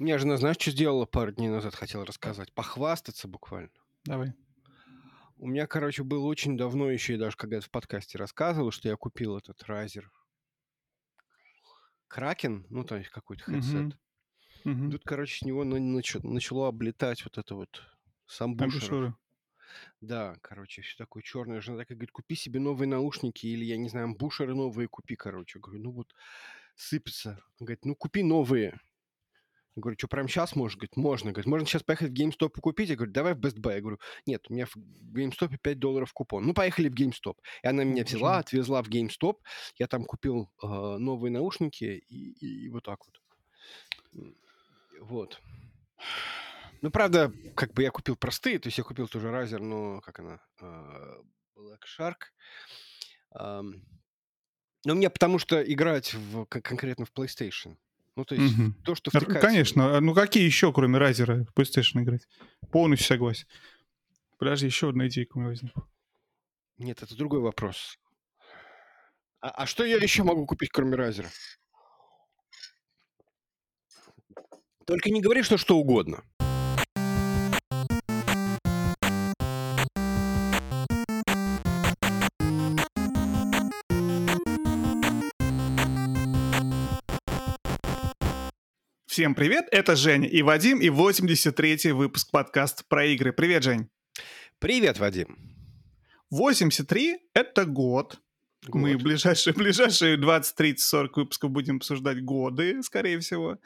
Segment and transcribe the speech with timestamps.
[0.00, 2.54] Меня жена, знаешь, что сделала пару дней назад, хотела рассказать?
[2.54, 3.70] Похвастаться буквально.
[4.04, 4.32] Давай.
[5.36, 8.88] У меня, короче, было очень давно еще, и даже когда я в подкасте рассказывал, что
[8.88, 10.06] я купил этот Razer
[12.08, 13.98] Кракен, ну, то есть какой-то хедсет.
[14.64, 14.90] Мгм.
[14.92, 17.82] Тут, короче, с него на- нач- начало облетать вот это вот.
[18.38, 19.14] Амбушюры.
[20.00, 21.60] Да, короче, все такое черное.
[21.60, 25.58] Жена такая говорит, купи себе новые наушники или, я не знаю, амбушеры новые купи, короче.
[25.58, 26.14] Я говорю, ну вот,
[26.74, 27.42] сыпется.
[27.58, 28.80] Он говорит, ну купи новые.
[29.76, 30.76] Я говорю, что, прямо сейчас можешь?
[30.76, 31.30] Говорит, можно.
[31.30, 32.88] Говорит, можно сейчас поехать в GameStop и купить?
[32.90, 33.74] Я говорю, давай в Best Buy.
[33.74, 36.44] Я говорю, нет, у меня в GameStop 5 долларов купон.
[36.44, 37.36] Ну, поехали в GameStop.
[37.62, 39.36] И она меня взяла, отвезла в GameStop.
[39.76, 43.20] Я там купил э, новые наушники и, и- и вот так вот.
[45.00, 45.40] Вот.
[46.82, 50.18] Ну, правда, как бы я купил простые, то есть я купил тоже Razer, но как
[50.20, 51.20] она, а,
[51.56, 52.16] Black Shark.
[54.84, 57.76] Но мне потому что играть в, кон- конкретно в PlayStation.
[58.20, 58.74] Ну, то есть Мгм.
[58.84, 59.40] то, что втыкается.
[59.40, 59.96] Конечно.
[59.96, 62.28] А Ну какие еще, кроме Райзера, в PlayStation играть?
[62.70, 63.46] Полностью согласен.
[64.38, 65.88] Подожди, еще одна идейка у меня возникла.
[66.76, 67.96] Нет, это другой вопрос.
[69.40, 71.28] А, а что я еще могу купить, кроме Razer?
[74.86, 76.22] Только не говори, что что угодно.
[89.20, 93.34] Всем привет, это Женя и Вадим, и 83-й выпуск подкаста про игры.
[93.34, 93.90] Привет, Жень.
[94.58, 95.36] Привет, Вадим.
[96.30, 98.18] 83— это год.
[98.68, 99.02] Мы Год.
[99.02, 103.58] ближайшие, ближайшие 20, 30, 40 выпусков будем обсуждать годы, скорее всего.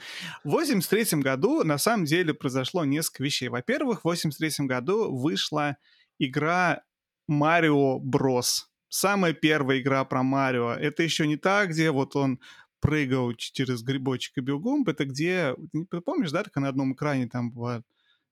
[0.42, 3.48] В 83 году на самом деле произошло несколько вещей.
[3.48, 5.76] Во-первых, в 83 году вышла
[6.18, 6.82] игра
[7.28, 8.72] Марио Брос.
[8.88, 10.72] Самая первая игра про Марио.
[10.72, 12.40] Это еще не та, где вот он
[12.84, 14.84] прыгал через грибочек и бегом.
[14.86, 15.54] Это где,
[15.90, 17.82] п- помнишь, да, так на одном экране там была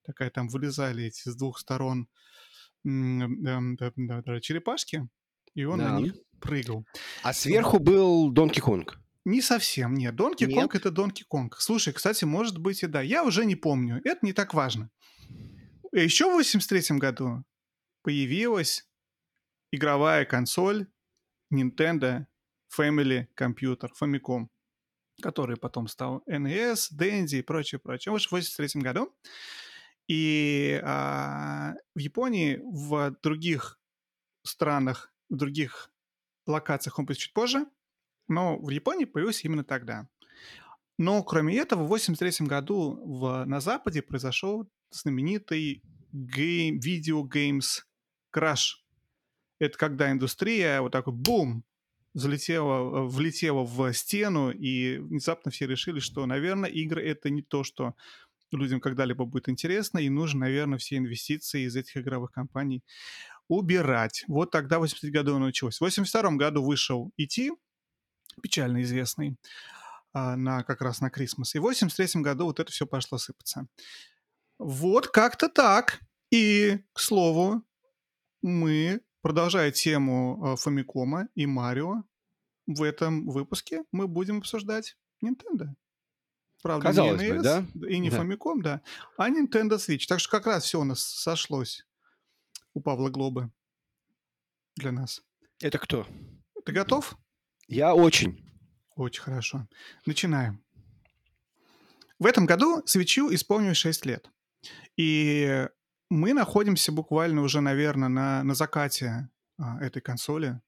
[0.04, 2.06] такая, там вылезали эти с двух сторон
[4.42, 5.08] черепашки,
[5.54, 5.92] и он Да.
[5.92, 6.84] на них прыгал.
[7.22, 8.98] А сверху был Донки Конг.
[9.24, 10.16] Не совсем, нет.
[10.16, 10.54] Донки Нет?
[10.54, 11.56] Конг это Донки Конг.
[11.60, 13.00] Слушай, кстати, может быть и да.
[13.02, 14.00] Я уже не помню.
[14.04, 14.90] Это не так важно.
[15.92, 17.44] Еще в 83 году
[18.02, 18.88] появилась
[19.70, 20.88] игровая консоль
[21.54, 22.26] Nintendo
[22.76, 24.48] Family Computer, Famicom,
[25.20, 28.12] который потом стал NES, Dendy и прочее, прочее.
[28.12, 29.14] Вот в 83 году.
[30.08, 33.80] И а, в Японии, в других
[34.44, 35.90] странах, в других
[36.46, 37.66] локациях он будет чуть позже,
[38.28, 40.08] но в Японии появился именно тогда.
[40.98, 47.82] Но кроме этого, в 83 году в, на Западе произошел знаменитый гейм, видеогеймс
[48.30, 48.84] краш.
[49.58, 51.64] Это когда индустрия вот так вот бум
[52.14, 57.64] залетела, э, влетела в стену, и внезапно все решили, что, наверное, игры— это не то,
[57.64, 57.94] что
[58.52, 62.82] людям когда-либо будет интересно, и нужно, наверное, все инвестиции из этих игровых компаний
[63.48, 64.24] убирать.
[64.28, 65.78] Вот тогда, в 83 году началось.
[65.78, 67.50] В 82 году вышел E.T.,
[68.42, 69.36] печально известный,
[70.12, 71.54] а, на, как раз на Крисмас.
[71.54, 73.66] И в 83 году вот это все пошло сыпаться.
[74.58, 76.00] Вот как-то так.
[76.30, 77.62] И, к слову,
[78.42, 82.02] мы, продолжая тему э, Фамикома и Марио,
[82.66, 85.68] в этом выпуске мы будем обсуждать Nintendo.
[86.62, 87.66] Правда, Казалось не бы, NES да?
[87.88, 88.18] и не Да.
[88.18, 88.82] Famicom, да,
[89.16, 90.06] а Nintendo Switch.
[90.06, 91.84] Так что как раз все у нас сошлось
[92.74, 93.50] у Павла Глобы
[94.76, 95.22] для нас.
[95.60, 96.06] Это кто?
[96.64, 97.16] Ты готов?
[97.66, 98.44] Я очень.
[98.94, 99.66] Очень хорошо.
[100.06, 100.62] Начинаем.
[102.18, 104.30] В этом году свечу исполнилось 6 лет.
[104.96, 105.66] И
[106.12, 110.60] мы находимся буквально уже, наверное, на, на закате а, этой консоли.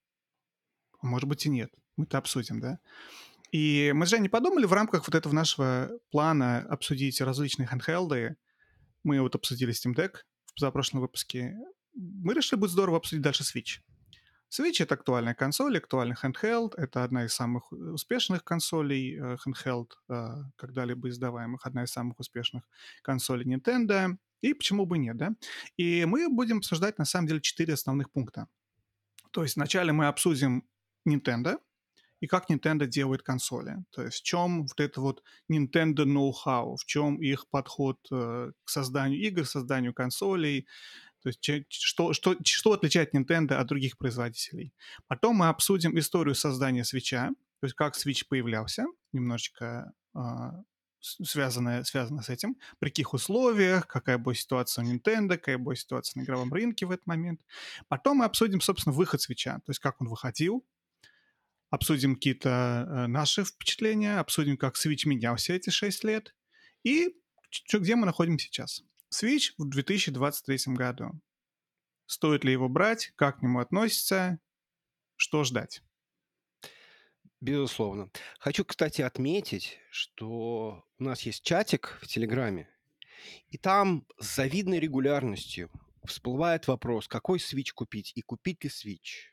[1.01, 1.71] А Может быть и нет.
[1.97, 2.79] Мы это обсудим, да?
[3.53, 8.37] И мы с Женей подумали в рамках вот этого нашего плана обсудить различные handheld.
[9.03, 10.17] Мы вот обсудили Steam Deck
[10.47, 11.55] в позапрошлом выпуске.
[11.95, 13.81] Мы решили, будет здорово обсудить дальше Switch.
[14.51, 16.73] Switch— это актуальная консоль, актуальный handheld.
[16.79, 20.27] Это одна из самых э, успешных консолей э, handheld, э,
[20.57, 21.67] когда-либо издаваемых.
[21.67, 22.65] Одна из самых успешных
[23.03, 24.17] консолей Nintendo.
[24.45, 25.35] И почему бы нет, да?
[25.79, 28.47] И мы будем обсуждать, на самом деле, четыре основных пункта.
[29.31, 30.65] То есть вначале мы обсудим
[31.09, 31.59] Nintendo
[32.21, 33.77] и как Nintendo делает консоли.
[33.91, 38.69] То есть в чем вот это вот Nintendo know-how, в чем их подход э, к
[38.69, 40.67] созданию игр, созданию консолей,
[41.23, 44.75] то есть что, что, что отличает Nintendo от других производителей.
[45.07, 47.31] Потом мы обсудим историю создания свеча,
[47.61, 50.63] то есть как Switch появлялся, немножечко а,
[51.05, 55.75] с- связанное, связано с этим, при каких условиях, какая была ситуация у Nintendo, какая была
[55.75, 57.43] ситуация на игровом рынке в этот момент.
[57.89, 60.65] Потом мы обсудим, собственно, выход свеча, то есть как он выходил,
[61.69, 62.49] обсудим какие-то
[62.89, 66.35] э, наши впечатления, обсудим, как Switch менялся эти 6 лет,
[66.85, 67.15] и
[67.73, 68.83] где мы находимся сейчас?
[69.13, 71.21] Switch в 2023 году.
[72.07, 73.13] Стоит ли его брать?
[73.17, 74.39] Как к нему относится?
[75.17, 75.83] Что ждать?
[77.45, 78.09] Безусловно.
[78.39, 82.71] Хочу, кстати, отметить, что у нас есть чатик в Телеграме,
[83.51, 85.71] и там с завидной регулярностью
[86.07, 89.29] всплывает вопрос, какой Switch купить и купить ли Switch.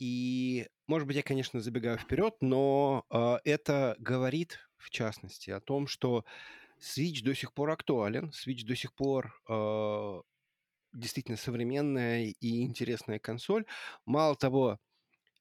[0.00, 5.86] И, может быть, я, конечно, забегаю вперед, но э, это говорит, в частности, о том,
[5.86, 6.24] что
[6.80, 10.22] Switch до сих пор актуален, Switch до сих пор э,
[10.92, 13.66] действительно современная и интересная консоль.
[14.04, 14.80] Мало того,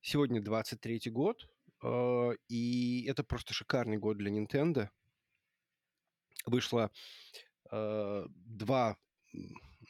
[0.01, 1.47] сегодня 23-й год,
[1.83, 4.89] э, и это просто шикарный год для Nintendo.
[6.45, 6.91] Вышло
[7.71, 8.97] э, два,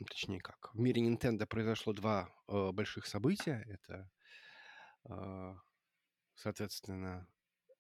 [0.10, 3.66] точнее как, в мире Nintendo произошло два э, больших события.
[3.68, 4.10] Это,
[6.36, 7.28] соответственно,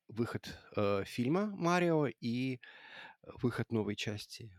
[0.07, 0.57] выход
[1.05, 2.59] фильма Марио и
[3.43, 4.51] выход новой части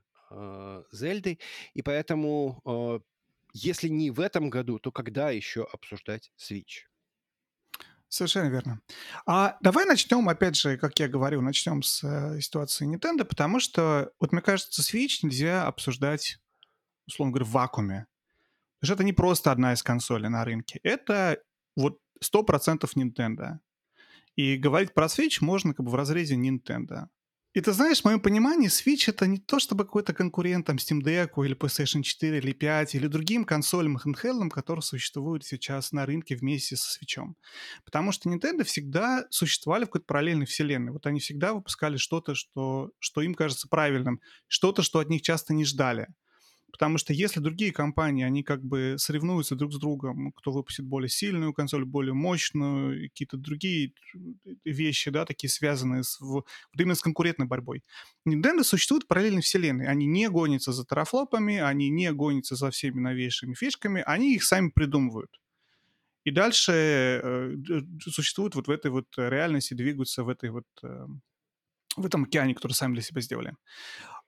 [0.92, 1.40] Зельды.
[1.74, 3.02] И поэтому,
[3.52, 6.91] если не в этом году, то когда еще обсуждать Switch?
[8.12, 8.78] Совершенно верно.
[9.24, 14.12] А давай начнем, опять же, как я говорю, начнем с э, ситуации Nintendo, потому что,
[14.20, 16.38] вот мне кажется, Switch нельзя обсуждать,
[17.06, 18.06] условно говоря, в вакууме.
[18.78, 20.78] Потому что это не просто одна из консолей на рынке.
[20.82, 21.38] Это
[21.74, 23.60] вот 100% Nintendo.
[24.36, 27.06] И говорить про Switch можно как бы в разрезе Nintendo.
[27.54, 31.02] И ты знаешь, в моем понимании, Switch это не то чтобы какой-то конкурент там Steam
[31.02, 36.34] Deck или PlayStation 4 или 5 или другим консолям handheld, которые существуют сейчас на рынке
[36.34, 37.34] вместе со Switch.
[37.84, 40.92] Потому что Nintendo всегда существовали в какой-то параллельной вселенной.
[40.92, 45.52] Вот они всегда выпускали что-то, что, что им кажется правильным, что-то, что от них часто
[45.52, 46.08] не ждали.
[46.72, 51.10] Потому что если другие компании, они как бы соревнуются друг с другом, кто выпустит более
[51.10, 53.92] сильную консоль, более мощную, какие-то другие
[54.64, 56.46] вещи, да, такие связанные с, вот
[56.76, 57.82] именно с конкурентной борьбой.
[58.26, 59.86] Nintendo существует параллельной вселенной.
[59.86, 64.70] Они не гонятся за тарафлопами, они не гонятся за всеми новейшими фишками, они их сами
[64.70, 65.38] придумывают.
[66.24, 67.54] И дальше э,
[68.00, 71.06] существуют вот в этой вот реальности, двигаются в этой вот э,
[71.96, 73.52] в этом океане, который сами для себя сделали.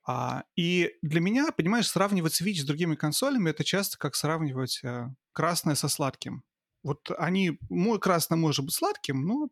[0.07, 5.15] А, и для меня, понимаешь, сравнивать Switch с другими консолями это часто как сравнивать а,
[5.33, 6.45] красное со сладким.
[6.83, 9.49] Вот они, мой красное может быть сладким, но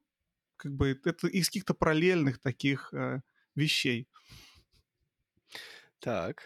[0.56, 3.20] как бы это из каких-то параллельных таких а,
[3.54, 4.08] вещей.
[6.00, 6.43] Так,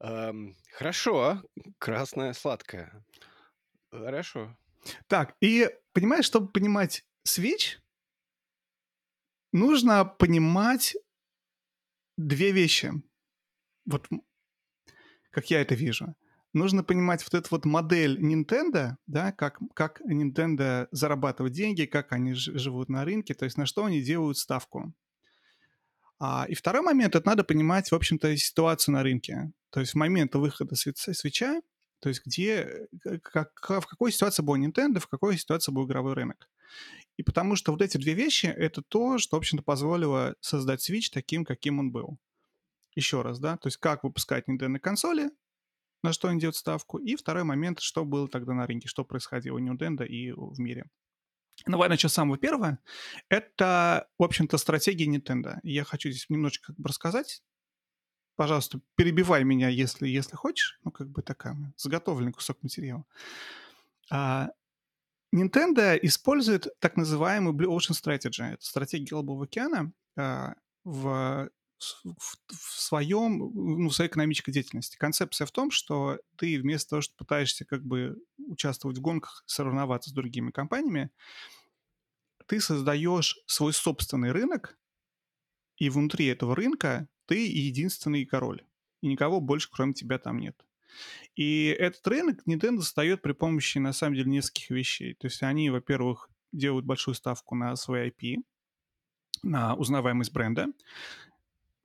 [0.00, 1.42] эм, хорошо,
[1.78, 3.04] красное сладкое.
[3.90, 4.56] Хорошо.
[5.06, 7.78] Так, и понимаешь, чтобы понимать Switch,
[9.52, 10.96] нужно понимать
[12.16, 12.92] две вещи
[13.88, 14.06] вот
[15.30, 16.14] как я это вижу,
[16.52, 22.34] нужно понимать вот эту вот модель Nintendo, да, как, как Nintendo зарабатывает деньги, как они
[22.34, 24.92] живут на рынке, то есть на что они делают ставку.
[26.20, 29.52] А, и второй момент, это надо понимать, в общем-то, ситуацию на рынке.
[29.70, 31.60] То есть в момент выхода свеча,
[32.00, 36.14] то есть где, э, как, в какой ситуации был Nintendo, в какой ситуации был игровой
[36.14, 36.48] рынок.
[37.16, 41.10] И потому что вот эти две вещи, это то, что, в общем-то, позволило создать Switch
[41.12, 42.18] таким, каким он был
[42.98, 45.30] еще раз, да, то есть как выпускать Nintendo консоли,
[46.02, 49.56] на что они делают ставку, и второй момент, что было тогда на рынке, что происходило
[49.56, 50.84] у Nintendo и в мире.
[51.66, 52.78] Ну, давай начнем с самого первого.
[53.28, 55.58] Это, в общем-то, стратегия Nintendo.
[55.62, 57.42] Я хочу здесь немножечко как бы рассказать.
[58.36, 60.78] Пожалуйста, перебивай меня, если, если хочешь.
[60.84, 63.04] Ну, как бы такая, заготовленный кусок материала.
[64.10, 64.50] А,
[65.34, 68.52] Nintendo использует так называемый Blue Ocean Strategy.
[68.52, 74.96] Это стратегия Голубого океана а, в в, в своем, ну, в своей экономической деятельности.
[74.96, 80.10] Концепция в том, что ты вместо того, что пытаешься как бы участвовать в гонках, соревноваться
[80.10, 81.10] с другими компаниями,
[82.46, 84.78] ты создаешь свой собственный рынок,
[85.76, 88.64] и внутри этого рынка ты единственный король.
[89.00, 90.64] И никого больше, кроме тебя, там нет.
[91.36, 95.14] И этот рынок Nintendo создает при помощи, на самом деле, нескольких вещей.
[95.14, 98.38] То есть они, во-первых, делают большую ставку на свой IP,
[99.42, 100.68] на узнаваемость бренда.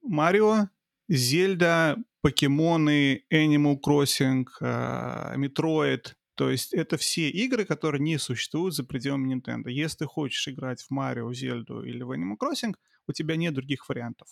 [0.03, 0.69] Марио,
[1.09, 6.01] Зельда, Покемоны, Animal Crossing, Metroid.
[6.07, 9.69] А, То есть это все игры, которые не существуют за пределами Nintendo.
[9.69, 12.75] Если ты хочешь играть в Марио, Зельду или в Animal Crossing,
[13.07, 14.27] у тебя нет других вариантов.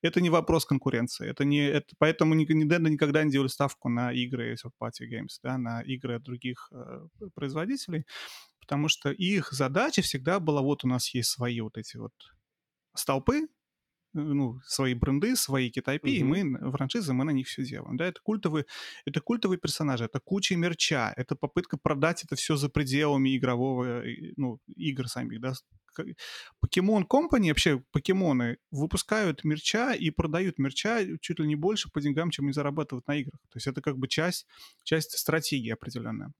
[0.00, 1.28] Это не вопрос конкуренции.
[1.28, 5.58] Это не, это, поэтому Nintendo никогда не делали ставку на игры third party games, да,
[5.58, 8.06] на игры других э, производителей,
[8.60, 12.12] потому что их задача всегда была, вот у нас есть свои вот эти вот
[12.94, 13.48] столпы,
[14.12, 17.96] ну, свои бренды, свои китайпи, и мы франшизы, мы на них все делаем.
[17.96, 18.66] Да, это культовые,
[19.06, 24.02] это культовые персонажи, это куча мерча, это попытка продать это все за пределами игрового,
[24.36, 25.54] ну, игр самих, да,
[26.60, 32.30] Покемон Company, вообще покемоны выпускают мерча и продают мерча чуть ли не больше по деньгам,
[32.30, 33.40] чем они зарабатывают на играх.
[33.50, 34.46] То есть это как бы часть,
[34.84, 36.32] часть стратегии определенная.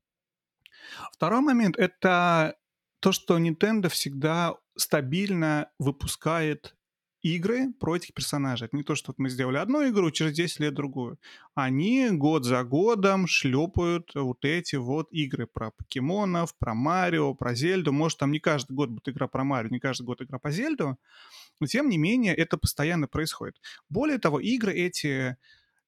[1.13, 2.57] Второй момент— это
[3.01, 6.75] то, что Nintendo всегда стабильно выпускает
[7.23, 8.67] игры про этих персонажей.
[8.67, 11.19] Это не то, что мы сделали одну игру, через 10 лет другую.
[11.55, 17.93] Они год за годом шлепают вот эти вот игры про покемонов, про Марио, про Зельду.
[17.93, 20.99] Может, там не каждый год будет игра про Марио, не каждый год игра по Зельду,
[21.61, 23.61] но тем не менее это постоянно происходит.
[23.89, 25.37] Более того, игры эти,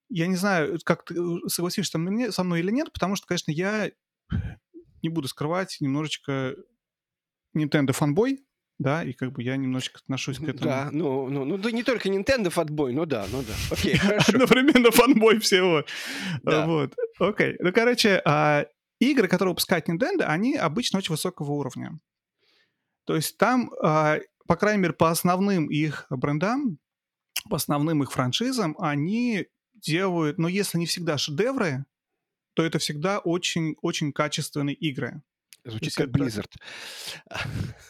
[0.08, 1.98] я не знаю, как ты э, согласишься
[2.30, 3.90] со мной или нет, потому что, конечно, я
[5.02, 6.54] не буду скрывать, немножечко
[7.56, 8.44] Nintendo фанбой,
[8.78, 10.64] да, и как бы я немножечко отношусь к этому.
[10.64, 14.32] Да, ну, ну, ну да не только Nintendo фанбой, ну да, ну да, окей, хорошо.
[14.32, 15.84] Одновременно фанбой всего.
[16.42, 16.66] Да.
[16.66, 17.56] Вот, окей.
[17.60, 18.66] Ну, короче, а,
[18.98, 21.98] игры, которые выпускает Nintendo, они обычно очень высокого уровня.
[23.06, 26.78] То есть там, а, по крайней мере, по основным их брендам,
[27.48, 31.84] по основным их франшизам, они делают, ну, если не всегда шедевры,
[32.54, 35.22] то это всегда очень-очень качественные игры.
[35.64, 36.50] Звучит как Blizzard.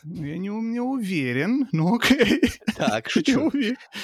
[0.05, 2.41] Ну, я не, не уверен, но окей.
[2.77, 3.51] Так, шучу.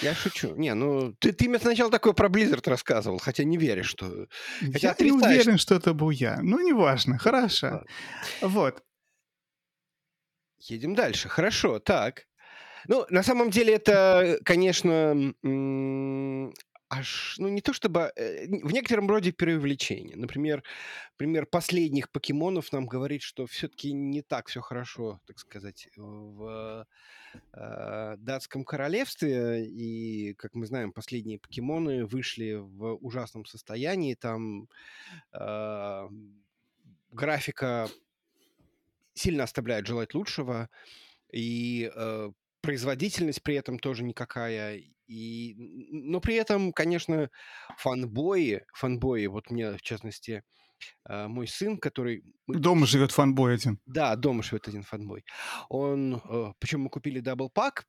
[0.02, 0.56] Я шучу.
[0.56, 4.26] Не, ну, ты, ты мне сначала такое про Blizzard рассказывал, хотя не веришь, что...
[4.72, 6.40] Хотя я не уверен, что это был я.
[6.42, 7.84] Ну, неважно, хорошо.
[8.40, 8.82] Вот.
[10.58, 11.28] Едем дальше.
[11.28, 12.26] Хорошо, так.
[12.88, 15.32] Ну, на самом деле это, конечно,
[16.90, 20.16] аж, ну не то чтобы, э, в некотором роде преувеличение.
[20.16, 20.62] Например,
[21.16, 26.86] пример последних покемонов нам говорит, что все-таки не так все хорошо, так сказать, в
[27.52, 29.64] э, датском королевстве.
[29.66, 34.14] И, как мы знаем, последние покемоны вышли в ужасном состоянии.
[34.14, 34.68] Там
[35.32, 36.08] э,
[37.12, 37.88] графика
[39.14, 40.68] сильно оставляет желать лучшего.
[41.32, 44.82] И э, производительность при этом тоже никакая.
[45.10, 45.56] И,
[45.90, 47.30] но при этом, конечно,
[47.76, 50.44] фанбои, фанбои, вот мне, в частности,
[51.04, 52.22] а, мой сын, который...
[52.46, 53.80] Дома живет фанбой один.
[53.86, 55.24] Да, дома живет один фанбой.
[55.68, 56.22] Он...
[56.28, 57.88] Э, Причем мы купили double pack,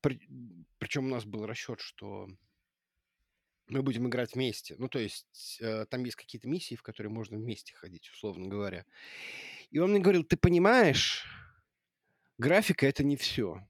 [0.79, 2.27] причем у нас был расчет, что
[3.67, 4.73] мы будем играть вместе.
[4.79, 8.83] Ну, то есть э, там есть какие-то миссии, в которые можно вместе ходить, условно говоря.
[9.69, 11.27] И он мне говорил, ты понимаешь,
[12.39, 13.61] графика— это не все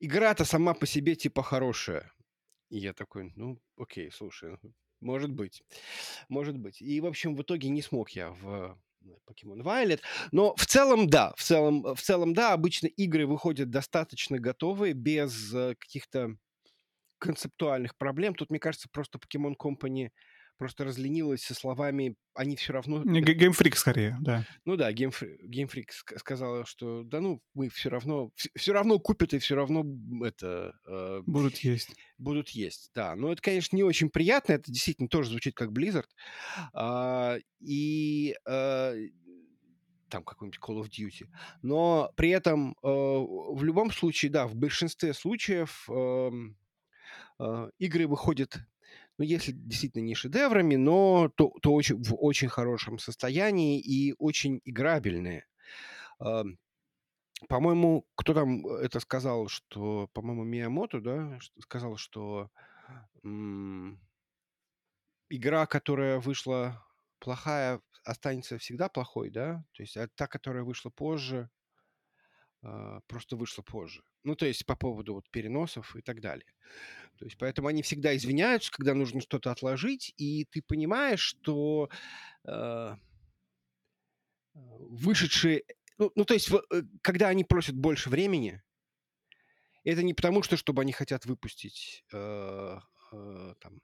[0.00, 2.12] игра-то сама по себе типа хорошая.
[2.68, 4.56] И я такой, ну, окей, слушай,
[5.00, 5.62] может быть,
[6.28, 6.82] может быть.
[6.82, 8.78] И, в общем, в итоге не смог я в
[9.28, 10.00] Pokemon Violet.
[10.32, 15.54] Но в целом, да, в целом, в целом, да, обычно игры выходят достаточно готовые, без
[15.54, 16.36] э, каких-то
[17.18, 18.34] концептуальных проблем.
[18.34, 20.10] Тут, мне кажется, просто Pokemon Company
[20.58, 24.44] просто разленилась со словами «они все равно...» Геймфрик скорее, да.
[24.64, 28.30] Ну да, Геймфрик сказала, что да ну, мы все равно...
[28.54, 29.84] Все равно купят и все равно
[30.24, 30.74] это...
[30.86, 31.94] Э, будут есть.
[32.18, 33.14] Будут есть, да.
[33.14, 34.52] Но это, конечно, не очень приятно.
[34.52, 36.08] Это действительно тоже звучит как Blizzard.
[36.72, 38.34] А, и...
[38.46, 38.94] А,
[40.08, 41.28] там какой-нибудь Call of Duty.
[41.62, 46.30] Но при этом э, в любом случае, да, в большинстве случаев э,
[47.40, 48.58] э, игры выходят
[49.18, 54.60] ну, если действительно не шедеврами, но то, то очень, в очень хорошем состоянии и очень
[54.64, 55.46] играбельные.
[57.48, 62.50] По-моему, кто там это сказал, что, по-моему, Миямото, да, сказал, что
[63.24, 64.00] м-
[65.28, 66.84] игра, которая вышла
[67.18, 69.64] плохая, останется всегда плохой, да?
[69.72, 71.55] То есть а та, которая вышла позже, а,
[73.06, 74.02] просто вышла позже.
[74.24, 76.52] Ну, то есть по поводу вот переносов и так далее.
[77.18, 81.88] То есть поэтому они всегда извиняются, когда нужно что-то отложить, и ты понимаешь, что
[82.44, 82.96] э,
[84.54, 85.64] вышедшие...
[85.98, 88.62] Ну, ну, то есть э, когда они просят больше времени,
[89.84, 92.78] это не потому, что чтобы они хотят выпустить э,
[93.12, 93.80] э, там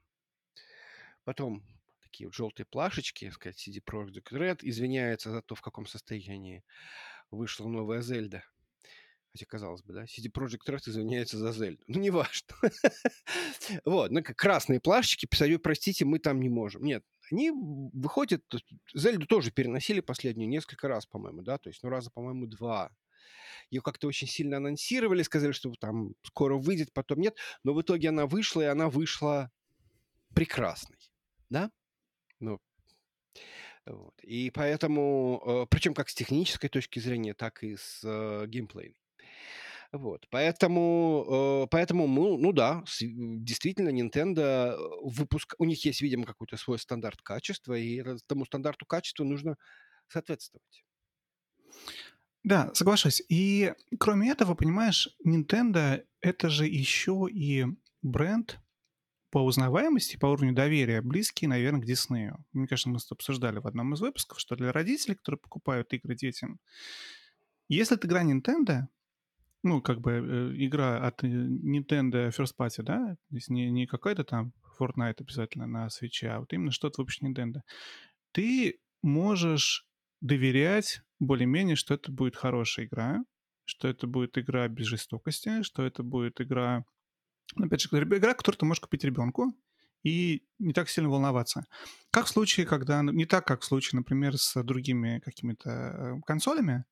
[1.23, 1.63] потом
[2.01, 6.63] такие вот желтые плашечки, сказать, CD Projekt Red извиняется за то, в каком состоянии
[7.31, 8.43] вышла новая Зельда.
[9.33, 11.83] Хотя, казалось бы, да, CD Project Red извиняется за Зельду.
[11.87, 12.55] Ну, не важно.
[13.85, 15.25] вот, ну, красные плашечки,
[15.57, 16.83] простите, мы там не можем.
[16.83, 18.43] Нет, они выходят,
[18.93, 22.91] Зельду тоже переносили последнюю несколько раз, по-моему, да, то есть, ну, раза, по-моему, два.
[23.71, 27.35] Ее как-то очень сильно анонсировали, сказали, что там скоро выйдет, потом нет.
[27.63, 29.51] Но в итоге она вышла, и она вышла
[30.35, 30.99] прекрасной,
[31.49, 31.71] да?
[32.39, 32.61] Ну,
[33.85, 34.13] вот.
[34.21, 39.02] И поэтому, э, причем как с технической точки зрения, так и с э, геймплейной.
[39.93, 46.25] Вот, поэтому, э, поэтому мы, ну да, действительно, Nintendo э, выпуск, у них есть, видимо,
[46.25, 49.55] какой-то свой стандарт качества, и этому стандарту качества нужно
[50.07, 50.83] соответствовать.
[52.43, 53.21] Да, соглашусь.
[53.29, 57.67] И кроме этого, понимаешь, Nintendo это же еще и
[58.01, 58.59] бренд
[59.29, 62.43] по узнаваемости, по уровню доверия близкий, наверное, к Диснею.
[62.51, 66.15] Мне кажется, мы это обсуждали в одном из выпусков, что для родителей, которые покупают игры
[66.15, 66.59] детям,
[67.69, 68.87] если это игра Nintendo,
[69.63, 73.87] ну, как бы э, игра от э, Nintendo First Party, да, то есть не, не
[73.87, 77.61] какая-то там Fortnite обязательно на свече, а вот именно что-то выпущено Nintendo,
[78.33, 79.87] ты можешь
[80.21, 83.23] доверять более-менее, что это будет хорошая игра,
[83.65, 86.83] что это будет игра без жестокости, что это будет игра,
[87.55, 89.53] ну, опять же, игра, которую ты можешь купить ребенку
[90.03, 91.65] и не так сильно волноваться.
[92.11, 93.01] Как в случае, когда...
[93.01, 96.83] Не так, как в случае, например, с другими какими-то э, консолями,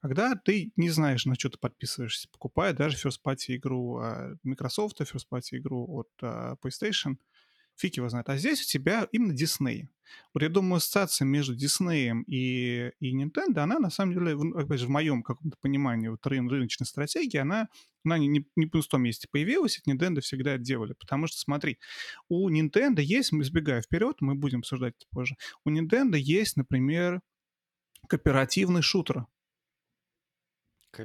[0.00, 5.00] когда ты не знаешь, на что ты подписываешься, покупая даже first party игру от Microsoft,
[5.00, 7.16] first party игру от uh, PlayStation,
[7.78, 8.28] фиг его знает.
[8.28, 9.88] А здесь у тебя именно Disney.
[10.32, 14.86] Вот я думаю, ассоциация между Disney и, и Nintendo, она на самом деле, опять же,
[14.86, 17.68] в моем каком-то понимании вот рын, рыночной стратегии, она,
[18.04, 20.94] она не, не, не в пустом месте появилась, и Nintendo всегда это делали.
[20.94, 21.78] Потому что, смотри,
[22.28, 27.20] у Nintendo есть, мы избегая вперед, мы будем обсуждать это позже, у Nintendo есть, например,
[28.08, 29.26] кооперативный шутер,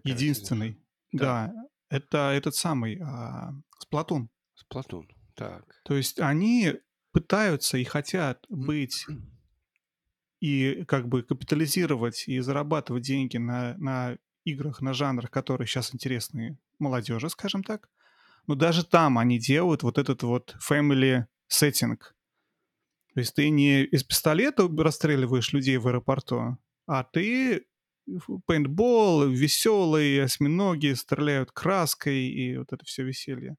[0.03, 0.79] Единственный.
[1.11, 1.47] Да.
[1.47, 1.53] да.
[1.89, 4.29] Это этот самый а, Сплатун.
[4.55, 5.81] Сплатун, так.
[5.83, 6.73] То есть они
[7.11, 9.05] пытаются и хотят быть
[10.39, 16.57] и как бы капитализировать и зарабатывать деньги на, на играх, на жанрах, которые сейчас интересны
[16.79, 17.89] молодежи, скажем так.
[18.47, 21.97] Но даже там они делают вот этот вот family setting.
[23.13, 26.57] То есть ты не из пистолета расстреливаешь людей в аэропорту,
[26.87, 27.67] а ты
[28.45, 33.55] пейнтбол, веселые осьминоги стреляют краской и вот это все веселье.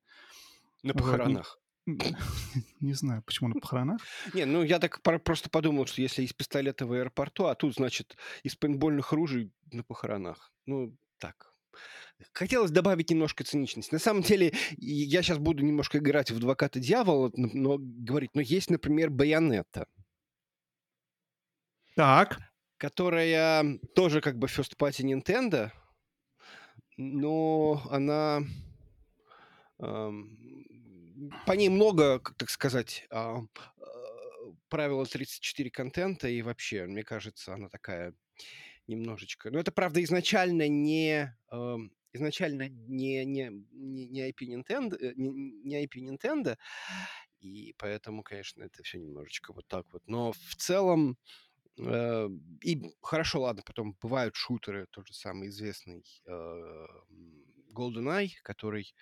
[0.83, 1.59] На похоронах.
[2.81, 4.01] Не знаю, почему на похоронах.
[4.33, 8.17] Не, ну я так просто подумал, что если из пистолета в аэропорту, а тут, значит,
[8.43, 10.53] из пейнтбольных ружей на похоронах.
[10.67, 11.53] Ну, так.
[12.33, 13.93] Хотелось добавить немножко циничности.
[13.93, 18.71] На самом деле, я сейчас буду немножко играть в адвоката дьявола, но говорить, но есть,
[18.71, 19.87] например, Байонетта.
[21.97, 22.39] Так
[22.79, 25.71] которая тоже как бы first party Nintendo,
[26.97, 28.43] но она...
[29.79, 33.41] по ней много, так сказать, а,
[34.69, 38.15] правила 34 контента, и вообще, мне кажется, она такая
[38.87, 39.51] немножечко...
[39.51, 41.33] Но это, правда, изначально не...
[42.13, 46.57] изначально не, не, не, IP Nintendo, э, не, не IP Nintendo,
[47.41, 50.03] и поэтому, конечно, это все немножечко вот так вот.
[50.07, 51.19] Но в целом,
[51.77, 56.87] и хорошо, ладно, потом бывают шутеры, тот же самый известный э,
[57.75, 58.95] GoldenEye, который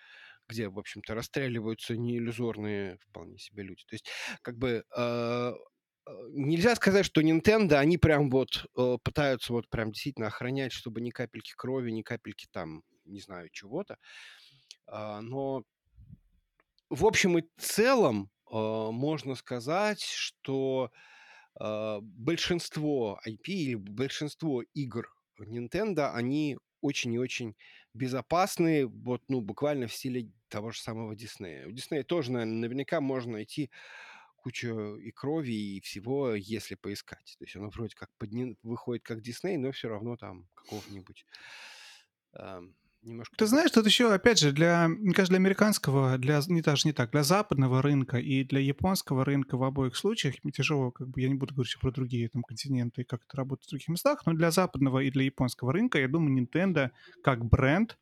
[0.49, 3.85] где, в общем-то, расстреливаются неиллюзорные вполне себе люди.
[3.87, 4.07] То есть,
[4.43, 5.53] как бы э,
[6.31, 8.67] нельзя сказать, что Nintendo, они прям вот
[9.03, 13.99] пытаются вот прям действительно охранять, чтобы ни капельки крови, ни капельки там, не знаю, чего-то.
[14.87, 15.63] А, но
[16.91, 20.91] в общем и целом можно сказать, что
[21.59, 27.57] большинство IP или большинство игр Nintendo, они очень и очень
[27.95, 31.67] безопасные, вот, ну, буквально в стиле того же самого Диснея.
[31.67, 33.71] У Диснея тоже, наверное, наверняка можно найти
[34.37, 37.37] кучу и крови, и всего, если поискать.
[37.39, 38.57] То есть оно вроде как подня...
[38.63, 41.27] выходит как Дисней, но все равно там какого-нибудь
[43.03, 43.37] немножко...
[43.37, 46.93] Ты знаешь, тут еще, опять же, для, мне кажется, для американского, для, не даже не
[46.93, 51.29] так, для западного рынка и для японского рынка в обоих случаях, тяжело, как бы, я
[51.29, 54.33] не буду говорить про другие там континенты и как это работает в других местах, но
[54.33, 56.91] для западного и для японского рынка, я думаю, Nintendo
[57.23, 57.99] как бренд,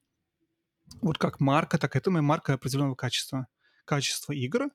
[1.01, 3.47] вот как марка, так это марка определенного качества.
[3.85, 4.71] Качество игр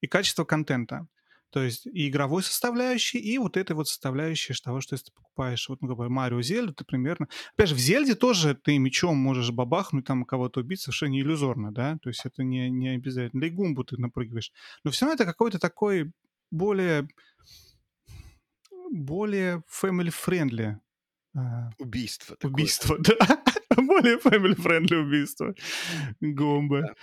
[0.00, 1.06] и качество контента.
[1.50, 5.68] То есть и игровой составляющей, и вот этой вот составляющей того, что если ты покупаешь,
[5.68, 7.28] вот, ну, например, Марио Зельду, ты примерно...
[7.54, 11.98] Опять же, в Зельде тоже ты мечом можешь бабахнуть, там кого-то убить совершенно иллюзорно, да?
[12.02, 13.40] То есть это не, не обязательно.
[13.40, 14.52] Да и гумбу ты напрыгиваешь.
[14.84, 16.12] Но все равно это какой-то такой
[16.50, 17.08] более
[18.90, 20.76] более family-friendly.
[21.36, 22.36] А, убийство.
[22.42, 23.42] Убийство, да.
[23.76, 25.54] более family-friendly убийство.
[26.20, 26.94] Гумба.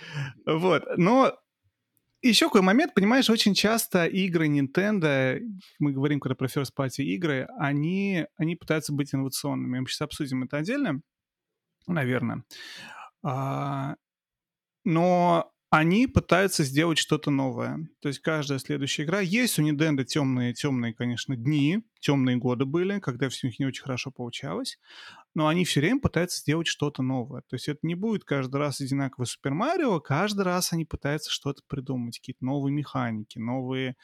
[0.46, 0.84] Вот.
[0.96, 1.34] Но
[2.22, 5.40] еще какой момент, понимаешь, очень часто игры Nintendo,
[5.78, 9.78] мы говорим когда про first party игры, они, они пытаются быть инновационными.
[9.78, 11.00] Мы сейчас обсудим это отдельно,
[11.86, 12.44] наверное.
[13.22, 13.96] А,
[14.84, 17.88] но они пытаются сделать что-то новое.
[18.00, 19.20] То есть каждая следующая игра...
[19.20, 23.66] Есть у Nintendo темные, темные, конечно, дни, темные годы были, когда все у них не
[23.66, 24.78] очень хорошо получалось,
[25.34, 27.42] но они все время пытаются сделать что-то новое.
[27.42, 31.62] То есть это не будет каждый раз одинаковый Супер Марио, каждый раз они пытаются что-то
[31.68, 33.96] придумать, какие-то новые механики, новые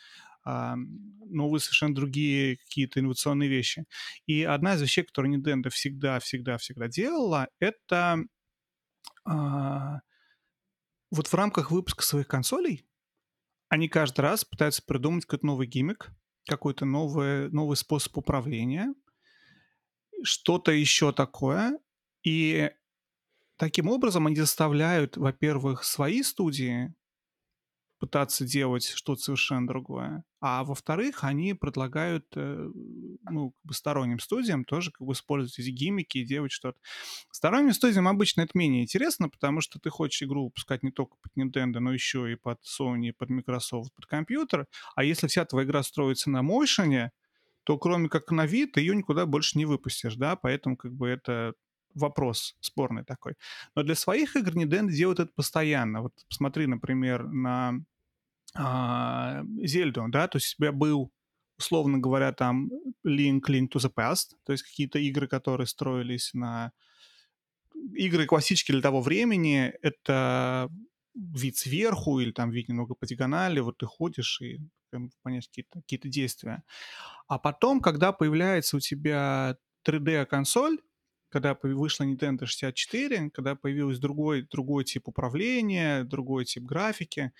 [0.46, 3.86] а, новые совершенно другие какие-то инновационные вещи.
[4.26, 8.18] И одна из вещей, которую Nintendo всегда-всегда-всегда делала, это
[9.24, 10.00] а,
[11.10, 12.86] вот в рамках выпуска своих консолей
[13.68, 16.10] они каждый раз пытаются придумать какой-то новый гиммик,
[16.46, 18.94] какой-то новый, новый способ управления,
[20.22, 21.78] что-то еще такое.
[22.22, 22.70] И
[23.56, 26.94] таким образом они заставляют, во-первых, свои студии
[27.98, 30.24] пытаться делать что-то совершенно другое.
[30.40, 32.70] А во-вторых, они предлагают э,
[33.30, 36.78] ну, как бы сторонним студиям тоже как бы использовать эти гиммики и делать что-то.
[37.30, 41.32] Сторонним студиям обычно это менее интересно, потому что ты хочешь игру выпускать не только под
[41.36, 44.66] Nintendo, но еще и под Sony, под Microsoft, под компьютер.
[44.94, 47.10] А если вся твоя игра строится на Motion,
[47.64, 51.08] то кроме как на вид, ты ее никуда больше не выпустишь, да, поэтому как бы
[51.08, 51.54] это
[51.94, 53.34] вопрос спорный такой.
[53.74, 56.02] Но для своих игр Nintendo делает это постоянно.
[56.02, 57.74] Вот посмотри, например, на
[58.54, 61.10] а, Зельду, да, то есть у тебя был,
[61.58, 62.70] условно говоря, там
[63.06, 66.72] Link, Link to the Past, то есть какие-то игры, которые строились на...
[67.92, 70.70] Игры классические для того времени, это
[71.14, 74.60] вид сверху или там вид немного по диагонали, вот ты ходишь и
[75.22, 76.62] понять какие-то какие действия.
[77.26, 80.78] А потом, когда появляется у тебя 3D-консоль,
[81.34, 87.32] когда вышла Nintendo 64, когда появился другой, другой тип управления, другой тип графики,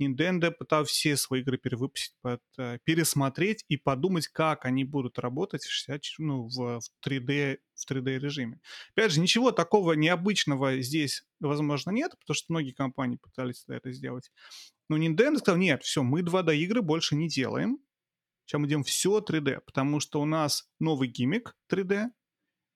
[0.00, 5.64] Nintendo пыталась все свои игры перевыпустить, под, э, пересмотреть и подумать, как они будут работать
[5.64, 8.60] в, 60, ну, в, в 3D в 3D режиме.
[8.92, 14.30] Опять же, ничего такого необычного здесь, возможно, нет, потому что многие компании пытались это сделать.
[14.88, 17.78] Но Nintendo сказал, нет, все, мы 2D игры больше не делаем.
[18.46, 22.10] Сейчас мы делаем все 3D, потому что у нас новый гиммик 3D,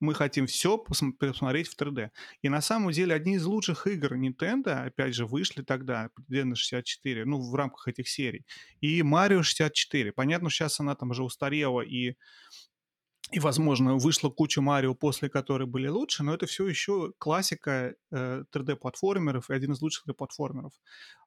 [0.05, 2.11] мы хотим все посмотреть в 3D.
[2.43, 7.25] И на самом деле одни из лучших игр Nintendo, опять же, вышли тогда, Nintendo 64,
[7.25, 8.45] ну, в рамках этих серий.
[8.81, 10.13] И Mario 64.
[10.13, 12.15] Понятно, сейчас она там уже устарела и
[13.33, 18.45] и, возможно, вышла куча Марио, после которой были лучше, но это все еще классика э,
[18.55, 20.73] 3D-платформеров и один из лучших 3D-платформеров.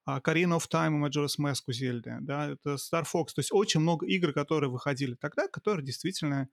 [0.08, 3.34] Uh, Karina of Time и Majora's Mask у Зельды, да, это Star Fox.
[3.36, 6.48] То есть очень много игр, которые выходили тогда, которые действительно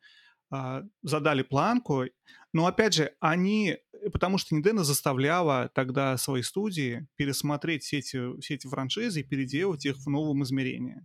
[1.03, 2.05] задали планку.
[2.53, 3.79] Но опять же, они,
[4.13, 9.85] потому что Nintendo заставляла тогда свои студии пересмотреть все эти, все эти франшизы и переделать
[9.87, 11.05] их в новом измерении.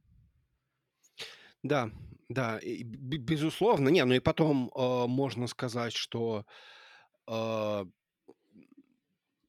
[1.64, 1.92] Да,
[2.30, 3.90] да, и, безусловно.
[3.90, 6.46] Не, ну и потом э, можно сказать, что
[7.28, 7.86] э,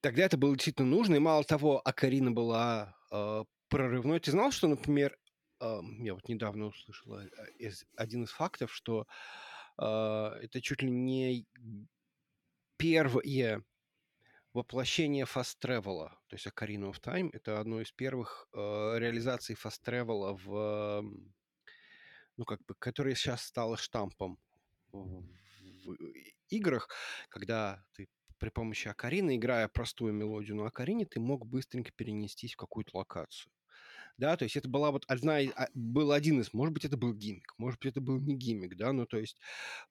[0.01, 1.17] тогда это было действительно нужно.
[1.17, 4.21] И мало того, Акарина была э, прорывной.
[4.21, 5.17] Ты знал, что, например,
[5.61, 9.50] э, я вот недавно услышал э, один из фактов, что э, а,
[9.85, 11.47] это чуть ли не
[12.77, 13.65] первое
[14.53, 16.09] воплощение fast travel.
[16.29, 18.59] То есть Ocarina of Time это одно из первых э,
[18.99, 21.03] реализаций fast travel в
[22.37, 24.39] ну как бы, которое сейчас стало штампом
[24.93, 25.23] в,
[25.85, 25.97] в
[26.49, 26.89] играх,
[27.29, 32.57] когда ты при помощи Акарины, играя простую мелодию на Акарине, ты мог быстренько перенестись в
[32.57, 33.53] какую-то локацию
[34.21, 37.13] да, то есть это была вот одна, а, был один из, может быть, это был
[37.13, 39.41] гиммик, может быть, это был не гиммик, да, ну, то есть,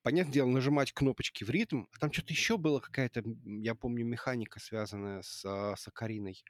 [0.02, 4.60] понятное дело, нажимать кнопочки в ритм, а там что-то еще было, какая-то, я помню, механика,
[4.60, 6.42] связанная с, а, с Акариной,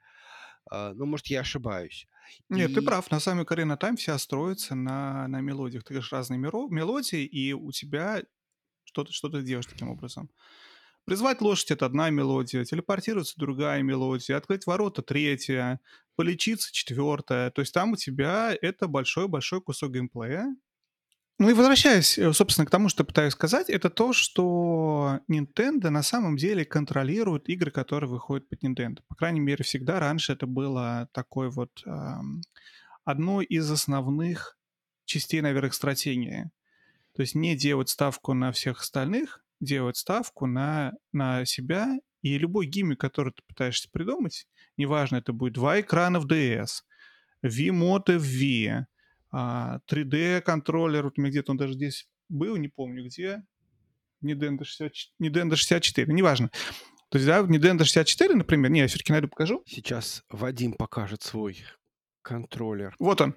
[0.71, 2.07] Uh, ну, может, я ошибаюсь.
[2.47, 2.75] Нет, и...
[2.75, 3.09] ты прав.
[3.09, 5.83] На самом Карина Тайм вся строится на, на мелодиях.
[5.83, 8.21] Ты говоришь разные мелодии, и у тебя
[8.83, 10.29] что-то что ты делаешь таким образом.
[11.05, 15.79] Призвать лошадь— это одна мелодия, телепортироваться— другая мелодия, открыть ворота— третья,
[16.15, 17.51] полечиться— четвертая.
[17.51, 20.55] То есть там у тебя это большой-большой кусок геймплея.
[21.41, 26.03] Ну и возвращаясь, э, собственно, к тому, что пытаюсь сказать, это то, что Nintendo на
[26.03, 28.99] самом деле контролирует игры, которые выходят под Nintendo.
[29.07, 32.43] По крайней мере, всегда раньше это было такой вот эм,
[33.05, 34.55] одной из основных
[35.05, 36.51] частей, наверное, стратегии.
[37.15, 42.65] То есть не делать ставку на всех остальных, делать ставку на, на себя, и любой
[42.65, 46.81] гиммик, который ты пытаешься придумать, неважно, это будет два экрана в DS,
[47.41, 48.85] V-моты в V,
[49.33, 53.43] 3D-контроллер, вот у меня где-то он даже здесь был, не помню где,
[54.23, 56.51] Nintendo 64, Nintendo 64 неважно.
[57.09, 59.63] То есть, да, Nintendo 64, например, не, я все-таки найду, покажу.
[59.65, 61.63] Сейчас Вадим покажет свой
[62.21, 62.95] контроллер.
[62.99, 63.35] Вот он.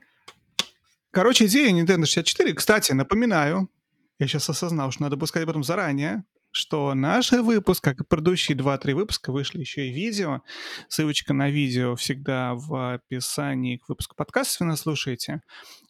[1.11, 3.69] Короче, идея Nintendo 64, кстати, напоминаю,
[4.18, 6.24] я сейчас осознал, что надо сказать об этом заранее.
[6.57, 10.42] что наш выпуск, как и предыдущие 2-3 выпуска, вышли еще и видео.
[10.88, 15.40] Ссылочка на видео всегда в описании к выпуску подкаста, если вы нас слушаете.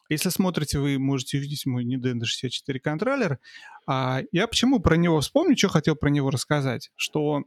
[0.08, 3.40] Если смотрите, вы можете увидеть мой Nintendo 64 контроллер.
[3.86, 6.90] А я почему про него вспомню, что хотел про него рассказать.
[6.96, 7.42] Что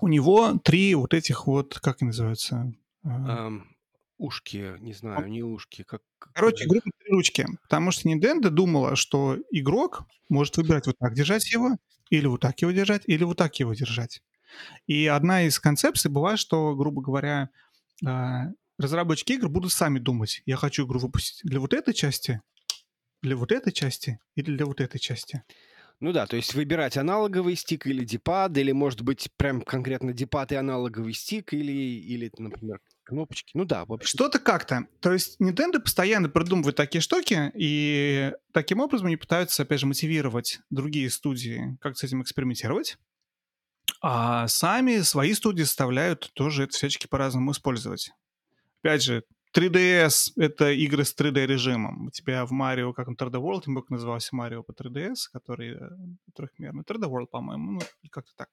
[0.00, 2.72] у него три вот этих вот, как они называются?
[3.06, 3.62] Um,
[4.18, 5.82] ушки, не знаю, не ушки.
[5.82, 7.46] Как, Короче, группа три ручки.
[7.62, 11.76] Потому что Nintendo думала, что игрок может выбирать вот так держать его,
[12.10, 14.22] или вот так его держать, или вот так его держать.
[14.86, 17.50] И одна из концепций была, что, грубо говоря,
[18.06, 18.48] а,
[18.78, 22.40] разработчики игр будут сами думать, я хочу игру выпустить для вот этой части,
[23.22, 25.42] для вот этой части или для вот этой части.
[26.00, 30.52] Ну да, то есть выбирать аналоговый стик или дипад, или, может быть, прям конкретно дипад
[30.52, 33.52] и аналоговый стик, или, или например, кнопочки.
[33.54, 34.08] Ну да, в общем.
[34.08, 34.86] Что-то как-то.
[35.00, 40.60] То есть Nintendo постоянно придумывает такие штуки, и таким образом они пытаются, опять же, мотивировать
[40.70, 42.96] другие студии, как с этим экспериментировать.
[44.00, 48.12] А сами свои студии заставляют тоже это всячески по-разному использовать.
[48.82, 49.24] Опять же,
[49.56, 52.06] 3DS— это игры с 3D-режимом.
[52.06, 55.90] У тебя в Марио, как он, 3D World, ему назывался Марио по 3DS, который э,
[56.34, 56.82] трехмерный.
[56.82, 58.48] 3D World, по-моему, ну, как-то так.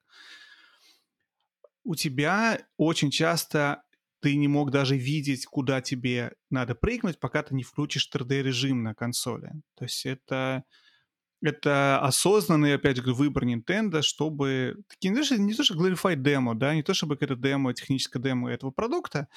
[1.83, 3.81] У тебя очень часто
[4.21, 8.93] ты не мог даже видеть, куда тебе надо прыгнуть, пока ты не включишь 3D-режим на
[8.93, 9.51] консоли.
[9.75, 10.63] То есть это,
[11.41, 14.77] это осознанный, опять же, выбор Nintendo, чтобы...
[14.99, 18.71] Что, не то, что glorified демо, да, не то, чтобы это демо, техническое демо этого
[18.71, 19.27] продукта,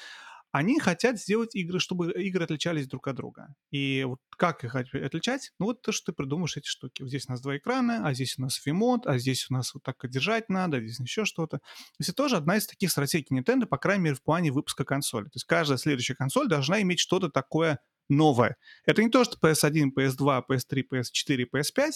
[0.55, 3.53] они хотят сделать игры, чтобы игры отличались друг от друга.
[3.71, 5.51] И вот как их отличать?
[5.59, 7.01] Ну вот то, что ты придумаешь эти штуки.
[7.01, 9.73] Вот здесь у нас два экрана, а здесь у нас вимод, а здесь у нас
[9.73, 11.57] вот так держать надо, а здесь еще что-то.
[11.57, 14.85] То есть это тоже одна из таких стратегий Nintendo, по крайней мере, в плане выпуска
[14.85, 15.25] консоли.
[15.25, 18.55] То есть каждая следующая консоль должна иметь что-то такое новое.
[18.85, 21.91] Это не то, что PS1, PS2, PS3, PS4, PS5,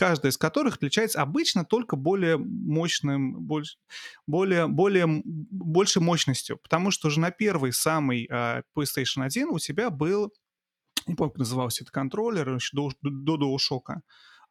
[0.00, 3.46] каждая из которых отличается обычно только более мощным,
[4.26, 6.56] более, более, большей мощностью.
[6.56, 10.32] Потому что уже на первый самый uh, PlayStation 1 у тебя был,
[11.06, 13.98] не помню, как назывался этот контроллер, еще до, до DualShock,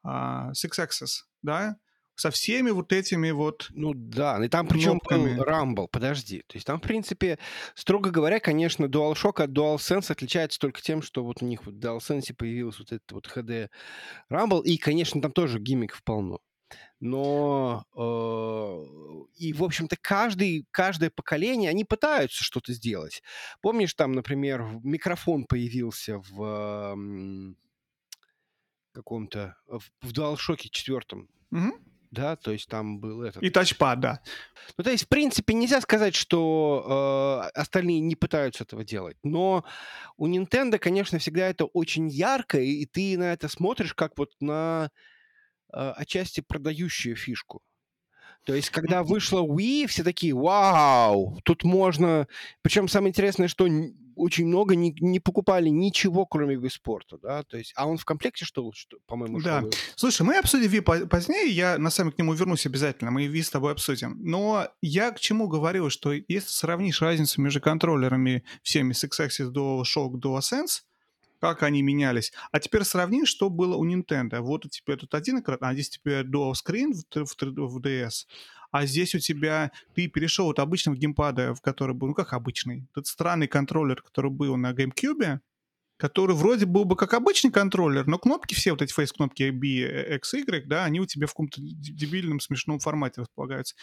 [0.06, 1.78] uh, Six Axis, да,
[2.20, 6.44] со всеми вот этими вот Ну да, и там причем был Rumble, подожди.
[6.48, 7.40] То есть там, в принципе,
[7.76, 12.34] строго говоря, конечно, DualShock от DualSense отличается только тем, что вот у них в DualSense
[12.34, 13.70] появилась вот этот вот HD
[14.30, 16.40] Rumble, и, конечно, там тоже гиммиков полно.
[17.00, 23.24] Но э, и, в общем-то, каждый, каждое поколение, они пытаются что-то сделать.
[23.62, 27.54] Помнишь, там, например, микрофон появился в э,
[28.92, 31.30] каком-то, в, в DualShock четвертом.
[31.52, 33.44] Угу да, то есть там был этот...
[33.44, 34.22] И тачпад, да.
[34.78, 39.64] Ну, то есть, в принципе, нельзя сказать, что э, остальные не пытаются этого делать, но
[40.18, 44.90] у Nintendo, конечно, всегда это очень ярко, и ты на это смотришь как вот на
[45.72, 47.62] э, отчасти продающую фишку.
[48.46, 52.28] То есть, когда вышла Wii, все такие, вау, тут можно...
[52.62, 53.68] Причем самое интересное, что
[54.20, 58.06] очень много не, не покупали ничего, кроме Wii спорта, да, то есть, а он в
[58.06, 59.62] комплекте, что, что по-моему, Да.
[59.62, 59.72] Шел...
[59.96, 63.50] Слушай, мы обсудим Wii позднее, я на самом к нему вернусь обязательно, мы Wii с
[63.50, 69.04] тобой обсудим, но я к чему говорил, что если сравнишь разницу между контроллерами всеми с
[69.06, 70.82] X-Axis до Shock DualSense,
[71.40, 72.32] как они менялись.
[72.52, 74.40] А теперь сравни, что было у Nintendo.
[74.42, 78.26] Вот у тебя тут один экран, а здесь теперь Dual Screen в, в, в DS,
[78.72, 82.88] а здесь у тебя ты перешел от обычного геймпада, в который был, ну как обычный,
[82.94, 85.40] тот странный контроллер, который был на GameCube,
[85.98, 90.34] который вроде был бы как обычный контроллер, но кнопки все, вот эти фейс-кнопки B, X,
[90.34, 93.76] Y, да, они у тебя в каком-то дебильном смешном формате располагаются.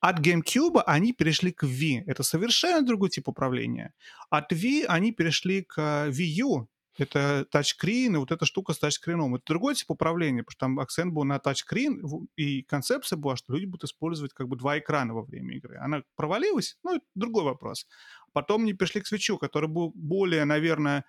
[0.00, 2.02] От GameCube они перешли к V.
[2.06, 3.94] Это совершенно другой тип управления.
[4.28, 6.68] От V они перешли к Wii U
[7.00, 9.34] это тачскрин, и вот эта штука с тачскрином.
[9.34, 13.52] Это другой тип управления, потому что там акцент был на тачскрин, и концепция была, что
[13.52, 15.78] люди будут использовать как бы два экрана во время игры.
[15.78, 16.78] Она провалилась?
[16.82, 17.86] Ну, это другой вопрос.
[18.32, 21.04] Потом они пришли к свечу, который был более, наверное,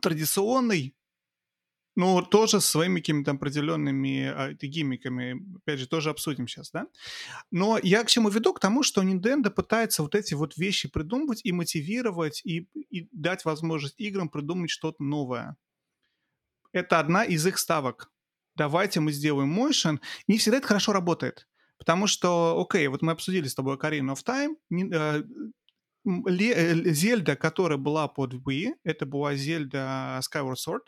[0.00, 0.94] традиционный,
[1.96, 6.86] ну, тоже своими какими-то определенными а, гиммиками, опять же, тоже обсудим сейчас, да?
[7.50, 8.52] Но я к чему веду?
[8.52, 13.44] К тому, что Nintendo пытается вот эти вот вещи придумывать и мотивировать, и, и дать
[13.44, 15.56] возможность играм придумать что-то новое.
[16.72, 18.10] Это одна из их ставок.
[18.56, 20.00] Давайте мы сделаем motion.
[20.26, 21.46] Не всегда это хорошо работает.
[21.78, 24.56] Потому что, окей, вот мы обсудили с тобой Ocarina of Time,
[24.92, 25.22] э,
[26.04, 30.82] э, Зельда, которая была под Wii, это была Зельда Skyward Sword,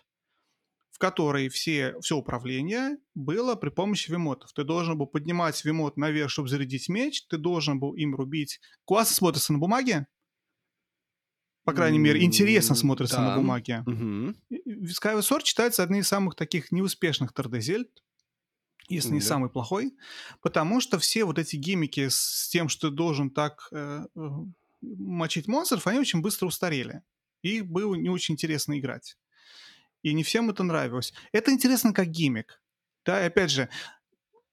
[0.97, 4.55] в которой все, все управление было при помощи вимотов.
[4.55, 8.61] Ты должен был поднимать вимот наверх, чтобы зарядить меч, ты должен был им рубить.
[8.87, 10.07] Классно смотрится на бумаге,
[11.65, 13.29] по крайней мере, интересно смотрится да.
[13.29, 13.83] на бумаге.
[13.87, 14.35] Угу.
[14.87, 17.91] Skyward Sword считается одним из самых таких неуспешных 3D-зельд.
[18.89, 19.93] если не самый плохой,
[20.41, 24.29] потому что все вот эти гиммики с тем, что ты должен так э, э,
[24.81, 27.03] мочить монстров, они очень быстро устарели.
[27.43, 29.19] И было не очень интересно играть.
[30.07, 31.13] И не всем это нравилось.
[31.33, 32.63] Это интересно как гиммик.
[33.05, 33.69] Да, и опять же,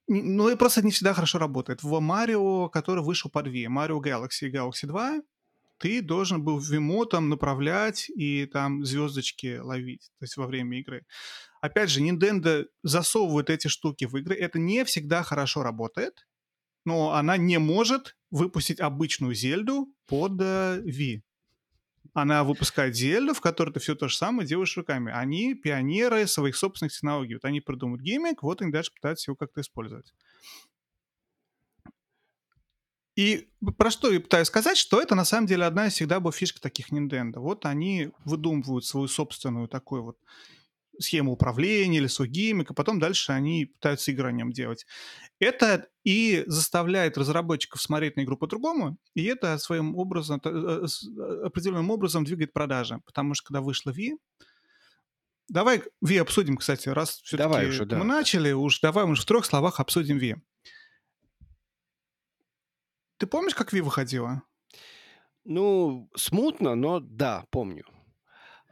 [0.08, 1.84] ну и просто не всегда хорошо работает.
[1.84, 5.22] В Марио, который вышел по две, Марио Galaxy и Galaxy 2,
[5.78, 11.06] ты должен был вимотом направлять и там звездочки ловить, то есть во время игры.
[11.62, 14.36] Опять же, Nintendo засовывает эти штуки в игры.
[14.36, 16.26] Это не всегда хорошо работает,
[16.84, 21.22] но она не может выпустить обычную Зельду под э, Wii.
[22.14, 25.12] Она выпускает Зельду, в которой ты все то же самое делаешь руками.
[25.12, 27.34] Они пионеры своих собственных технологий.
[27.34, 30.14] Вот они придумают гиммик, вот они дальше пытаются его как-то использовать.
[33.16, 33.48] И
[33.78, 36.60] про что я пытаюсь сказать, что это на самом деле одна из всегда была фишка
[36.62, 37.40] таких Nintendo.
[37.40, 40.18] Вот они выдумывают свою собственную такую вот
[41.00, 44.86] схему управления или свой гиммик, а потом дальше они пытаются игры о нем делать.
[45.40, 51.42] Это и заставляет разработчиков смотреть на игру по-другому, и это своим образом, э, с- э,
[51.46, 53.00] определенным образом двигает продажи.
[53.06, 54.18] Потому что когда вышла Wii,
[55.50, 57.98] давай Wii обсудим, кстати, раз все-таки уже, да.
[57.98, 60.36] мы начали, уж давай мы в трех словах обсудим Wii.
[63.18, 64.42] Ты помнишь, как Wii выходила?
[65.46, 67.86] Ну, смутно, но да, помню.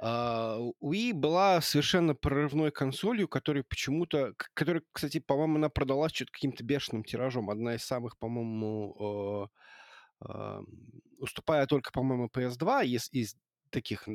[0.03, 6.63] А, Wii была совершенно прорывной консолью, которая почему-то, которая, кстати, по-моему, она продалась что-то каким-то
[6.63, 7.51] бешеным тиражом.
[7.51, 9.47] Одна из самых, по-моему,
[10.19, 10.61] э, а,
[11.19, 13.35] уступая только, по-моему, PS2 из, из
[13.69, 14.07] таких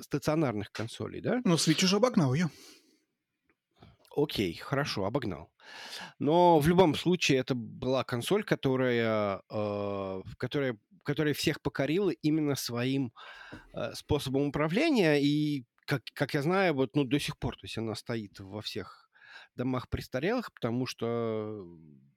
[0.00, 1.40] стационарных консолей, да?
[1.44, 2.50] Ну, Switch уже обогнал ее.
[4.14, 5.50] Окей, хорошо, обогнал.
[6.18, 13.12] Но в любом случае это была консоль, которая, э, которая, которая всех покорила именно своим
[13.74, 15.20] э, способом управления.
[15.22, 18.62] И, как, как я знаю, вот ну, до сих пор, то есть она стоит во
[18.62, 19.10] всех
[19.56, 21.64] домах престарелых, потому что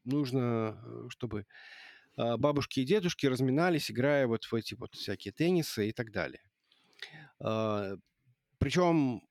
[0.04, 1.46] нужно, э, чтобы
[2.18, 6.42] э, бабушки и дедушки разминались, играя вот в эти вот всякие теннисы и так далее.
[7.44, 7.98] Э,
[8.60, 9.22] Причем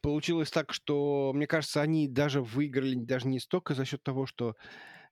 [0.00, 4.56] получилось так, что, мне кажется, они даже выиграли даже не столько за счет того, что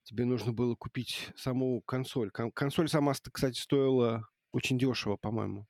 [0.02, 2.30] тебе нужно было купить саму консоль.
[2.30, 5.66] Кон- Консоль сама, ст- кстати, стоила очень дешево, по-моему.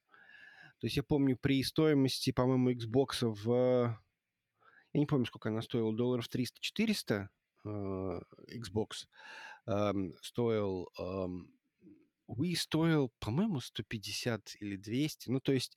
[0.78, 3.98] То есть я помню, при стоимости, по-моему, Xbox в...
[4.92, 7.28] Я не помню, сколько она стоила, долларов 300-400
[7.64, 7.68] э,
[8.56, 9.06] Xbox
[9.66, 10.88] эм, стоил...
[10.98, 11.52] эм,
[12.28, 15.30] Wii стоил, по-моему, 150 или 200.
[15.30, 15.76] Ну, то есть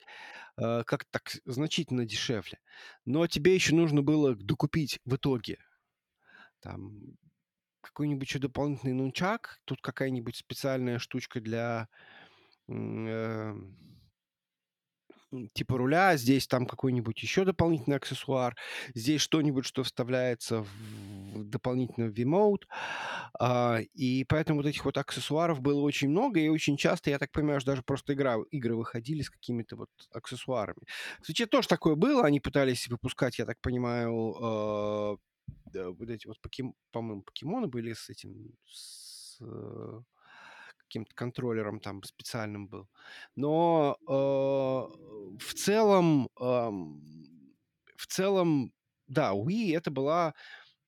[0.58, 2.60] э, как так значительно дешевле.
[3.06, 5.58] Но тебе еще нужно было докупить в итоге
[6.62, 7.18] там
[7.84, 11.88] какой-нибудь еще дополнительный нунчак, тут какая-нибудь специальная штучка для
[12.68, 13.54] э,
[15.54, 18.56] типа руля, здесь там какой-нибудь еще дополнительный аксессуар,
[18.94, 20.70] здесь что-нибудь, что вставляется в
[21.36, 22.64] дополнительно в Wiimote.
[23.40, 27.32] А, и поэтому вот этих вот аксессуаров было очень много, и очень часто, я так
[27.32, 30.86] понимаю, что даже просто игра, игры выходили с какими-то вот аксессуарами.
[31.22, 35.18] В Switch тоже такое было, они пытались выпускать, я так понимаю, э,
[35.66, 40.02] да, вот эти вот, покем- по-моему, покемоны были с этим, с э,
[40.78, 42.88] каким-то контроллером там специальным был.
[43.36, 47.02] Но э, в целом, эм,
[47.96, 48.72] в целом,
[49.08, 50.34] да, Wii это была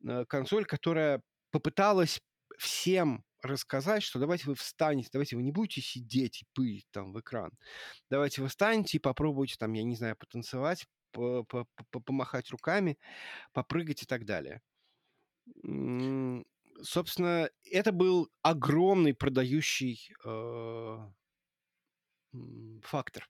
[0.07, 2.21] э, консоль, которая попыталась
[2.57, 7.19] всем рассказать, что давайте вы встанете, давайте вы не будете сидеть и пылить там в
[7.19, 7.51] экран.
[8.09, 10.85] Давайте вы встанете и попробуйте там, я не знаю, потанцевать,
[11.15, 12.97] по- по- по- помахать руками,
[13.53, 14.61] попрыгать и так далее.
[16.81, 20.97] Собственно, это был огромный продающий э,
[22.83, 23.29] фактор.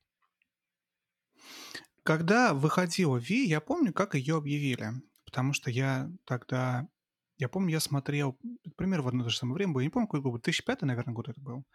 [2.03, 4.91] Когда выходила Ви, я помню, как ее объявили.
[5.25, 6.87] Потому что я тогда...
[7.37, 8.37] Я помню, я смотрел,
[8.77, 9.77] примерно в одно и то же самое время.
[9.79, 10.39] Я не помню, какой год был.
[10.39, 11.65] 2005, наверное, год это был.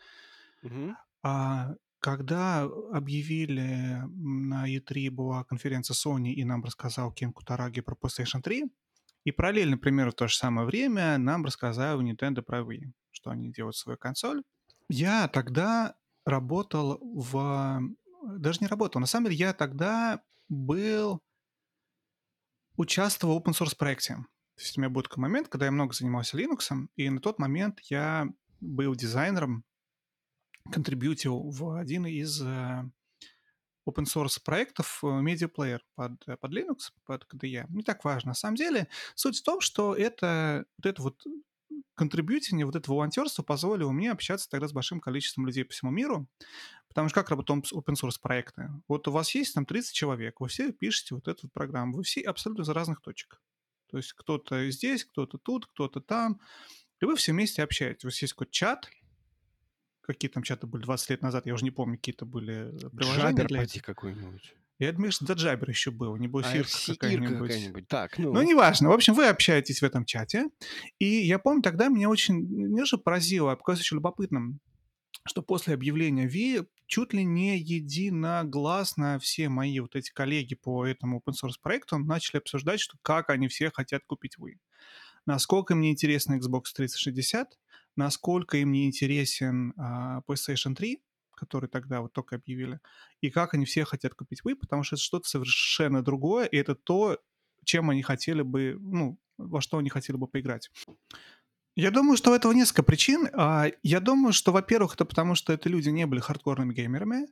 [0.62, 0.96] Мгм.
[1.22, 8.40] А когда объявили на E3 была конференция Sony, и нам рассказал Кен Кутараги про PlayStation
[8.42, 8.64] 3,
[9.24, 13.52] и параллельно, примерно в то же самое время, нам рассказал Nintendo про Wii, что они
[13.52, 14.42] делают свою консоль.
[14.88, 17.80] Я тогда работал в...
[18.38, 19.00] Даже не работал.
[19.00, 21.20] На самом деле, я тогда был...
[22.76, 24.14] Участвовал в open source проекте.
[24.14, 27.38] То есть у меня был такой момент, когда я много занимался Linux, и на тот
[27.38, 28.26] момент я
[28.60, 29.64] был дизайнером,
[30.70, 32.84] контрибьютил в один из э,
[33.88, 37.66] open source проектов э, Media Player под, э, под Linux, под KDE.
[37.68, 38.30] Не так важно.
[38.30, 41.24] На самом деле, суть в том, что это вот это вот
[41.94, 46.28] контрибьютинг, вот это волонтерство позволило мне общаться тогда с большим количеством людей по всему миру,
[46.88, 48.70] потому что как работают open source проекты?
[48.88, 52.22] Вот у вас есть там 30 человек, вы все пишете вот эту программу, вы все
[52.22, 53.40] абсолютно из разных точек.
[53.90, 56.40] То есть кто-то здесь, кто-то тут, кто-то там.
[57.00, 58.04] И вы все вместе общаетесь.
[58.04, 58.88] У вас есть какой-то чат,
[60.12, 63.28] какие там чаты были 20 лет назад, я уже не помню, какие-то были э, приложения
[63.30, 64.54] Джабер для какой-нибудь.
[64.78, 67.50] Я думаю, что Джабер еще был, небось А, Ирка какая-нибудь.
[67.50, 67.88] какая-нибудь.
[67.88, 68.32] Так, ну.
[68.32, 68.88] Ну, неважно.
[68.88, 70.46] В общем, вы общаетесь в этом чате.
[70.98, 74.58] И я помню, тогда меня очень не же поразило, а показалось еще любопытным,
[75.26, 81.18] что после объявления Ви чуть ли не единогласно все мои вот эти коллеги по этому
[81.18, 84.58] open source проекту начали обсуждать, что как они все хотят купить Ви.
[85.26, 87.58] Насколько им не интересен Xbox 360,
[87.96, 91.02] насколько им не интересен а, PlayStation 3,
[91.34, 92.80] который тогда вот только объявили,
[93.20, 96.74] и как они все хотят купить Wii, потому что это что-то совершенно другое, и это
[96.74, 97.18] то,
[97.64, 100.70] чем они хотели бы, ну, во что они хотели бы поиграть.
[101.76, 103.28] Я думаю, что у этого несколько причин.
[103.32, 107.26] А, Я думаю, что, во-первых, это потому, что это люди не были хардкорными геймерами,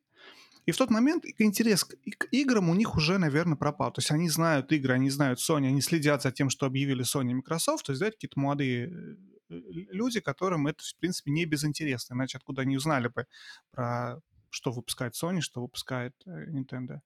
[0.68, 3.90] и в тот момент интерес к играм у них уже, наверное, пропал.
[3.90, 7.30] То есть они знают игры, они знают Sony, они следят за тем, что объявили Sony
[7.30, 7.86] и Microsoft.
[7.86, 9.16] То есть, да, какие-то молодые э,
[9.49, 12.14] люди, которым это, в принципе, не безинтересно.
[12.14, 13.26] Иначе откуда они узнали бы
[13.70, 14.20] про
[14.51, 17.01] что выпускает Sony, что выпускает э, Nintendo.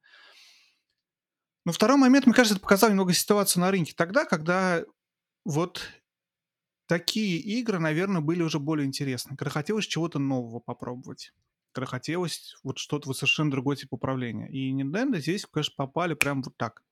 [1.64, 4.84] Но второй момент, мне кажется, это показал немного ситуацию на рынке тогда, когда
[5.44, 5.88] вот
[6.86, 9.36] такие игры, наверное, были уже более интересны.
[9.36, 11.32] Когда хотелось чего-то нового попробовать.
[11.72, 14.48] Когда хотелось вот что-то, вот совершенно другой тип управления.
[14.50, 16.82] И Nintendo здесь, конечно, попали прям вот так.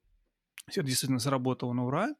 [0.71, 2.15] Все действительно сработало на ура.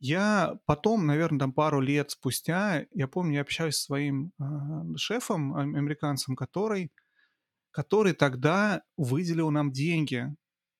[0.00, 5.54] Я потом, наверное, там пару лет спустя, я помню, я общаюсь с своим э, шефом,
[5.54, 6.92] ам- американцем, который,
[7.70, 10.34] который тогда выделил нам деньги,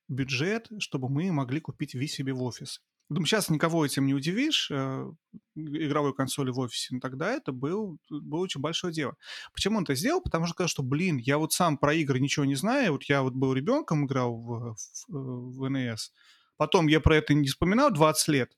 [0.09, 2.80] бюджет, чтобы мы могли купить Wii себе в офис.
[3.11, 5.12] Думаю, сейчас никого этим не удивишь, э,
[5.55, 9.14] игровой консоли в офисе, но тогда это был, было очень большое дело.
[9.52, 10.22] Почему он это сделал?
[10.22, 13.22] Потому что сказал, что, блин, я вот сам про игры ничего не знаю, вот я
[13.22, 14.74] вот был ребенком, играл в,
[15.09, 15.98] в, в NES,
[16.57, 18.57] потом я про это не вспоминал 20 лет,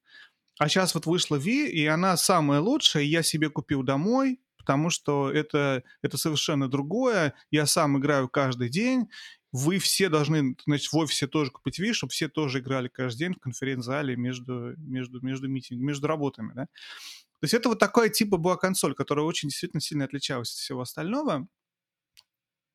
[0.59, 5.31] а сейчас вот вышла Wii, и она самая лучшая, я себе купил домой, потому что
[5.31, 9.09] это, это совершенно другое, я сам играю каждый день,
[9.53, 13.35] вы все должны, значит, в офисе тоже купить Wii, чтобы все тоже играли каждый день
[13.35, 16.67] в конференц-зале между, между, между митингами, между работами, да.
[17.41, 20.81] То есть это вот такая типа была консоль, которая очень действительно сильно отличалась от всего
[20.81, 21.47] остального.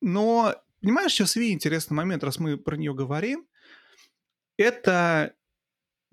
[0.00, 3.46] Но, понимаешь, сейчас Wii интересный момент, раз мы про нее говорим,
[4.56, 5.34] это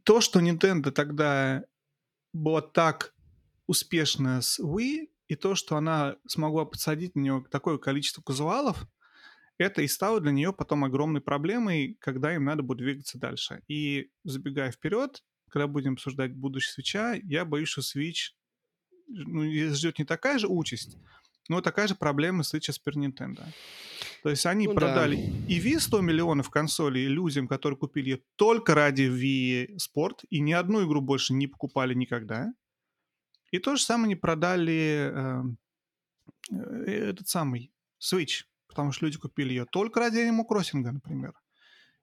[0.04, 1.64] то, что Nintendo тогда
[2.34, 3.14] была так
[3.68, 8.88] успешна с Wii, и то, что она смогла подсадить на нее такое количество казуалов,
[9.60, 13.62] это и стало для нее потом огромной проблемой, когда им надо будет двигаться дальше.
[13.68, 18.34] И забегая вперед, когда будем обсуждать будущее свеча, я боюсь, что Switch
[19.08, 20.98] ну, ждет не такая же участь,
[21.50, 23.44] но такая же проблема с Super Nintendo.
[24.24, 24.80] То есть они Ну да.
[24.80, 30.40] продали и Wii 100 миллионов консолей людям, которые купили ее только ради Wii Sport, и
[30.40, 32.54] ни одну игру больше не покупали никогда.
[33.52, 35.44] И то же самое они продали э,
[36.52, 41.34] э, этот самый Switch, потому что люди купили ее только ради Animal Crossing, например,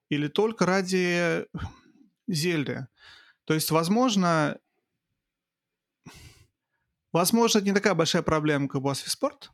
[0.09, 1.45] или только ради
[2.27, 2.87] Зельды.
[3.45, 4.59] То есть, возможно,
[7.17, 9.49] возможно, это не такая большая проблема, как у Wii Sport,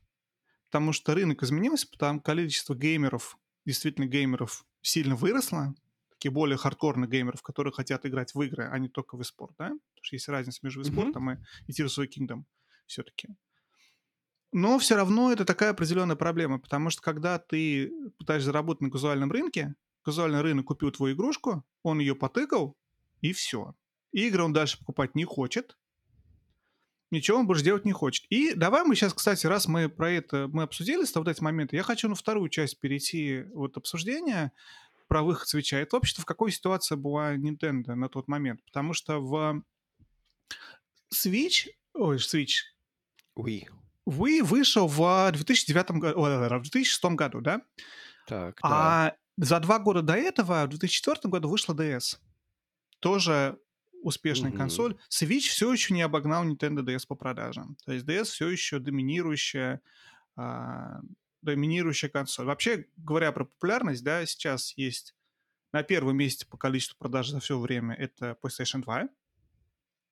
[0.69, 5.73] потому что рынок изменился, потому количество геймеров, действительно геймеров, сильно выросло,
[6.09, 9.69] таких более хардкорных геймеров, которые хотят играть в игры, а не только в eSport, да?
[9.69, 11.11] Потому что есть разница между Мгм.
[11.13, 11.37] eSport
[11.67, 12.43] и Tears of Kingdom
[12.85, 13.29] все-таки.
[14.51, 19.31] Но все равно это такая определенная проблема, потому что когда ты пытаешься заработать на казуальном
[19.31, 22.77] рынке, казуальный рынок купил твою игрушку, он ее потыкал,
[23.21, 23.73] и все.
[24.11, 25.75] Игры он дальше покупать не хочет,
[27.13, 28.25] ничего он больше делать не хочет.
[28.29, 31.83] И давай мы сейчас, кстати, раз мы про это мы обсудили вот эти моменты, я
[31.83, 34.51] хочу на вторую часть перейти вот обсуждения
[35.07, 35.77] про выход свеча.
[35.77, 38.63] Это вообще-то в какой ситуации была Nintendo на тот момент?
[38.65, 39.63] Потому что в
[41.13, 42.63] Switch, ой, Switch,
[43.37, 43.67] Wii.
[44.09, 47.61] Wii вышел в 2009 году, в 2006 году, да?
[48.27, 48.69] Так, да.
[48.69, 52.17] А за два года до этого, в 2004 году, вышла DS.
[52.99, 53.59] Тоже
[54.03, 54.57] успешная Мгм.
[54.57, 54.97] консоль.
[55.09, 57.77] Switch все еще не обогнал Nintendo DS по продажам.
[57.85, 59.81] То есть DS все еще доминирующая,
[60.35, 61.01] а,
[61.41, 62.45] доминирующая консоль.
[62.45, 65.15] Вообще, говоря про популярность, да, сейчас есть
[65.73, 69.09] на первом месте по количеству продаж за все время это PlayStation 2,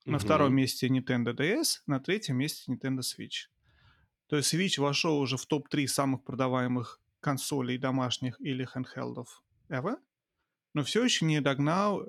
[0.05, 0.19] на Мгм.
[0.19, 3.47] втором месте Nintendo DS, на третьем месте Nintendo Switch.
[4.27, 9.27] То есть Switch вошел уже в топ-3 самых продаваемых консолей домашних или handheldов
[9.69, 9.97] ever,
[10.73, 12.05] но все еще не догнал.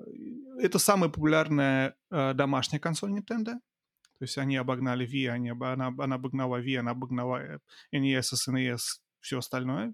[0.59, 3.53] Это самая популярная э, домашняя консоль Nintendo.
[4.19, 7.59] То есть они обогнали Wii, они, она, она обогнала Wii, она обогнала э,
[7.91, 8.79] NES, SNES,
[9.19, 9.93] все остальное.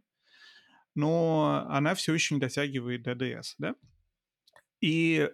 [0.95, 3.75] Но она все еще не дотягивает до DS, да?
[4.81, 5.29] И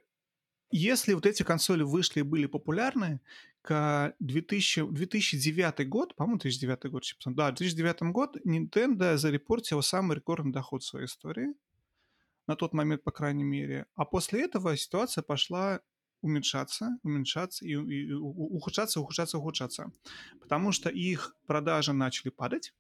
[0.72, 3.20] если вот эти консоли вышли и были популярны,
[3.66, 10.84] к 2000, 2009 год, по-моему, 2009 год, да, 2009 год Nintendo зарепортила самый рекордный доход
[10.84, 11.48] в своей истории.
[12.48, 13.86] На тот момент, по крайней мере.
[13.96, 15.82] А после этого ситуация пошла
[16.22, 19.92] уменьшаться, уменьшаться и, и ухудшаться, ухудшаться, ухудшаться.
[20.42, 22.74] Потому что их продажи начали падать.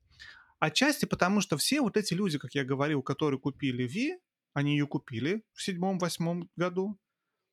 [0.59, 4.19] Отчасти потому, что все вот эти люди, как я говорил, которые купили V,
[4.53, 6.97] они ее купили в седьмом-восьмом году.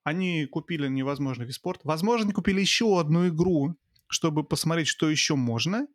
[0.05, 1.81] Они купили невозможно Виспорт.
[1.85, 5.87] Возможно, они купили еще одну игру, чтобы посмотреть, что еще можно.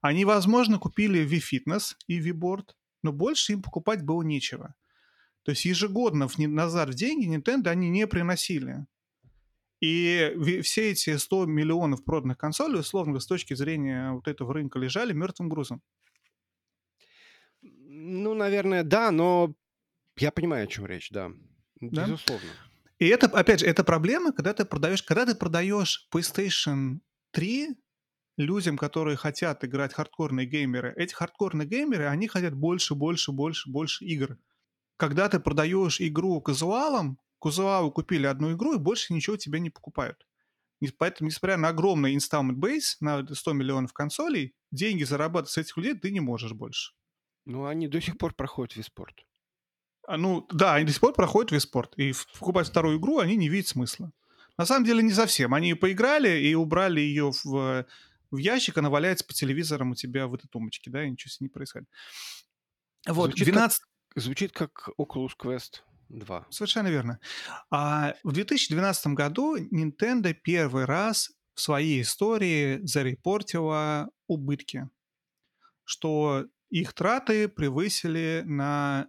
[0.00, 2.70] Они, возможно, купили V-Fitness и V-Board,
[3.02, 4.74] но больше им покупать было нечего.
[5.44, 8.86] То есть ежегодно в, назад в деньги Nintendo они не приносили.
[9.80, 15.12] И все эти 100 миллионов проданных консолей, условно, с точки зрения вот этого рынка, лежали
[15.12, 15.82] мертвым грузом.
[17.60, 19.54] Ну, наверное, да, но
[20.16, 21.30] я понимаю, о чем речь, да.
[21.80, 22.04] да?
[22.04, 22.48] Безусловно.
[22.98, 27.00] И это, опять же, это проблема, когда ты продаешь, когда ты продаешь PlayStation
[27.32, 27.76] 3
[28.36, 30.94] людям, которые хотят играть хардкорные геймеры.
[30.96, 34.38] Эти хардкорные геймеры, они хотят больше, больше, больше, больше игр.
[34.96, 40.26] Когда ты продаешь игру казуалам, казуалы купили одну игру и больше ничего тебе не покупают.
[40.98, 45.94] Поэтому, несмотря на огромный installment base, на 100 миллионов консолей, деньги зарабатывать с этих людей
[45.94, 46.92] ты не можешь больше.
[47.46, 49.24] Ну, они до сих пор проходят в спорт.
[50.06, 51.94] А, ну, да, они до сих пор проходят в спорт.
[51.96, 54.12] И покупать вторую игру они не видят смысла.
[54.56, 55.54] На самом деле не совсем.
[55.54, 57.86] Они поиграли и убрали ее в,
[58.30, 61.40] в ящик, она валяется по телевизорам у тебя в этой тумбочке, да, и ничего с
[61.40, 61.88] ней не происходит.
[63.06, 63.80] Вот, звучит 12...
[63.80, 66.46] Как, звучит как Oculus Quest 2.
[66.50, 67.20] Совершенно верно.
[67.70, 74.88] А в 2012 году Nintendo первый раз в своей истории зарепортила убытки,
[75.84, 79.08] что их траты превысили на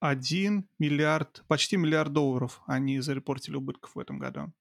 [0.00, 4.52] 1 миллиард, почти миллиард долларов они зарепортили убытков в этом году.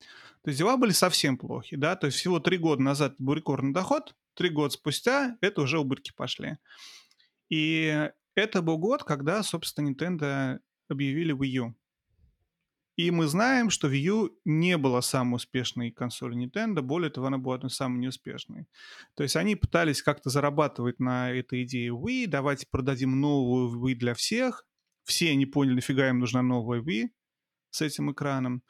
[0.43, 3.73] То есть дела были совсем плохи, да, то есть всего три года назад был рекордный
[3.73, 6.57] доход, три года спустя это уже убытки пошли.
[7.49, 11.75] И это был год, когда, собственно, Nintendo объявили Wii U.
[12.95, 17.38] И мы знаем, что Wii U не была самой успешной консолью Nintendo, более того, она
[17.38, 18.67] была одной самой неуспешной.
[19.15, 24.13] То есть они пытались как-то зарабатывать на этой идее Wii, давайте продадим новую Wii для
[24.13, 24.65] всех,
[25.03, 27.09] все не поняли, нафига им нужна новая Wii
[27.69, 28.63] с этим экраном.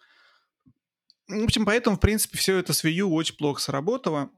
[1.28, 4.32] В общем, поэтому, в принципе, все это с Wii U очень плохо сработало.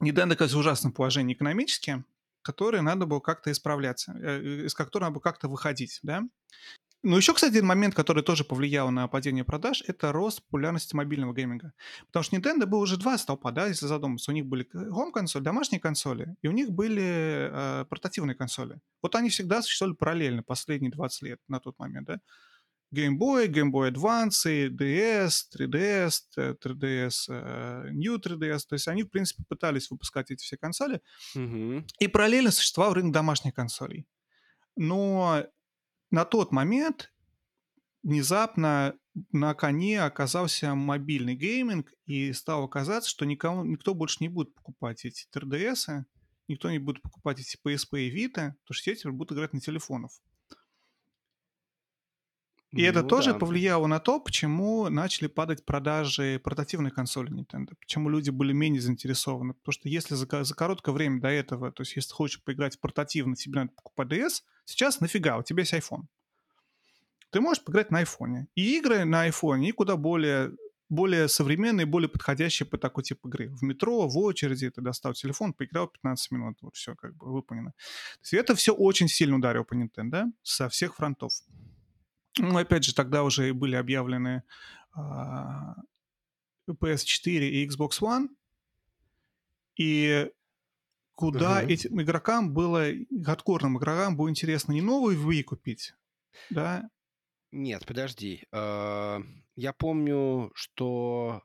[0.00, 2.04] Nintendo оказывается в ужасном положении экономически,
[2.46, 6.22] которое надо было как-то исправляться, э, из которого надо было как-то выходить, да.
[7.02, 11.34] Ну, еще, кстати, один момент, который тоже повлиял на падение продаж, это рост популярности мобильного
[11.34, 11.72] гейминга.
[12.06, 14.30] Потому что Nintendo было уже два столпа, да, если задуматься.
[14.30, 18.80] У них были home-консоли, домашние консоли, и у них были э, портативные консоли.
[19.02, 22.20] Вот они всегда существовали параллельно последние 20 лет на тот момент, да.
[22.94, 28.60] Game Boy, Game Boy Advance, DS, 3DS, 3DS, New 3DS.
[28.68, 31.00] То есть они, в принципе, пытались выпускать эти все консоли.
[31.36, 31.88] Mm-hmm.
[31.98, 34.06] И параллельно существовал рынок домашних консолей.
[34.76, 35.44] Но
[36.10, 37.12] на тот момент
[38.02, 38.94] внезапно
[39.32, 45.04] на коне оказался мобильный гейминг, и стало казаться, что никому, никто больше не будет покупать
[45.04, 46.04] эти 3DS,
[46.48, 49.60] никто не будет покупать эти PSP и Vita, потому что все теперь будут играть на
[49.60, 50.12] телефонах.
[52.72, 53.38] И ну, это тоже да.
[53.38, 59.54] повлияло на то, почему начали падать продажи портативной консоли Nintendo, почему люди были менее заинтересованы.
[59.54, 63.36] Потому что если за, за короткое время до этого, то есть если хочешь поиграть портативно,
[63.36, 66.04] тебе надо покупать DS, сейчас нафига, у тебя есть iPhone.
[67.30, 68.46] Ты можешь поиграть на iPhone.
[68.54, 70.52] И игры на iPhone, и куда более
[70.88, 73.48] более современные, более подходящие по такой тип игры.
[73.48, 77.72] В метро, в очереди ты достал телефон, поиграл 15 минут, вот все как бы выполнено.
[77.72, 81.32] То есть это все очень сильно ударило по Nintendo со всех фронтов.
[82.38, 84.42] Ну, опять же, тогда уже были объявлены
[84.92, 85.74] а,
[86.68, 88.28] PS4 и Xbox One,
[89.76, 90.30] и
[91.14, 91.72] куда uh-huh.
[91.72, 92.88] этим игрокам было,
[93.24, 95.94] хардкорным игрокам было интересно не новую Wii купить,
[96.50, 96.88] да?
[97.52, 98.44] Нет, подожди.
[98.52, 99.22] А,
[99.54, 101.42] я помню, что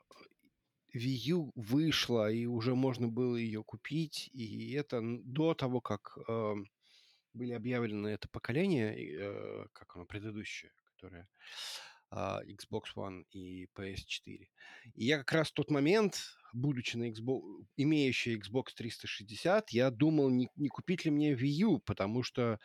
[0.94, 6.18] Wii U вышла, и уже можно было ее купить, и это до того, как
[7.34, 10.72] были объявлены это поколение, э, как оно предыдущее,
[11.02, 11.28] которая
[12.12, 14.48] Xbox One и PS4.
[14.96, 17.42] И я как раз в тот момент, будучи на Xbox,
[17.78, 22.60] имеющий Xbox 360, я думал, не, не купить ли мне Wii U, потому что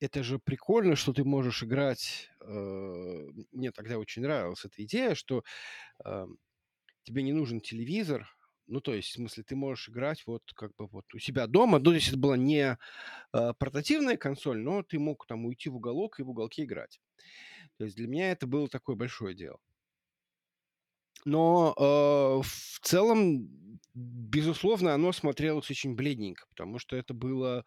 [0.00, 2.30] это же прикольно, что ты можешь играть.
[2.40, 5.42] Э, мне тогда очень нравилась эта идея, что
[6.04, 6.26] э,
[7.02, 8.28] тебе не нужен телевизор,
[8.68, 11.78] ну, то есть, в смысле, ты можешь играть вот как бы вот у себя дома.
[11.78, 12.76] Ну, то есть это была не
[13.32, 17.00] э, портативная консоль, но ты мог там уйти в уголок и в уголке играть.
[17.78, 19.58] То есть для меня это было такое большое дело.
[21.24, 23.48] Но э, в целом,
[23.94, 27.64] безусловно, оно смотрелось очень бледненько, потому что это было...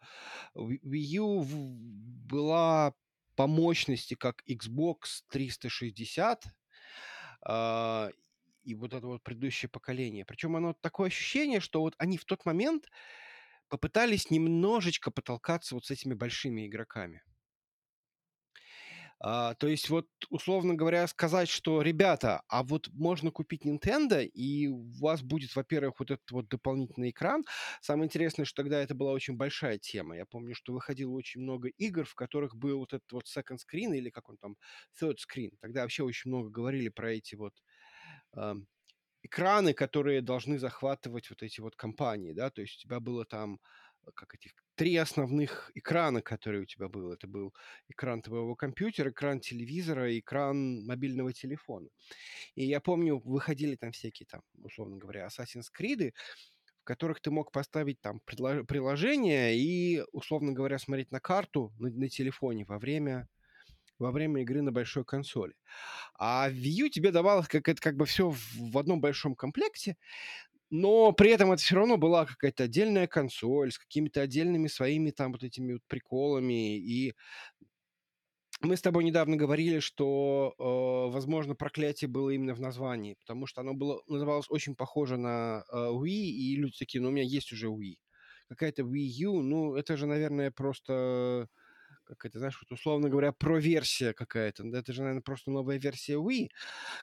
[0.54, 2.94] Wii U была
[3.34, 6.44] по мощности как Xbox 360,
[7.48, 8.10] э,
[8.64, 10.24] и вот это вот предыдущее поколение.
[10.24, 12.88] Причем оно такое ощущение, что вот они в тот момент
[13.68, 17.22] попытались немножечко потолкаться вот с этими большими игроками.
[19.24, 24.66] А, то есть вот, условно говоря, сказать, что, ребята, а вот можно купить Nintendo, и
[24.66, 27.44] у вас будет, во-первых, вот этот вот дополнительный экран.
[27.80, 30.16] Самое интересное, что тогда это была очень большая тема.
[30.16, 33.96] Я помню, что выходило очень много игр, в которых был вот этот вот second screen,
[33.96, 34.56] или как он там,
[35.00, 35.52] third screen.
[35.60, 37.62] Тогда вообще очень много говорили про эти вот
[38.36, 38.54] э,
[39.22, 43.60] экраны, которые должны захватывать вот эти вот компании, да, то есть у тебя было там
[44.14, 47.12] как этих три основных экрана, которые у тебя был.
[47.12, 47.54] Это был
[47.88, 51.88] экран твоего компьютера, экран телевизора, экран мобильного телефона.
[52.54, 56.12] И я помню, выходили там всякие там, условно говоря, Assassin's Creed,
[56.80, 62.08] в которых ты мог поставить там приложение и, условно говоря, смотреть на карту на, на
[62.08, 63.28] телефоне во время
[63.98, 65.54] во время игры на большой консоли.
[66.18, 68.40] А Wii U тебе давалось как это как бы все в,
[68.72, 69.96] в одном большом комплекте,
[70.72, 75.32] но при этом это все равно была какая-то отдельная консоль с какими-то отдельными своими там
[75.32, 76.78] вот этими вот приколами.
[76.78, 77.12] И
[78.62, 83.60] мы с тобой недавно говорили, что, э, возможно, проклятие было именно в названии, потому что
[83.60, 87.52] оно было, называлось очень похоже на э, Wii, и люди такие, ну, у меня есть
[87.52, 87.96] уже Wii.
[88.48, 91.48] Какая-то Wii U, ну, это же, наверное, просто
[92.04, 94.66] как это, знаешь, вот условно говоря, про-версия какая-то.
[94.68, 96.48] Это же, наверное, просто новая версия Wii.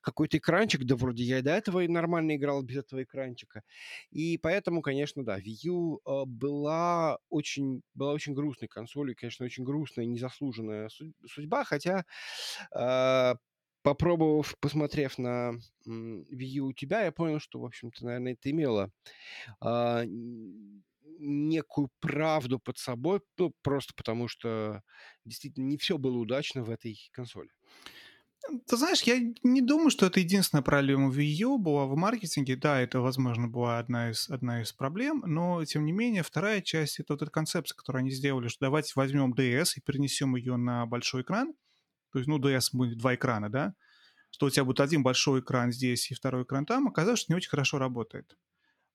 [0.01, 3.63] Какой-то экранчик, да вроде я и до этого нормально играл без этого экранчика.
[4.11, 9.63] И поэтому, конечно, да, Wii U э, была очень, была очень грустной консолью, конечно, очень
[9.63, 10.89] грустная, незаслуженная
[11.27, 12.05] судьба, хотя
[12.75, 13.35] э,
[13.81, 15.53] попробовав, посмотрев на
[15.87, 18.91] Wii U у тебя, я понял, что, в общем-то, наверное, это имело
[19.63, 20.05] э,
[21.19, 24.81] некую правду под собой, ну, просто потому что
[25.25, 27.49] действительно не все было удачно в этой консоли.
[28.67, 32.55] Ты знаешь, я не думаю, что это единственная проблема Wii U была в маркетинге.
[32.55, 36.99] Да, это, возможно, была одна из, одна из проблем, но, тем не менее, вторая часть—
[36.99, 40.85] это вот эта концепция, которую они сделали, что давайте возьмем DS и перенесем ее на
[40.85, 41.53] большой экран.
[42.11, 43.73] То есть, ну, DS будет два экрана, да?
[44.31, 47.37] Что у тебя будет один большой экран здесь и второй экран там, оказалось, что не
[47.37, 48.35] очень хорошо работает.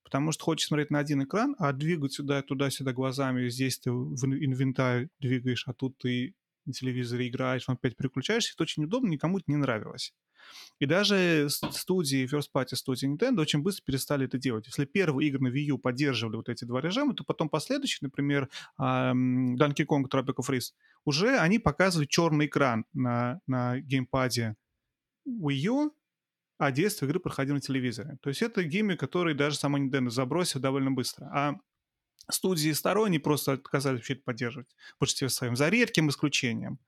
[0.05, 4.23] Потому что хочешь смотреть на один экран, а двигать сюда, туда-сюда глазами, здесь ты в
[4.25, 6.35] инвентарь двигаешь, а тут ты
[6.65, 10.13] на телевизоре играешь, он опять переключаешься, это очень удобно, никому это не нравилось.
[10.77, 14.67] И даже студии, first party студии Nintendo очень быстро перестали это делать.
[14.67, 18.47] Если первые игры на Wii U поддерживали вот эти два режима, то потом последующие, например,
[18.79, 24.55] Donkey Kong Tropical Freeze, уже они показывают черный экран на, на геймпаде
[25.27, 25.91] Wii U,
[26.57, 28.17] а детство игры проходил на телевизоре.
[28.21, 31.25] То есть это гиммик, который даже сама Nintendo забросил довольно быстро.
[31.33, 31.55] А
[32.29, 34.75] студии сторонние просто отказались вообще это поддерживать.
[34.95, 36.79] В большинстве своем, за редким исключением.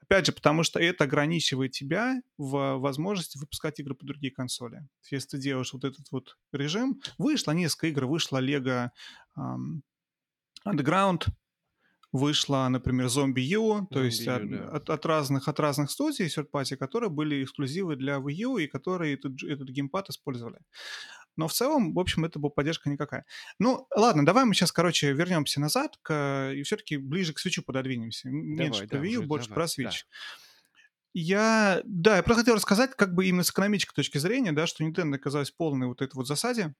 [0.00, 4.86] Опять же, потому что это ограничивает тебя в возможности выпускать игры по другие консоли.
[5.10, 8.90] Если ты делаешь вот этот вот режим, вышло несколько игр, вышло Lego
[9.36, 9.80] um,
[10.64, 11.26] Underground,
[12.16, 14.68] вышла, например, Zombie U, то Zombie есть U, от, да.
[14.68, 18.66] от, от разных от разных студий third party, которые были эксклюзивы для Wii U и
[18.66, 20.58] которые этот, этот геймпад использовали.
[21.36, 23.26] Но в целом, в общем, это была поддержка никакая.
[23.58, 28.28] Ну, ладно, давай мы сейчас, короче, вернемся назад к, и все-таки ближе к свечу пододвинемся.
[28.30, 29.84] Меньше давай, про Wii U, больше давай, про Switch.
[29.84, 30.40] Да.
[31.18, 34.84] Я, да, я просто хотел рассказать, как бы именно с экономической точки зрения, да, что
[34.84, 36.74] Nintendo оказалась полной вот этой вот засаде,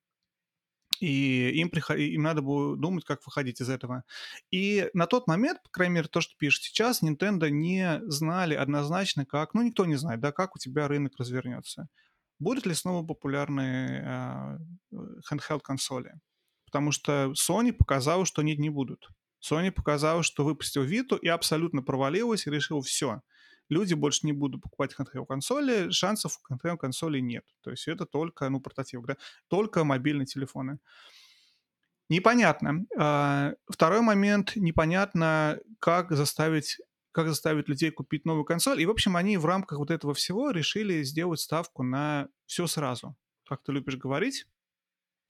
[1.00, 1.98] и им, приход...
[1.98, 4.04] им надо было думать, как выходить из этого.
[4.50, 9.24] И на тот момент, по крайней мере, то, что пишет сейчас, Nintendo не знали однозначно,
[9.26, 11.88] как, ну, никто не знает, да, как у тебя рынок развернется.
[12.38, 14.58] Будут ли снова популярные
[14.92, 14.98] э,
[15.30, 16.12] handheld консоли?
[16.66, 19.08] Потому что Sony показала, что нет, не будут.
[19.40, 23.22] Sony показала, что выпустил Vita и абсолютно провалилась и решил все–
[23.68, 27.44] люди больше не будут покупать handheld консоли, шансов у handheld консолей нет.
[27.62, 29.16] То есть это только, ну, портатив, да,
[29.48, 30.78] только мобильные телефоны.
[32.08, 32.86] Непонятно.
[32.96, 36.78] А, второй момент, непонятно, как заставить
[37.16, 38.82] как заставить людей купить новую консоль.
[38.82, 43.16] И, в общем, они в рамках вот этого всего решили сделать ставку на все сразу.
[43.48, 44.44] Как ты любишь говорить,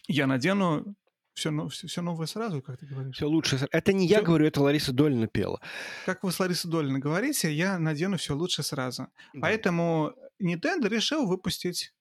[0.09, 0.97] я надену
[1.37, 3.15] все, все, все новое сразу, как ты говоришь?
[3.15, 3.59] Все лучше.
[3.71, 4.17] Это не все...
[4.17, 5.61] я говорю, это Лариса Долина пела.
[6.07, 9.09] Как вы с Ларисой Долиной говорите, я надену все лучше сразу.
[9.35, 9.41] Да.
[9.43, 11.93] Поэтому Nintendo решил выпустить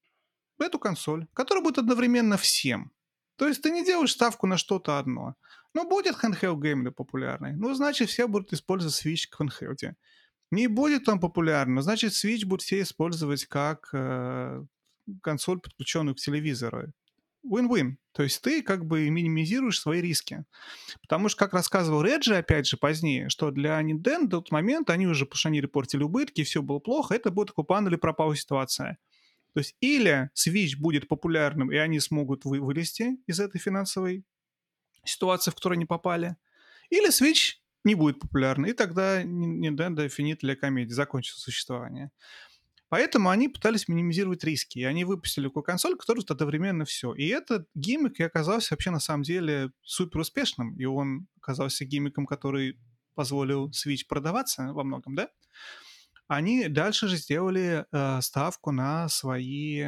[0.58, 2.94] эту консоль, которая будет одновременно всем.
[3.36, 5.36] То есть ты не делаешь ставку на что-то одно.
[5.74, 7.58] Ну, будет handheld геймер популярный.
[7.58, 9.96] Ну, значит, все будут использовать Switch к handheld.
[10.52, 14.64] Не будет он популярным, значит, Switch будут все использовать как э,
[15.22, 16.94] консоль, подключенную к телевизору.
[17.50, 17.96] Win-win.
[18.12, 20.46] То есть ты как бы минимизируешь свои риски.
[21.02, 25.08] Потому что, как рассказывал Реджи, опять же, позднее, что для Nintendo в тот момент они
[25.08, 28.36] уже, потому что они репортили убытки, все было плохо, это будет такой пан или пропала
[28.36, 28.98] ситуация.
[29.54, 34.26] То есть или Switch будет популярным, и они смогут вы вылезти из этой финансовой
[35.06, 36.36] ситуации, в которую они попали,
[36.90, 37.54] или Switch
[37.86, 42.12] не будет популярным, и тогда Nintendo Finite для комедии закончится существование.
[42.96, 47.14] Поэтому они пытались минимизировать риски, и они выпустили такую консоль, которая одновременно все.
[47.14, 52.80] И этот гиммик оказался вообще на самом деле супер успешным, и он оказался гиммиком, который
[53.14, 55.30] позволил Switch продаваться во многом, да?
[56.30, 59.84] Они дальше же сделали э, ставку на свои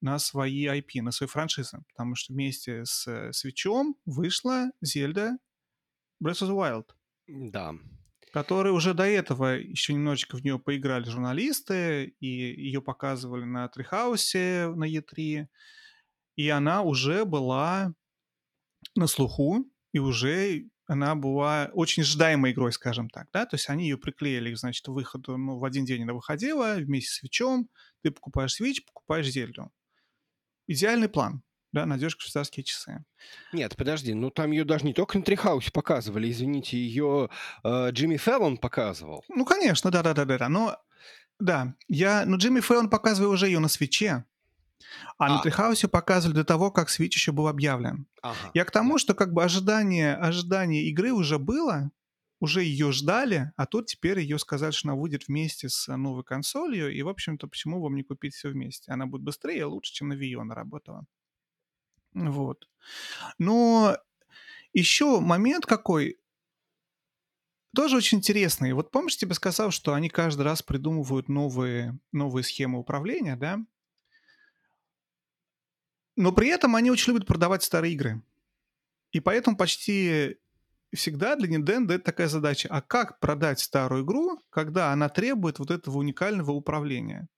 [0.00, 5.34] на свои IP, на свои франшизы, потому что вместе с Switch вышла Zelda
[6.20, 6.86] Breath of the Wild.
[7.28, 7.76] Да
[8.34, 14.72] которые уже до этого еще немножечко в нее поиграли журналисты, и ее показывали на Трихаусе
[14.74, 15.46] на Е3,
[16.34, 17.94] и она уже была
[18.96, 23.84] на слуху, и уже она была очень ожидаемой игрой, скажем так, да, то есть они
[23.84, 27.68] ее приклеили, значит, выходу, ну, в один день она выходила вместе с Свечом,
[28.02, 29.70] ты покупаешь Switch, покупаешь Зельду.
[30.66, 31.44] Идеальный план
[31.74, 33.04] да, надежка швейцарские часы.
[33.52, 37.28] Нет, подожди, ну там ее даже не только на Трихаусе показывали, извините, ее
[37.64, 39.24] э, Джимми Феллон показывал.
[39.28, 40.78] Ну, конечно, да-да-да-да, но
[41.40, 44.24] да, я, ну, Джимми Фэллон показывал уже ее на свече,
[45.18, 48.06] а, а на Трихаусе показывали до того, как свич еще был объявлен.
[48.22, 48.50] Ага.
[48.54, 51.90] Я к тому, что как бы ожидание, ожидание игры уже было,
[52.40, 56.94] уже ее ждали, а тут теперь ее сказали, что она выйдет вместе с новой консолью,
[56.94, 58.92] и, в общем-то, почему вам не купить все вместе?
[58.92, 61.04] Она будет быстрее и лучше, чем на Wii U она работала.
[62.14, 62.68] Вот.
[63.38, 63.96] Но
[64.72, 66.18] еще момент какой,
[67.74, 68.72] тоже очень интересный.
[68.72, 73.58] Вот помнишь, тебе сказал, что они каждый раз придумывают новые, новые схемы управления, да?
[76.16, 78.22] Но при этом они очень любят продавать старые игры.
[79.10, 80.38] И поэтому почти
[80.92, 82.68] всегда для Nintendo это такая задача.
[82.70, 87.28] А как продать старую игру, когда она требует вот этого уникального управления?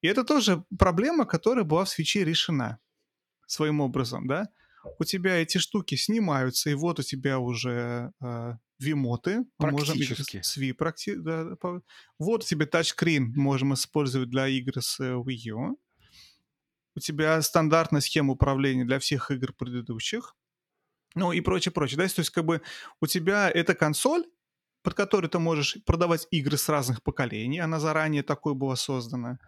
[0.00, 2.80] И это тоже проблема, которая была в свече решена
[3.50, 4.48] своим образом, да,
[4.98, 9.44] у тебя эти штуки снимаются, и вот у тебя уже э, вимоты.
[9.58, 10.40] Практически.
[10.42, 11.82] Сви, практи, да, по,
[12.18, 15.78] вот у тебя тачскрин можем использовать для игр с э, Wii U.
[16.96, 20.34] У тебя стандартная схема управления для всех игр предыдущих.
[21.14, 21.98] Ну и прочее, прочее.
[21.98, 22.08] Да?
[22.08, 22.62] То есть как бы
[23.00, 24.24] у тебя эта консоль,
[24.82, 27.58] под которой ты можешь продавать игры с разных поколений.
[27.58, 29.38] Она заранее такой была создана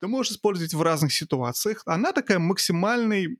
[0.00, 1.82] ты можешь использовать в разных ситуациях.
[1.86, 3.38] Она такая максимальный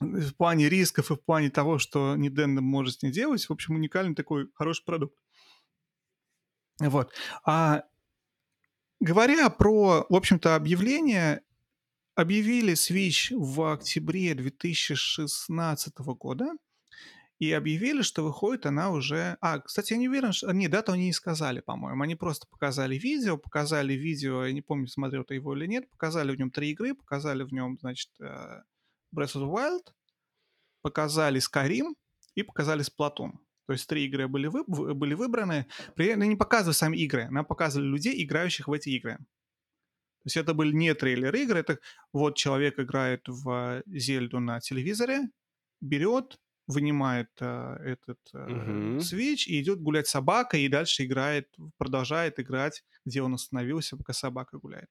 [0.00, 3.44] в плане рисков и в плане того, что Nintendo может с ней делать.
[3.44, 5.16] В общем, уникальный такой хороший продукт.
[6.80, 7.12] Вот.
[7.44, 7.84] А
[9.00, 11.42] говоря про, в общем-то, объявление,
[12.14, 16.52] объявили Switch в октябре 2016 года
[17.38, 19.36] и объявили, что выходит она уже...
[19.40, 20.52] А, кстати, я не уверен, что...
[20.52, 22.02] Не, дату они не сказали, по-моему.
[22.02, 26.34] Они просто показали видео, показали видео, я не помню, смотрел ты его или нет, показали
[26.34, 28.62] в нем три игры, показали в нем, значит, э,
[29.14, 29.92] Breath of the Wild,
[30.82, 31.94] показали Skyrim
[32.34, 33.32] и показали Splatoon.
[33.66, 34.64] То есть три игры были, вы,
[34.94, 35.66] были выбраны.
[35.96, 39.16] При этом не показывали сами игры, нам показывали людей, играющих в эти игры.
[39.16, 41.78] То есть это были не трейлеры игры, это
[42.12, 45.28] вот человек играет в Зельду на телевизоре,
[45.80, 49.00] берет, вынимает э, этот э, угу.
[49.00, 54.58] свич и идет гулять собака, и дальше играет, продолжает играть, где он остановился, пока собака
[54.58, 54.90] гуляет.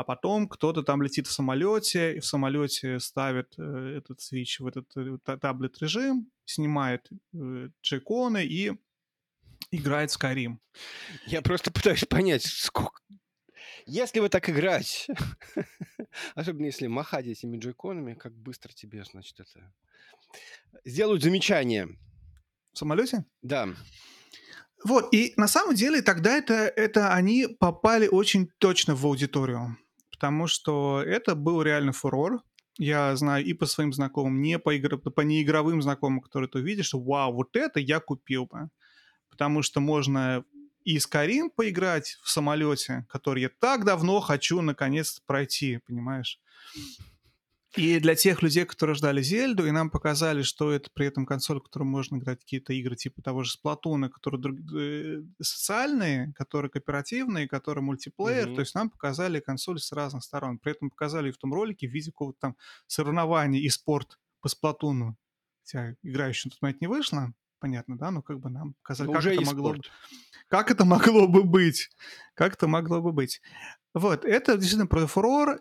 [0.00, 4.66] А потом кто-то там летит в самолете, и в самолете ставит э, этот свич в
[4.66, 8.72] этот э, таблет-режим, снимает э, джеконы и
[9.70, 10.56] играет Skyrim.
[11.26, 13.02] Я просто пытаюсь понять, сколько...
[13.86, 15.06] Если вы так играть,
[16.34, 19.72] особенно если махать этими джеконами, как быстро тебе, значит, это
[20.84, 21.88] сделают замечание.
[22.72, 23.24] В самолете?
[23.42, 23.68] Да.
[24.84, 29.76] Вот, и на самом деле тогда это, это они попали очень точно в аудиторию,
[30.10, 32.42] потому что это был реально фурор.
[32.78, 34.96] Я знаю и по своим знакомым, не по, игр...
[34.98, 38.70] по неигровым знакомым, которые ты видишь, что вау, вот это я купил бы.
[39.28, 40.44] Потому что можно
[40.84, 46.40] и Skyrim поиграть в самолете, который я так давно хочу наконец пройти, понимаешь?
[47.76, 51.60] И для тех людей, которые ждали Зельду, и нам показали, что это при этом консоль,
[51.60, 54.58] в которой можно играть какие-то игры типа того же Сплатуна, которые друг...
[54.74, 58.48] Э, социальные, которые кооперативные, которые мультиплеер.
[58.48, 58.54] Mm-hmm.
[58.54, 60.58] То есть нам показали консоль с разных сторон.
[60.58, 62.56] При этом показали в том ролике в виде какого-то там
[62.88, 65.16] соревнования и спорт по Сплатуну.
[65.62, 67.32] Хотя игра еще на тот момент не вышла.
[67.60, 68.10] Понятно, да?
[68.10, 69.80] Ну, как бы нам показали, Ну, как это могло бы...
[70.48, 71.90] Как это могло бы быть?
[72.34, 73.40] Как это могло бы быть?
[73.94, 75.60] Вот, это действительно про фурор.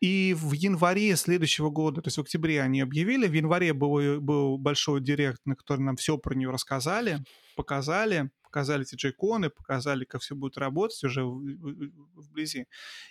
[0.00, 4.58] И- в январе следующего года, то есть в октябре они объявили, в январе был, был
[4.58, 7.24] большой директ, на котором нам все про нее рассказали,
[7.56, 12.68] показали, показали эти джейконы, показали, как все будет работать уже вблизи.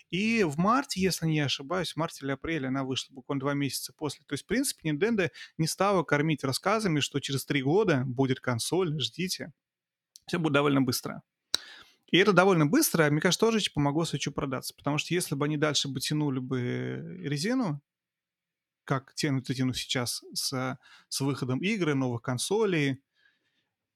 [0.09, 3.91] И в марте, если не ошибаюсь, в марте или апреле она вышла, буквально два месяца
[3.91, 4.23] после.
[4.25, 8.97] То есть, в принципе, Nintendo не стала кормить рассказами, что через три года будет консоль,
[9.01, 9.51] ждите.
[10.27, 11.21] Все будет довольно быстро.
[12.09, 14.73] И это довольно быстро, мне кажется, тоже помогло свечу продаться.
[14.73, 17.81] Потому что если бы они дальше бы тянули бы резину,
[18.85, 20.79] как тянут и тянут сейчас с,
[21.09, 22.95] с выходом игры, новых консолей, а,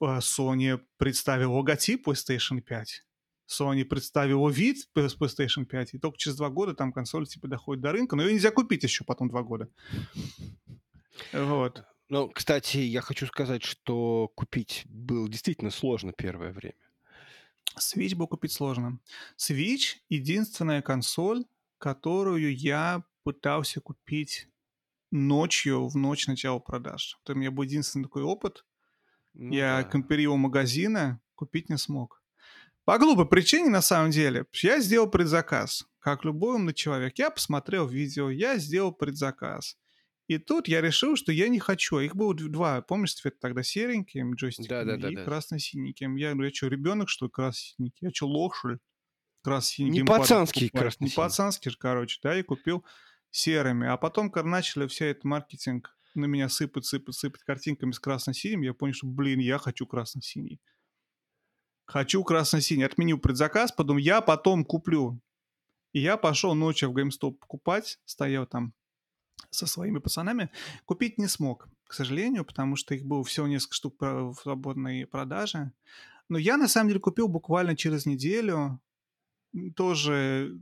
[0.01, 3.03] Sony представил логотип PlayStation 5,
[3.47, 7.81] Sony представила вид с PlayStation 5, и только через два года там консоль типа доходит
[7.81, 9.69] до рынка, но ее нельзя купить еще потом два года.
[11.31, 11.83] Вот.
[12.09, 16.75] Ну, кстати, я хочу сказать, что купить было действительно сложно первое время.
[17.77, 18.99] Switch был купить сложно.
[19.37, 21.45] Switch— единственная консоль,
[21.77, 24.47] которую я пытался купить
[25.11, 27.19] ночью, в ночь начала продаж.
[27.23, 28.65] Это у меня был единственный такой опыт.
[29.37, 29.89] Ну я да.
[29.89, 32.21] компаривал магазина, купить не смог.
[32.85, 34.45] По глупой причине, на самом деле.
[34.53, 35.85] Я сделал предзаказ.
[35.99, 37.17] Как любой умный человек.
[37.17, 39.77] Я посмотрел видео, я сделал предзаказ.
[40.27, 41.99] И тут я решил, что я не хочу.
[41.99, 42.81] Их было два.
[42.81, 45.21] Помнишь, цвет тогда сереньким джойстиками Да-да-да-да.
[45.21, 46.15] и красно-синеньким.
[46.15, 48.07] Я говорю, я что, ребенок, что ли, красно-синенький?
[48.07, 48.77] Я что, лох, что ли?
[49.43, 50.99] Красно-синий Не пацанский покупать?
[50.99, 52.83] Не пацанский короче, да, и купил
[53.29, 53.87] серыми.
[53.87, 58.61] А потом, когда начали вся этот маркетинг на меня сыпать, сыпать, сыпать картинками с красно-синим,
[58.61, 60.59] я понял, что, блин, я хочу красно-синий.
[61.85, 62.83] Хочу красно-синий.
[62.83, 65.21] Отменил предзаказ, подумал, я потом куплю.
[65.93, 68.73] И я пошел ночью в GameStop покупать, стоял там
[69.49, 70.49] со своими пацанами.
[70.85, 75.71] Купить не смог, к сожалению, потому что их было всего несколько штук в свободной продаже.
[76.29, 78.81] Но я, на самом деле, купил буквально через неделю,
[79.75, 80.59] тоже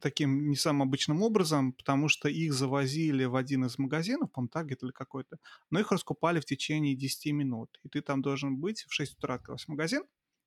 [0.00, 4.78] таким не самым обычным образом, потому что их завозили в один из магазинов, по-моему, Target
[4.82, 5.38] или какой-то,
[5.70, 7.78] но их раскупали в течение 10 минут.
[7.82, 10.02] И ты там должен быть, в 6 утра открылся магазин,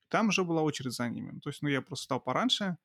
[0.09, 1.39] там уже была очередь за ними.
[1.39, 2.77] То есть, ну, я просто встал пораньше,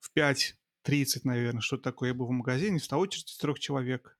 [0.00, 4.18] в 5.30, наверное, что-то такое, я был в магазине, встал очередь из трех человек.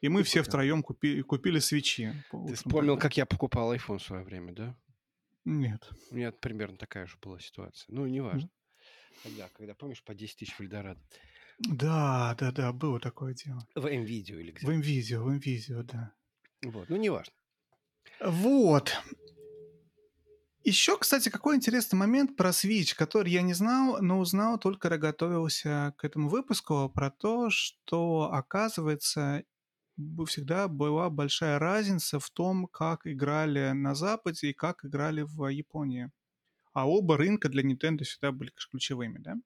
[0.00, 2.12] И мы Ты все втроем купили, купили свечи.
[2.30, 3.02] по Ты вспомнил, тогда.
[3.02, 4.76] как я покупал iPhone в свое время, да?
[5.44, 5.88] Нет.
[6.10, 7.86] У меня примерно такая же была ситуация.
[7.88, 8.50] Ну, неважно.
[9.22, 11.00] Когда, когда помнишь, по 10 тысяч в Эльдорадо.
[11.58, 13.66] Да, да, да, было такое дело.
[13.74, 14.66] В М-видео или где.
[14.66, 16.12] В видео, в видео, да.
[16.62, 17.34] Вот, ну, неважно.
[18.20, 18.96] Вот.
[20.64, 24.98] Еще, кстати, какой интересный момент про Switch, который я не знал, но узнал только когда
[24.98, 29.42] готовился к этому выпуску, про то, что, оказывается,
[30.26, 36.10] всегда была большая разница в том, как играли на Западе и как играли в Японии.
[36.72, 39.36] А оба рынка для Nintendo всегда были ключевыми, да?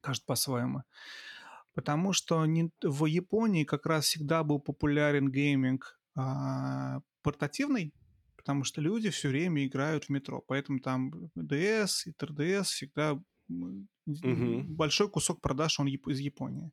[0.00, 0.82] Каждый по-своему.
[1.74, 2.44] Потому что
[2.82, 7.94] в Японии как раз всегда был популярен гейминг а, портативный,
[8.36, 10.42] потому что люди все время играют в метро.
[10.46, 14.74] Поэтому там DS и 3DS всегда Мгм.
[14.74, 16.72] большой кусок продаж он из Японии.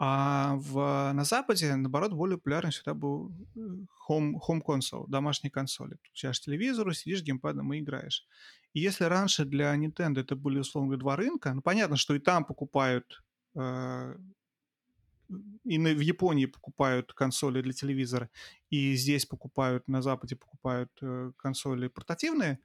[0.00, 3.60] А в, на Западе, наоборот, более популярен всегда был э,
[4.08, 5.96] home, home console, домашние консоли.
[6.02, 8.26] Включаешь телевизор, сидишь геймпадом и играешь.
[8.74, 12.20] И если раньше для Nintendo это были, условно говоря, два рынка, ну, понятно, что и
[12.20, 13.22] там покупают,
[13.56, 14.16] э,
[15.64, 18.30] и на- в Японии покупают консоли для телевизора,
[18.70, 22.60] и здесь покупают, на Западе покупают э, консоли портативные,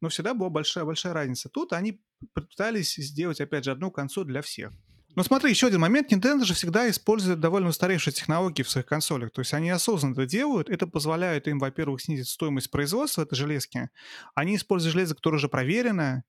[0.00, 1.48] но всегда была большая-большая разница.
[1.48, 4.72] Тут они пытались сделать, опять же, одну консоль для всех.
[5.16, 6.12] Но смотри, еще один момент.
[6.12, 9.32] Nintendo же всегда использует довольно устаревшие технологии в своих консолях.
[9.32, 10.68] То есть они осознанно это делают.
[10.68, 13.88] Это позволяет им, во-первых, снизить стоимость производства этой железки.
[14.34, 16.22] Они используют железо, которое уже проверено.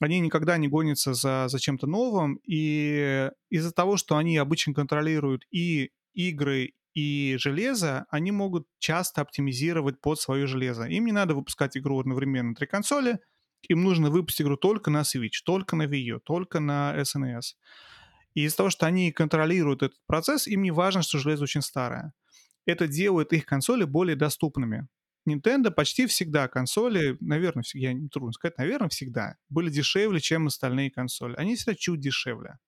[0.00, 2.36] Они никогда не гонятся за, за чем-то новым.
[2.46, 10.00] И из-за того, что они обычно контролируют и игры, и железо, они могут часто оптимизировать
[10.00, 10.84] под свое железо.
[10.84, 13.18] Им не надо выпускать игру одновременно на три консоли.
[13.68, 17.54] Им нужно выпустить игру только на Switch, только на Wii U, только на SNES.
[18.38, 22.12] И из-за того, что они контролируют этот процесс, им не важно, что железо очень старое.
[22.66, 24.86] Это делает их консоли более доступными.
[25.28, 30.92] Nintendo почти всегда консоли, наверное, я не трудно сказать, наверное, всегда были дешевле, чем остальные
[30.92, 31.34] консоли.
[31.34, 32.60] Они всегда чуть дешевле.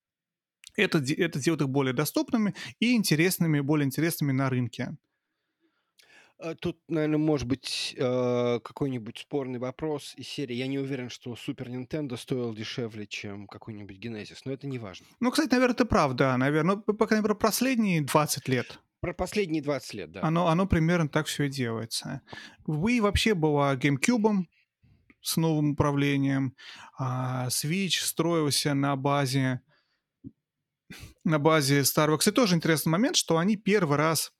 [0.75, 4.97] Это, это делает их более доступными и интересными, более интересными на рынке.
[6.43, 10.55] А Тут, наверное, может быть э, какой-нибудь спорный вопрос из серии.
[10.55, 15.07] Я не уверен, что Супер Nintendo стоил дешевле, чем какой-нибудь Genesis, но это не важно.
[15.21, 18.81] Ну, кстати, наверное, ты прав, да, наверное, ну, по крайней мере, последние 20 лет.
[19.01, 20.23] Про последние 20 лет, да.
[20.23, 22.23] Оно, оно примерно так все и делается.
[22.67, 24.45] Wii вообще была GameCube
[25.23, 26.55] с новым управлением.
[26.99, 29.61] А Switch строился на базе
[31.25, 32.19] на базе старого.
[32.19, 34.33] Кстати, тоже интересный момент, что они первый раз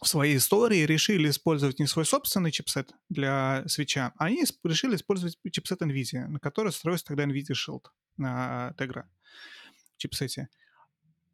[0.00, 5.38] в своей истории решили использовать не свой собственный чипсет для свеча, а они решили использовать
[5.50, 7.84] чипсет NVIDIA, на который строился тогда NVIDIA Shield
[8.16, 9.04] на Tegra
[9.96, 10.48] чипсете.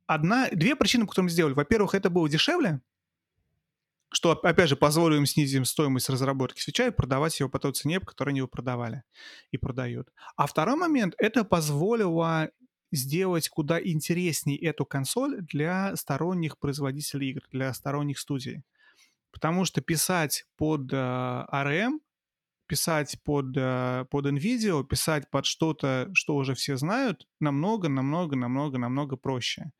[0.06, 1.54] Одна, две причины, по которым сделали.
[1.54, 2.80] Во-первых, это было дешевле,
[4.12, 8.00] что, опять же, позволило им снизить стоимость разработки свеча и продавать его по той цене,
[8.00, 9.02] по которой они его продавали
[9.50, 10.08] и продают.
[10.36, 12.50] А второй момент, это позволило
[12.94, 18.62] сделать куда интереснее эту консоль для сторонних производителей игр, для сторонних студий.
[19.30, 21.98] Потому что писать под э, ARM,
[22.66, 28.78] писать под, э, под NVIDIA, писать под что-то, что уже все знают, намного, намного, намного,
[28.78, 29.72] намного проще.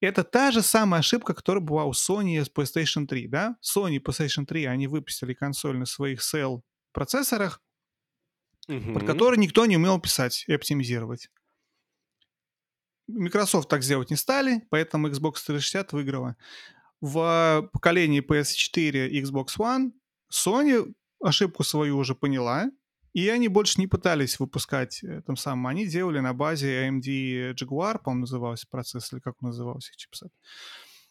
[0.00, 3.56] Это та же самая ошибка, которая была у Sony с PlayStation 3, да?
[3.62, 6.60] Sony и PlayStation 3, они выпустили консоль на своих Cell
[6.92, 7.60] процессорах,
[8.68, 8.94] угу.
[8.94, 11.30] под которые никто не умел писать и оптимизировать.
[13.08, 16.36] Microsoft так сделать не стали, поэтому Xbox 360 выиграла.
[17.00, 19.92] В поколении PS4 и Xbox One
[20.32, 22.70] Sony ошибку свою уже поняла,
[23.12, 25.66] и они больше не пытались выпускать э, там самым.
[25.68, 30.30] Они делали на базе AMD Jaguar, по-моему, назывался процесс, или как он назывался, их чипсет.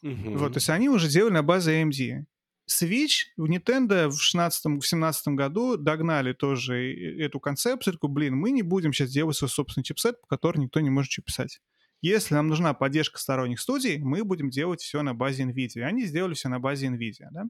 [0.04, 0.38] Mm-hmm.
[0.38, 2.26] Вот, то есть они уже делали на базе AMD.
[2.70, 7.93] Switch в Nintendo в 16-17 году догнали тоже эту концепцию.
[7.93, 11.12] Такой, блин, мы не будем сейчас делать свой собственный чипсет, по которому никто не может
[11.12, 11.62] что писать.
[12.02, 15.82] Если нам нужна поддержка сторонних студий, мы будем делать все на базе NVIDIA.
[15.82, 17.45] Они сделали все на базе NVIDIA, да?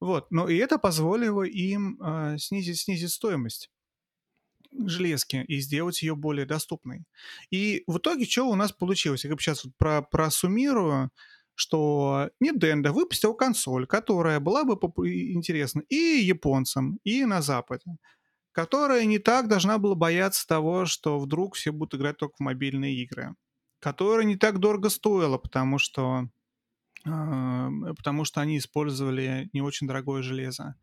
[0.00, 3.70] Вот, но и это позволило им э, снизить, снизить стоимость
[4.72, 7.04] железки и сделать ее более доступной.
[7.50, 9.24] И в итоге что у нас получилось?
[9.24, 11.10] Я сейчас вот про, просуммирую,
[11.54, 14.74] что Nintendo выпустил консоль, которая была бы
[15.08, 17.96] интересна и японцам, и на Западе
[18.58, 22.92] которая не так должна была бояться того, что вдруг все будут играть только в мобильные
[23.04, 23.36] игры,
[23.78, 26.28] которая не так дорого стоила, потому что
[27.04, 30.74] потому что они использовали не очень дорогое железо,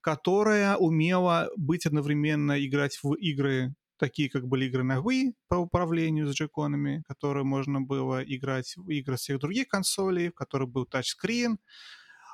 [0.00, 6.26] которая умела быть одновременно играть в игры, такие как были игры на Wii по управлению
[6.26, 11.58] с джеконами, которые можно было играть в игры всех других консолей, в которых был тачскрин,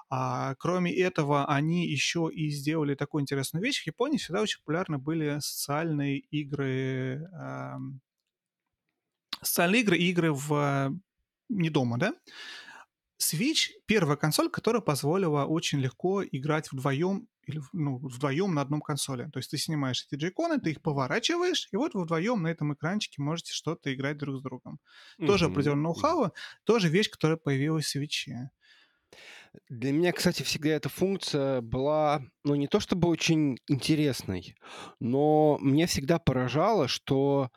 [0.09, 3.83] а, кроме этого, они еще и сделали такую интересную вещь.
[3.83, 7.75] В Японии всегда очень популярны были социальные игры, э,
[9.43, 10.97] социальные игры и игры в
[11.49, 12.15] не дома, да?
[13.21, 19.31] Switch— первая консоль, которая позволила очень легко играть вдвоем или ну, вдвоем на одном консоли.
[19.33, 22.75] То есть ты снимаешь эти джейконы, ты их поворачиваешь, и вот вы вдвоем на этом
[22.75, 24.81] экранчике можете что-то играть друг с другом.
[25.19, 25.27] Mm-hmm.
[25.27, 26.33] Тоже определенный ноу-хау,
[26.65, 28.27] тоже вещь, которая появилась в Switch.
[29.69, 34.55] Для меня, кстати, всегда эта функция была, ну, не то чтобы очень интересной,
[35.01, 37.51] но мне всегда поражало, что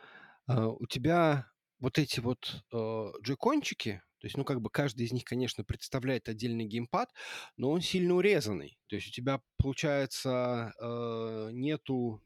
[0.47, 1.47] э, у тебя
[1.79, 6.27] вот эти вот э, джойкончики, то есть, ну, как бы каждый из них, конечно, представляет
[6.27, 7.09] отдельный геймпад,
[7.55, 8.77] но он сильно урезанный.
[8.87, 12.21] То есть у тебя, получается, э, нету...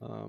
[0.00, 0.28] Э,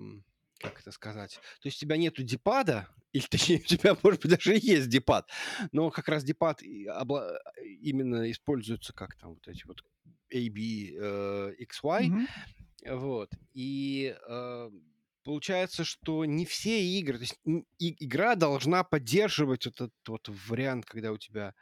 [0.59, 1.39] как это сказать?
[1.61, 5.29] То есть у тебя нету дипада, или точнее, у тебя, может быть, даже есть дипад,
[5.71, 7.37] но как раз дипад обла-
[7.81, 9.81] именно используется как там вот эти вот
[10.33, 12.95] A, B, э, X, Y, mm-hmm.
[12.97, 14.71] вот, и э,
[15.23, 17.39] получается, что не все игры, то есть
[17.77, 21.53] и, игра должна поддерживать вот этот вот вариант, когда у тебя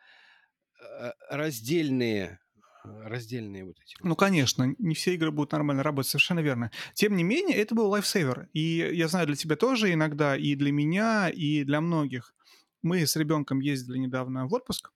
[0.80, 2.39] э, раздельные
[2.84, 3.95] раздельные вот эти.
[4.01, 6.71] Ну, конечно, не все игры будут нормально работать, совершенно верно.
[6.93, 8.49] Тем не менее, это был лайфсейвер.
[8.53, 12.34] И я знаю, для тебя тоже иногда, и для меня, и для многих.
[12.82, 14.91] Мы с ребенком ездили недавно в отпуск.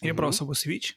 [0.00, 0.18] Я угу.
[0.18, 0.94] брал с собой Switch.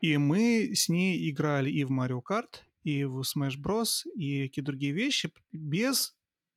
[0.00, 4.64] И мы с ней играли и в Mario Kart, и в Smash Bros, и какие
[4.64, 6.16] другие вещи без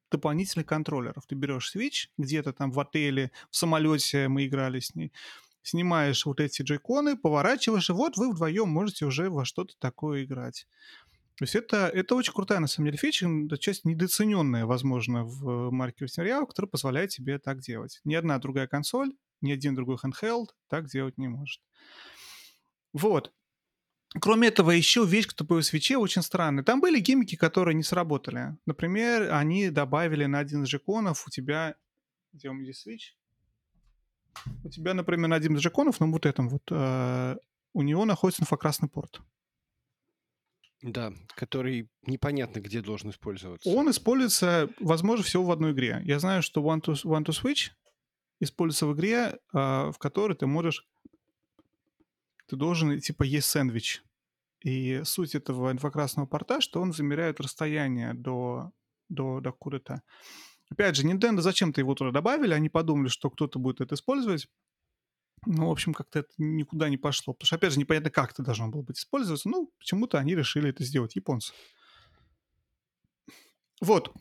[0.09, 1.25] дополнительных контроллеров.
[1.27, 5.11] Ты берешь Switch, где-то там в отеле, в самолете мы играли с ней,
[5.63, 10.67] снимаешь вот эти джейконы, поворачиваешь, и вот вы вдвоем можете уже во что-то такое играть.
[11.37, 13.27] То есть это, это очень крутая, на самом деле, фича,
[13.59, 18.01] часть недооцененная, возможно, в маркетинге материала, которая позволяет тебе так делать.
[18.03, 21.61] Ни одна другая консоль, ни один другой handheld так делать не может.
[22.93, 23.33] Вот.
[24.21, 26.63] Кроме этого, еще вещь, которая в свече, очень странная.
[26.63, 28.55] Там были гиммики, которые не сработали.
[28.67, 31.75] Например, они добавили на один из джеконов у тебя...
[32.31, 33.17] Где у меня здесь свич?
[34.63, 37.37] У тебя, например, на один из джеконов, на вот этом вот, э,
[37.73, 39.21] у него находится инфокрасный порт.
[40.81, 43.69] Да, который непонятно где должен использоваться.
[43.69, 46.01] Он используется, возможно, всего в одной игре.
[46.03, 47.71] Я знаю, что One to, One to Switch
[48.41, 50.85] используется в игре, э, в которой ты можешь
[52.47, 54.03] ты должен, типа, есть сэндвич.
[54.61, 58.71] И суть этого инфракрасного порта, что он замеряет расстояние до,
[59.09, 60.01] до, до куда-то.
[60.73, 64.47] Опять же, Nintendo зачем-то его туда добавили, они подумали, что кто-то будет это использовать.
[65.45, 67.33] Ну, в общем, как-то это никуда не пошло.
[67.33, 69.49] Потому что, опять же, непонятно, как это должно было быть использоваться.
[69.49, 71.53] Ну, почему-то они решили это сделать, японцы.
[73.81, 74.11] Вот.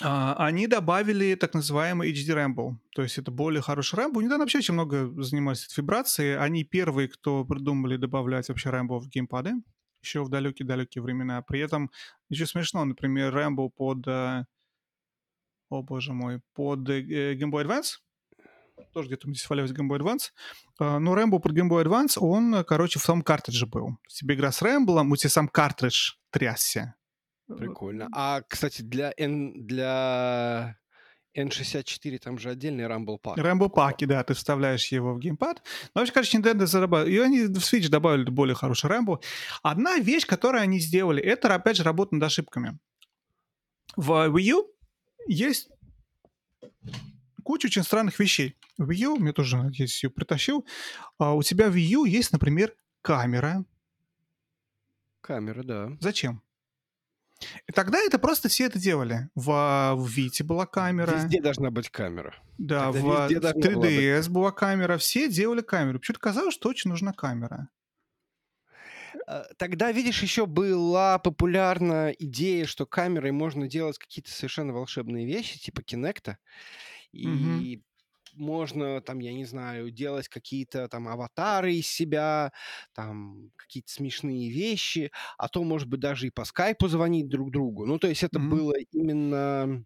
[0.00, 2.76] А, они добавили так называемый HD Rambo.
[2.94, 4.22] То есть это более хороший Rambo.
[4.22, 6.38] Недавно вообще очень много занимались вибрацией.
[6.38, 9.54] Они первые, кто придумали добавлять вообще Rambo в геймпады.
[10.02, 11.42] Еще в далекие-далекие времена.
[11.42, 11.90] При этом
[12.28, 14.06] еще смешно, например, Rambo под...
[15.70, 17.98] Э, о, боже мой, под э, Game Boy Advance
[18.92, 20.30] тоже где-то здесь валялась Game Boy Advance.
[20.78, 23.98] А, но Рэмбо под Game Boy Advance, он, короче, в самом картридже был.
[24.08, 26.94] Тебе игра с Рэмблом, у тебя сам картридж трясся.
[27.46, 28.08] Прикольно.
[28.12, 30.76] А, кстати, для, N, для
[31.36, 33.36] N64 там же отдельный Rumble Pack.
[33.36, 35.62] Rumble Pack, да, ты вставляешь его в геймпад.
[35.94, 37.14] Но вообще, короче, Nintendo зарабатывает.
[37.14, 39.22] И они в Switch добавили более хороший Rumble.
[39.62, 42.78] Одна вещь, которую они сделали, это, опять же, работа над ошибками.
[43.96, 44.66] В Wii U
[45.28, 45.70] есть
[47.44, 48.56] куча очень странных вещей.
[48.76, 50.66] В Wii U, мне тоже, надеюсь, ее притащил,
[51.18, 53.64] а у тебя в Wii U есть, например, камера.
[55.20, 55.96] Камера, да.
[56.00, 56.42] Зачем?
[57.66, 59.30] И тогда это просто все это делали.
[59.34, 61.12] В, в Вите была камера.
[61.12, 62.34] Везде должна быть камера.
[62.58, 64.98] Да, тогда в 3DS была, была камера.
[64.98, 66.00] Все делали камеру.
[66.00, 67.68] Почему-то казалось, что очень нужна камера.
[69.28, 75.58] А, тогда, видишь, еще была популярна идея, что камерой можно делать какие-то совершенно волшебные вещи,
[75.58, 76.38] типа Кинекта.
[77.12, 77.82] И
[78.34, 82.52] можно там, я не знаю, делать какие-то там аватары из себя,
[82.94, 87.84] там какие-то смешные вещи, а то, может быть, даже и по скайпу звонить друг другу.
[87.84, 88.48] Ну, то есть это угу.
[88.48, 89.84] было именно...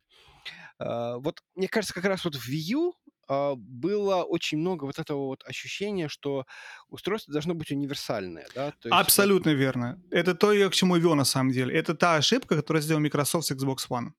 [0.78, 2.92] Э, вот, мне кажется, как раз вот в Wii
[3.28, 6.44] Uh, было очень много вот этого вот ощущения, что
[6.88, 8.72] устройство должно быть универсальное, да?
[8.72, 10.02] То есть Абсолютно верно.
[10.10, 11.74] Это то, к чему вел на самом деле.
[11.74, 14.10] Это та ошибка, которую сделал Microsoft с Xbox One.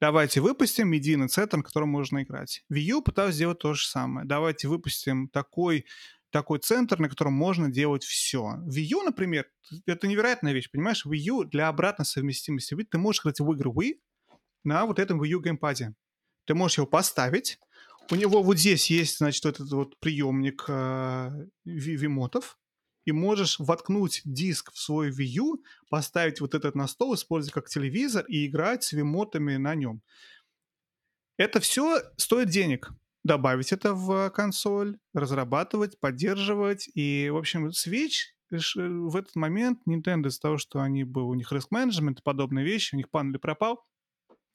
[0.00, 2.62] Давайте выпустим медийный центр, на котором можно играть.
[2.72, 4.26] Wii U пыталась сделать то же самое.
[4.26, 5.86] Давайте выпустим такой
[6.30, 8.58] такой центр, на котором можно делать все.
[8.66, 9.46] Wii U, например,
[9.86, 11.04] это невероятная вещь, понимаешь?
[11.06, 12.76] Wii U для обратной совместимости.
[12.84, 13.94] Ты можешь играть в игры Wii
[14.62, 15.94] на вот этом Wii U геймпаде.
[16.44, 17.58] Ты можешь его поставить.
[18.10, 21.30] У него вот здесь есть, значит, этот вот приемник э,
[21.64, 22.58] вимотов
[23.04, 27.68] и можешь воткнуть диск в свой Wii U, поставить вот этот на стол, использовать как
[27.68, 30.02] телевизор и играть с вимотами на нем.
[31.36, 32.90] Это все стоит денег.
[33.24, 36.88] Добавить это в консоль, разрабатывать, поддерживать.
[36.94, 41.52] И, в общем, Switch в этот момент Nintendo из-за того, что они был, у них
[41.52, 43.84] риск менеджмент, подобные вещи, у них панель пропал,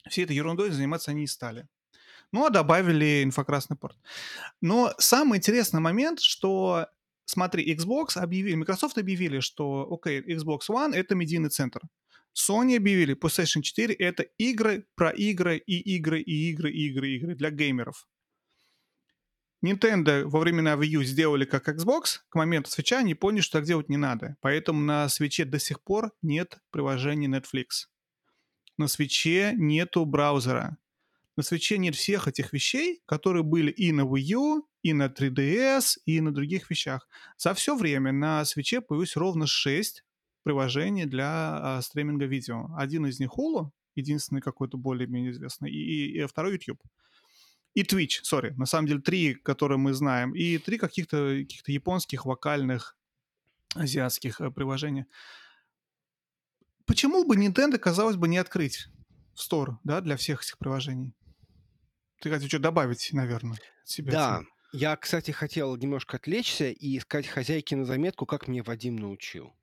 [0.10, 1.68] всей этой ерундой заниматься они не стали.
[2.34, 3.96] Ну, а добавили инфокрасный порт.
[4.60, 6.88] Но самый интересный момент, что
[7.26, 11.82] смотри, Xbox объявили, Microsoft объявили, что, окей, okay, Xbox One— это медийный центр.
[12.36, 17.16] Sony объявили, PlayStation 4— это игры про игры и игры и игры и игры и
[17.18, 18.08] игры для геймеров.
[19.64, 23.68] Nintendo во времена Wii U сделали как Xbox, к моменту свеча они поняли, что так
[23.68, 24.38] делать не надо.
[24.42, 27.86] Поэтому на свече до сих пор нет приложения Netflix.
[28.78, 30.78] На свече нету браузера
[31.36, 35.98] на свече нет всех этих вещей, которые были и на Wii U, и на 3DS,
[36.06, 37.08] и на других вещах.
[37.38, 40.04] За все время на свече появилось ровно 6
[40.44, 42.70] приложений для а, стриминга видео.
[42.78, 46.82] Один из них Hulu, единственный какой-то более-менее известный, и, и, и второй YouTube.
[47.74, 52.26] И Twitch, сори, на самом деле три, которые мы знаем, и три каких-то каких японских
[52.26, 52.96] вокальных
[53.74, 55.08] азиатских э, приложения.
[56.86, 58.90] Почему бы Nintendo, казалось бы, не открыть
[59.34, 61.14] в Store, да, для всех этих приложений?
[62.24, 64.14] Ты хотел что добавить, наверное, себя.
[64.14, 69.54] Да, я, кстати, хотел немножко отвлечься и сказать хозяйке на заметку, как мне Вадим научил.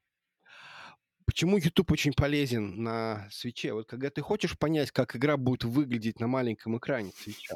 [1.25, 3.73] Почему YouTube очень полезен на свече?
[3.73, 7.55] Вот когда ты хочешь понять, как игра будет выглядеть на маленьком экране свеча,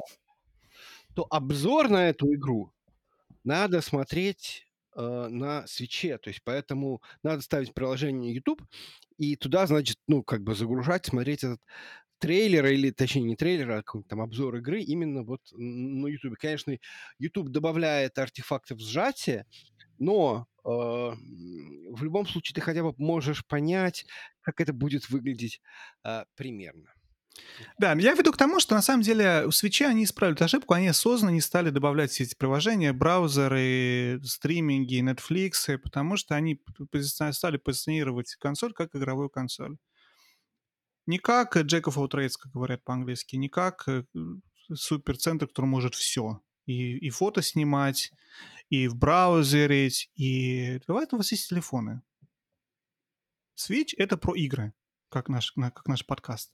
[1.13, 2.73] то обзор на эту игру
[3.43, 4.65] надо смотреть
[4.95, 6.17] э, на свече.
[6.17, 8.63] То есть поэтому надо ставить приложение YouTube
[9.19, 11.61] и туда, значит, ну, как бы загружать, смотреть этот
[12.25, 16.39] трейлера, или точнее не трейлера, а какой-нибудь там обзор игры именно вот на YouTube.
[16.39, 16.75] Конечно,
[17.19, 19.45] YouTube добавляет артефактов сжатия,
[19.99, 24.07] но э, в любом случае ты хотя бы можешь понять,
[24.41, 25.61] как это будет выглядеть
[26.03, 26.91] э, примерно.
[27.77, 30.87] Да, я веду к тому, что на самом деле у свечи они исправили ошибку, они
[30.87, 36.59] осознанно не стали добавлять все эти приложения, браузеры, стриминги, Netflix, потому что они
[37.33, 39.77] стали позиционировать консоль как игровую консоль.
[41.05, 44.03] Не как Jack of all trades, как говорят по-английски, не как э,
[44.73, 46.41] суперцентр, который может все.
[46.65, 48.11] И, и фото снимать,
[48.69, 50.79] и в браузерить, и...
[50.87, 52.01] Бывает, у вас есть телефоны.
[53.55, 54.73] Switch— это про игры,
[55.09, 56.53] как наш, как наш подкаст.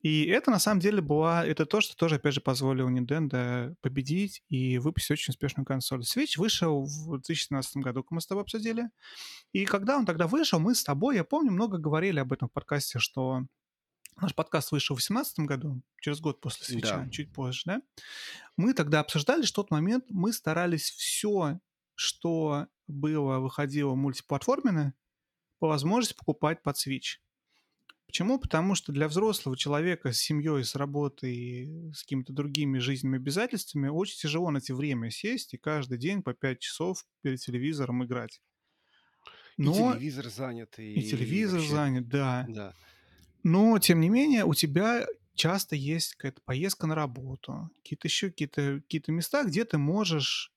[0.00, 4.42] И это на самом деле была, это то, что тоже, опять же, позволило Nintendo победить
[4.50, 6.02] и выпустить очень успешную консоль.
[6.02, 8.90] Switch вышел в 2017 году, как мы с тобой обсудили.
[9.52, 12.52] И когда он тогда вышел, мы с тобой, я помню, много говорили об этом в
[12.52, 13.44] подкасте, что
[14.20, 17.10] наш подкаст вышел в 2018 году, через год после свеча, Да.
[17.10, 17.82] чуть позже, да?
[18.56, 21.60] Мы тогда обсуждали, что в тот момент мы старались все,
[21.94, 24.94] что было, выходило мультиплатформенно,
[25.58, 27.18] по возможности покупать под Switch.
[28.06, 28.38] Почему?
[28.38, 34.18] Потому что для взрослого человека с семьей, с работой, с какими-то другими жизненными обязательствами очень
[34.18, 38.40] тяжело найти время сесть и каждый день по 5 часов перед телевизором играть.
[39.56, 42.44] И Но телевизор занят, и, и телевизор вообще, занят, да.
[42.48, 42.74] да.
[43.44, 48.80] Но, тем не менее, у тебя часто есть какая-то поездка на работу, какие-то еще какие-то
[48.80, 50.52] какие места, где ты можешь,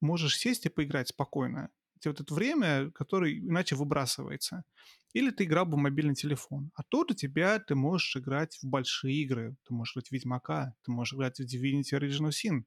[0.00, 1.70] можешь сесть и поиграть спокойно.
[1.96, 4.64] У тебя вот это время, которое иначе выбрасывается.
[5.12, 6.70] Или ты играл бы в мобильный телефон.
[6.74, 9.56] А тут у тебя ты можешь играть в большие игры.
[9.66, 12.64] Ты можешь играть в Ведьмака, ты можешь играть в Divinity Original Sin,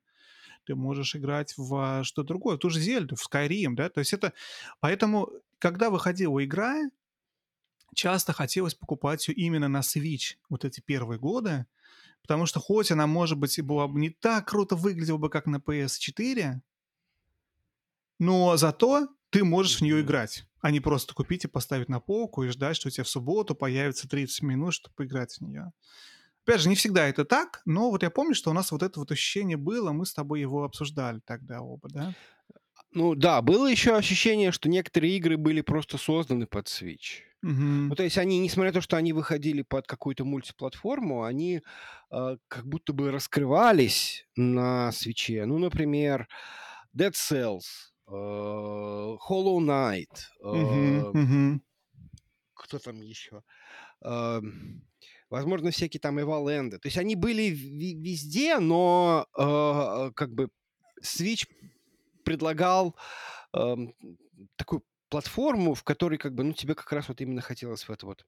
[0.66, 4.00] ты можешь играть в а, что-то другое, в ту же Зельду, в Skyrim, да, то
[4.00, 4.34] есть это...
[4.80, 6.90] Поэтому, когда выходила игра,
[7.94, 11.66] часто хотелось покупать ее именно на Switch вот эти первые годы,
[12.22, 15.46] потому что хоть она, может быть, и была бы не так круто выглядела бы, как
[15.46, 16.62] на PS4,
[18.20, 22.44] но зато ты можешь в нее играть, а не просто купить и поставить на полку
[22.44, 25.74] и ждать, что у тебя в субботу появится 30 минут, чтобы поиграть в нее.
[26.46, 29.00] Опять же, не всегда это так, но вот я помню, что у нас вот это
[29.00, 32.16] вот ощущение было, мы с тобой его обсуждали тогда оба, да?
[32.92, 37.22] Ну да, было еще ощущение, что некоторые игры были просто созданы под Switch.
[37.90, 37.96] Ну, Мгм.
[37.96, 41.62] то есть они, несмотря на то, что они выходили под какую-то мультиплатформу, они
[42.12, 45.46] э, как будто бы раскрывались на свече.
[45.46, 46.28] Ну, например,
[46.98, 50.08] Dead Cells, э, Hollow Knight,
[50.44, 51.62] э, мгм.
[52.54, 53.44] кто там еще?
[54.06, 54.42] Э,
[55.30, 56.80] возможно, всякие там Эваленды.
[56.80, 60.50] То есть они были везде, но э, как бы
[61.04, 61.48] Switch
[62.26, 62.96] предлагал
[63.54, 63.96] эм,
[64.58, 64.84] такую
[65.14, 68.26] платформу, в которой как бы, ну, тебе как раз вот именно хотелось в это вот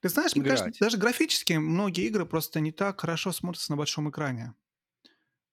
[0.00, 0.78] Ты знаешь, мне кажется, играть.
[0.78, 4.54] даже графически многие игры просто не так хорошо смотрятся на большом экране.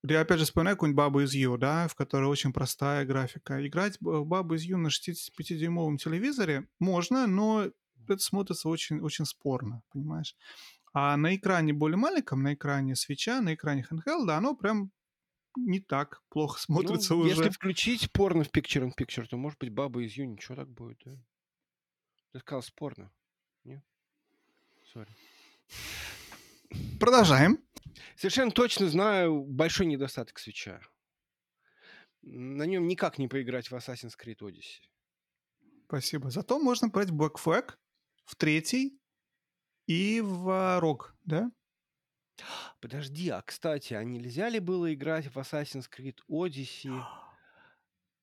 [0.04, 3.66] Я опять же вспоминаю какую-нибудь Бабу из Ю, да, в которой очень простая графика.
[3.66, 7.66] Играть в Бабу из Ю на 65-дюймовом телевизоре можно, но
[8.08, 10.36] это смотрится очень, очень спорно, понимаешь?
[10.94, 14.92] А на экране более маленьком, на экране свеча, на экране handheld, да, оно прям
[15.56, 17.52] не так плохо смотрится Ну, если уже.
[17.52, 21.02] включить порно в Picture in Picture, то, может быть, Баба из Ю, ничего так будет,
[21.06, 21.18] да?
[22.32, 23.12] Ты сказал спорно.
[23.64, 23.84] Нет?
[24.94, 25.10] Сори.
[27.00, 27.60] Продолжаем.
[28.16, 30.82] Совершенно точно знаю большой недостаток свеча.
[32.22, 34.88] На нем никак не поиграть в Assassin's Creed Odyssey.
[35.88, 36.30] Спасибо.
[36.30, 37.74] Зато можно брать Black Flag
[38.24, 39.00] в третий
[39.88, 41.52] и в а, Рог, да?
[42.80, 47.04] Подожди, а кстати, а нельзя ли было играть в Assassin's Creed Odyssey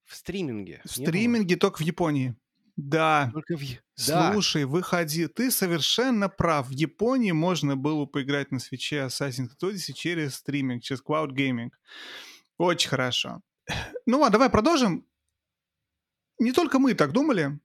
[0.04, 0.80] в стриминге?
[0.84, 1.10] В Не было?
[1.10, 2.36] стриминге только в Японии.
[2.76, 3.30] Да.
[3.32, 3.60] Только в...
[3.60, 4.32] Е- Да.
[4.32, 5.26] Слушай, выходи.
[5.26, 6.68] Ты совершенно прав.
[6.68, 11.70] В Японии можно было поиграть на свече Assassin's Creed Odyssey через стриминг, через Cloud Gaming.
[12.56, 13.40] Очень хорошо.
[14.06, 15.04] Ну ладно, давай продолжим.
[16.38, 17.58] Не только мы так думали.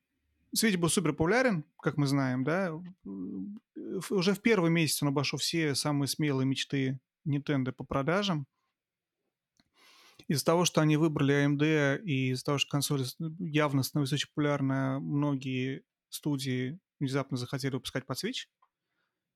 [0.55, 2.71] Switch был супер популярен, как мы знаем, да.
[3.03, 8.45] В- Уже в первый месяц он обошел все самые смелые мечты Nintendo по продажам.
[10.27, 13.03] Из-за того, что они выбрали AMD, и из-за того, что консоль
[13.39, 18.47] явно становится очень популярна, многие студии внезапно захотели выпускать под Switch.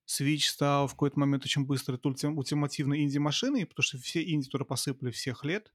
[0.08, 4.64] Switch стал в какой-то момент очень быстро ультим- ультимативной инди-машиной, потому что все инди туда
[4.64, 5.74] посыпали всех лет.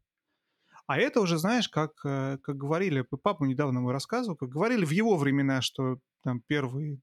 [0.86, 4.90] А это уже, знаешь, как, э, как говорили, папа недавно ему рассказывал, как говорили в
[4.90, 6.98] его времена, что там первые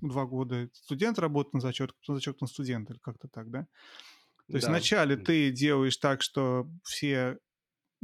[0.00, 3.66] два года студент работает на зачет, потом зачет на студента, или как-то так, да?
[4.50, 4.72] То есть Да.
[4.72, 7.38] вначале ты делаешь так, что все,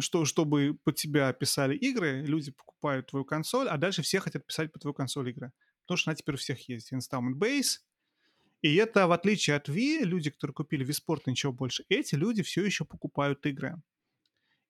[0.01, 4.73] что, чтобы под тебя писали игры, люди покупают твою консоль, а дальше все хотят писать
[4.73, 5.53] под твою консоль игры.
[5.87, 6.93] Потому что она теперь у всех есть.
[6.93, 7.81] Installment Base.
[8.63, 12.43] И это, в отличие от Wii, люди, которые купили Wii Sport ничего больше, эти люди
[12.43, 13.77] все еще покупают игры.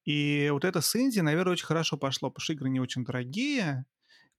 [0.07, 3.85] И вот это с Инди, наверное, очень хорошо пошло, потому что игры не очень дорогие,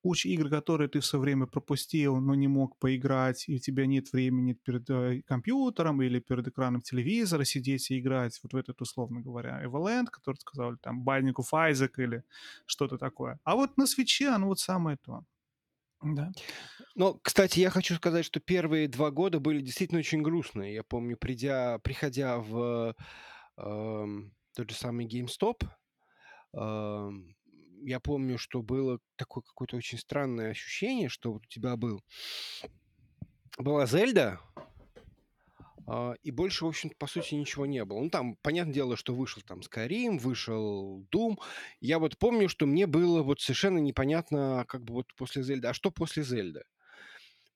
[0.02, 4.12] куча игр, которые ты все время пропустил, но не мог поиграть, и у тебя нет
[4.14, 9.22] времени перед э, компьютером или перед экраном телевизора сидеть и играть вот в этот, условно
[9.22, 12.24] говоря, Evoland, который сказал, там of Isaac или
[12.66, 13.40] что-то такое.
[13.44, 15.24] А вот на свече оно вот самое то.
[16.02, 16.32] Да.
[16.96, 20.76] Но, кстати, я хочу сказать, что первые два года были действительно очень грустные.
[20.76, 22.96] Я помню, придя, приходя в
[23.58, 25.68] эм, тот же самый GameStop,
[26.54, 32.02] я помню, что было такое какое-то очень странное ощущение, что у тебя был
[33.60, 34.40] была Зельда,
[35.86, 38.02] а, и больше, в общем по сути, ничего не было.
[38.02, 41.38] Ну, там, понятное дело, что вышел там Skyrim, вышел Doom.
[41.80, 45.74] Я вот помню, что мне было вот совершенно непонятно, как бы вот после Зельды, а
[45.74, 46.64] что после Зельды?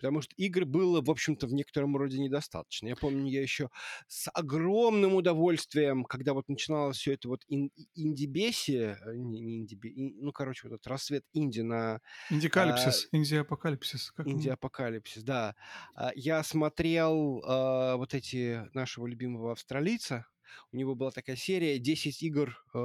[0.01, 2.87] Потому что игр было, в общем-то, в некотором роде недостаточно.
[2.87, 3.69] Я помню, я еще
[4.07, 9.77] с огромным удовольствием, когда вот начиналось все это вот ин- инди-бесие, э, не, не инди
[10.19, 11.99] ну, короче, вот этот рассвет инди на...
[12.31, 14.11] Индикалипсис, а, инди-апокалипсис.
[14.25, 15.55] Инди-апокалипсис, да.
[15.95, 20.25] А, я смотрел а, вот эти нашего любимого австралийца,
[20.71, 22.77] у него была такая серия 10 игр э,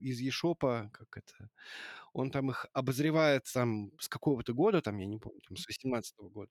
[0.00, 1.50] из Ешопа, как это,
[2.12, 6.14] он там их обозревает там с какого-то года, там, я не помню, там, с 18
[6.18, 6.50] -го года.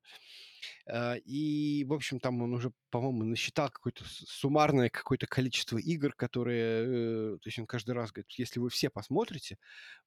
[0.85, 7.35] Э, и, в общем, там он уже, по-моему, насчитал какое-то суммарное какое-то количество игр, которые...
[7.35, 9.57] Э, то есть он каждый раз говорит, если вы все посмотрите,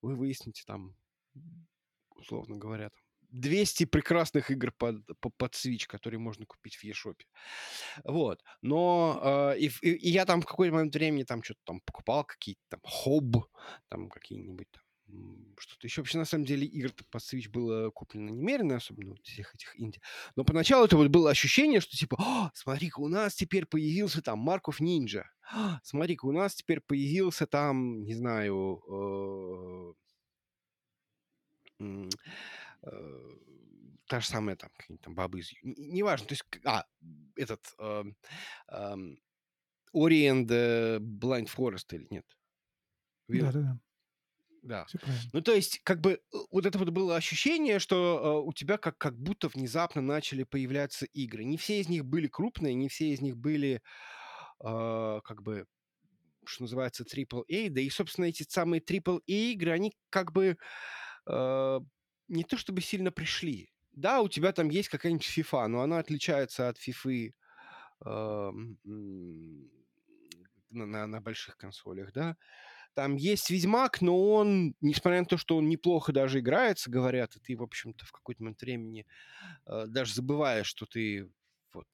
[0.02, 0.96] вы выясните там,
[2.16, 3.02] условно говоря, там,
[3.32, 7.16] 200 прекрасных игр под, под Switch, которые можно купить в eShop.
[8.04, 8.42] Вот.
[8.62, 12.60] Но э, и, и, я там в какой-то момент времени там что-то там покупал, какие-то
[12.68, 13.46] там хоб,
[13.88, 14.82] там какие-нибудь там
[15.58, 16.00] что-то еще.
[16.00, 20.00] Вообще, на самом деле, игр по Switch было куплено немерено, особенно вот всех этих инди.
[20.36, 24.80] Но поначалу это вот было ощущение, что типа, смотри-ка, у нас теперь появился там Марков
[24.80, 25.30] Нинджа.
[25.82, 29.94] Смотри-ка, у нас теперь появился там, не знаю,
[31.80, 32.08] э, э,
[32.82, 35.52] та же самая там, какие-нибудь там бабы из...
[35.62, 36.84] Неважно, то есть, а,
[37.36, 37.60] этот...
[37.78, 38.04] Э,
[38.68, 38.96] э,
[39.94, 40.46] Ori and
[40.98, 42.26] Blind Forest или нет?
[43.28, 43.78] Да-да-да.
[44.62, 44.86] Да.
[45.32, 48.76] Ну, то есть, как бы, э, вот это вот было ощущение, что э, у тебя
[48.76, 51.44] как, как будто внезапно начали появляться игры.
[51.44, 53.80] Не все из них были крупные, не все из них были,
[54.62, 55.66] э, как бы,
[56.44, 57.70] что называется, AAA.
[57.70, 60.58] Да и, собственно, эти самые AAA игры, они как бы
[61.26, 61.80] э,
[62.30, 63.72] не то чтобы сильно пришли.
[63.92, 67.32] Да, у тебя там есть какая-нибудь FIFA, но она отличается от FIFA
[68.06, 68.50] э,
[70.70, 72.36] на, на, больших консолях, да.
[72.94, 77.40] Там есть Ведьмак, но он, несмотря на то, что он неплохо даже играется, говорят, и
[77.40, 79.06] ты, в общем-то, в какой-то момент времени
[79.66, 81.30] э, даже забываешь, что ты
[81.72, 81.88] вот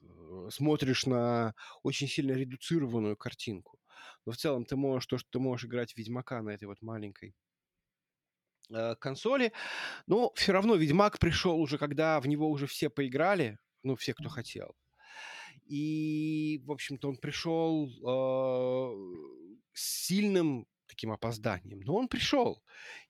[0.00, 3.78] э, смотришь на очень сильно редуцированную картинку.
[4.26, 7.34] Но в целом ты можешь то, что ты можешь играть Ведьмака на этой вот маленькой
[8.70, 9.52] э, консоли.
[10.06, 14.28] Но все равно Ведьмак пришел уже, когда в него уже все поиграли, ну, все, кто
[14.28, 14.74] хотел.
[15.64, 18.94] И, в общем-то, он пришел э,
[19.72, 21.80] с сильным таким опозданием.
[21.80, 22.62] Но он пришел.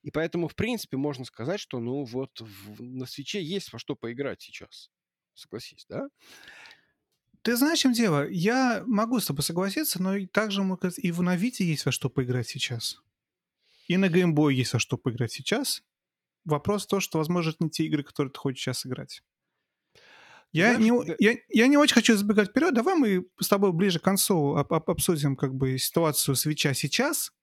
[0.03, 3.95] И поэтому, в принципе, можно сказать, что, ну, вот в, на свече есть во что
[3.95, 4.91] поиграть сейчас.
[5.33, 6.09] Согласись, да?
[7.41, 8.29] Ты знаешь, чем дело?
[8.29, 10.61] Я могу с тобой согласиться, но также
[10.97, 13.01] и в Навите есть во что поиграть сейчас.
[13.89, 15.83] И на геймбой есть во что поиграть сейчас.
[16.45, 19.23] Вопрос в том, что, возможно, это не те игры, которые ты хочешь сейчас играть.
[20.51, 21.15] Я Знаешь, не, да...
[21.19, 22.73] я, я не очень хочу забегать вперед.
[22.73, 27.33] Давай мы с тобой ближе к концу об, об, обсудим как бы ситуацию свеча сейчас.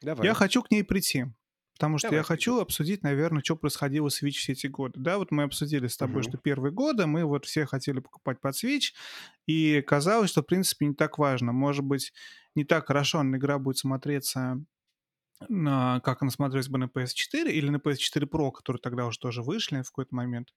[0.00, 0.26] Давай.
[0.26, 1.26] Я хочу к ней прийти.
[1.74, 4.98] Потому что Давай, я хочу обсудить, наверное, что происходило с Switch все эти годы.
[4.98, 6.28] Да, вот мы обсудили с тобой, угу.
[6.28, 8.92] что первые годы мы вот все хотели покупать под Switch,
[9.46, 11.52] и казалось, что, в принципе, не так важно.
[11.52, 12.12] Может быть,
[12.54, 14.64] не так хорошо игра будет смотреться,
[15.48, 19.42] на, как она смотрелась бы на PS4 или на PS4 Pro, которые тогда уже тоже
[19.42, 20.54] вышли в какой-то момент.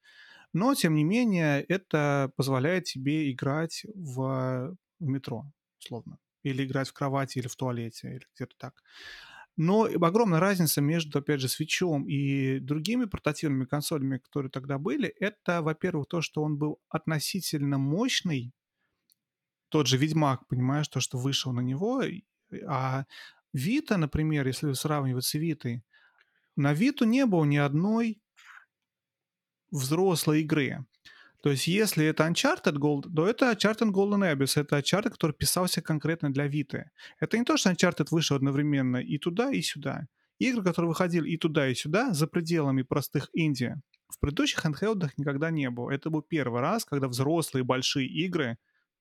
[0.53, 5.45] Но, тем не менее, это позволяет тебе играть в, в метро,
[5.79, 6.17] условно.
[6.43, 8.81] Или играть в кровати, или в туалете, или где-то так.
[9.57, 15.61] Но огромная разница между, опять же, свечом и другими портативными консолями, которые тогда были, это,
[15.61, 18.53] во-первых, то, что он был относительно мощный.
[19.67, 22.01] Тот же Ведьмак, понимаешь, то, что вышел на него.
[22.67, 23.03] А
[23.53, 25.83] Вита, например, если сравнивать с Витой,
[26.55, 28.21] на Виту не было ни одной
[29.71, 30.85] взрослой игры.
[31.41, 35.81] То есть, если это Uncharted Gold, то это Uncharted Golden Abyss, это Uncharted, который писался
[35.81, 36.91] конкретно для Виты.
[37.19, 40.07] Это не то, что Uncharted вышел одновременно и туда, и сюда.
[40.37, 43.75] Игры, которые выходили и туда, и сюда, за пределами простых инди,
[44.09, 45.91] в предыдущих handheldах никогда не было.
[45.91, 48.57] Это был первый раз, когда взрослые большие игры,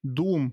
[0.07, 0.53] Doom,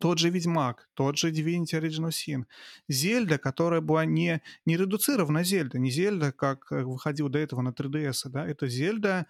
[0.00, 2.44] тот же Ведьмак, тот же Divinity Original Sin,
[2.88, 7.70] Зельда, которая была не, не редуцирована Зельда, не Зельда, как э, выходил до этого на
[7.70, 9.26] 3DS, да, это Зельда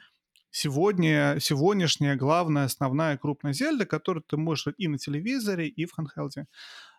[0.50, 6.44] сегодня, сегодняшняя главная, основная крупная Зельда, которую ты можешь и на телевизоре, и в handheld.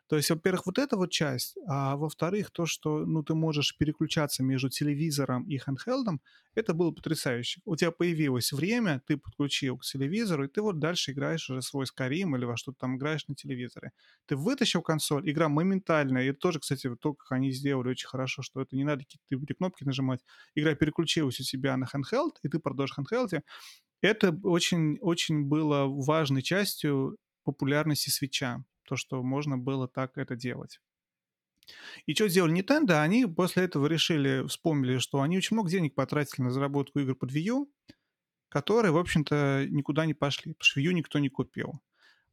[0.08, 4.44] То есть, во-первых, вот эта вот часть, а во-вторых, то, что ну, ты можешь переключаться
[4.44, 6.20] между телевизором и handheldом,
[6.56, 7.62] это было потрясающе.
[7.66, 11.86] У тебя появилось время, ты подключил к телевизору, и ты вот дальше играешь уже свой
[11.86, 13.92] Skyrim или во что-то там играешь на телевизоре.
[14.28, 18.42] Ты вытащил консоль, игра моментально, и это тоже, кстати, то, как они сделали очень хорошо,
[18.42, 20.20] что это не надо какие-то кнопки нажимать.
[20.56, 23.42] Игра переключилась у тебя на handheld, и ты продолжишь handheld.
[24.02, 30.80] Это очень, очень было важной частью популярности свеча то, что можно было так это делать.
[32.06, 33.02] И что сделали Nintendo?
[33.02, 37.32] Они после этого решили, вспомнили, что они очень много денег потратили на заработку игр под
[37.32, 37.72] Wii U,
[38.50, 41.82] которые, в общем-то, никуда не пошли, потому что Wii U никто не купил.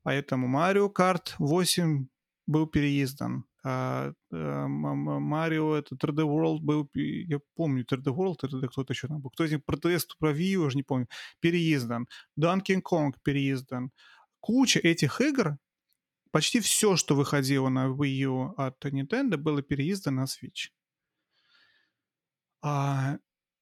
[0.03, 2.07] Поэтому Mario Kart 8
[2.47, 3.45] был переиздан.
[3.63, 9.21] А, а, Марио, это 3D World был, я помню, 3D World, 3D кто-то еще там
[9.21, 9.31] был.
[9.31, 11.07] Кто из них про про Wii уже не помню,
[11.41, 12.07] переиздан.
[12.39, 13.91] Donkey Kong переиздан.
[14.41, 15.59] Куча этих игр
[16.31, 20.71] почти все, что выходило на Wii U от Nintendo, было переиздано на Switch.
[22.63, 23.19] А,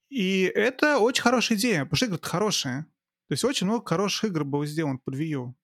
[0.09, 2.87] и это очень хорошая идея, потому что игры хорошие.
[3.29, 5.57] То есть очень много хороших игр было сделано под Wii U,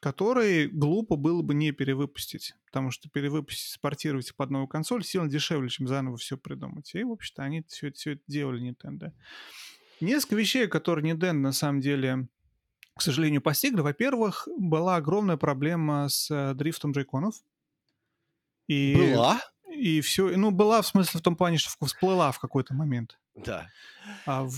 [0.00, 5.68] которые глупо было бы не перевыпустить, потому что перевыпустить, спортировать под новую консоль сильно дешевле,
[5.68, 6.94] чем заново все придумать.
[6.94, 9.12] И, в общем-то, они все, все это делали Nintendo.
[10.00, 12.28] Несколько вещей, которые Nintendo на самом деле
[12.96, 13.80] к сожалению, постигли.
[13.80, 17.34] Во-первых, была огромная проблема с э, дрифтом джейконов.
[18.68, 19.40] И, была?
[19.70, 23.18] И все, ну, была в смысле в том плане, что всплыла в какой-то момент.
[23.34, 23.68] Да.
[24.26, 24.54] А, в,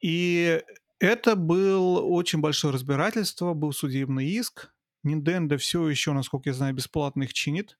[0.00, 0.62] и
[0.98, 4.72] это было очень большое разбирательство, был судебный иск.
[5.04, 7.78] Nintendo все еще, насколько я знаю, бесплатно их чинит.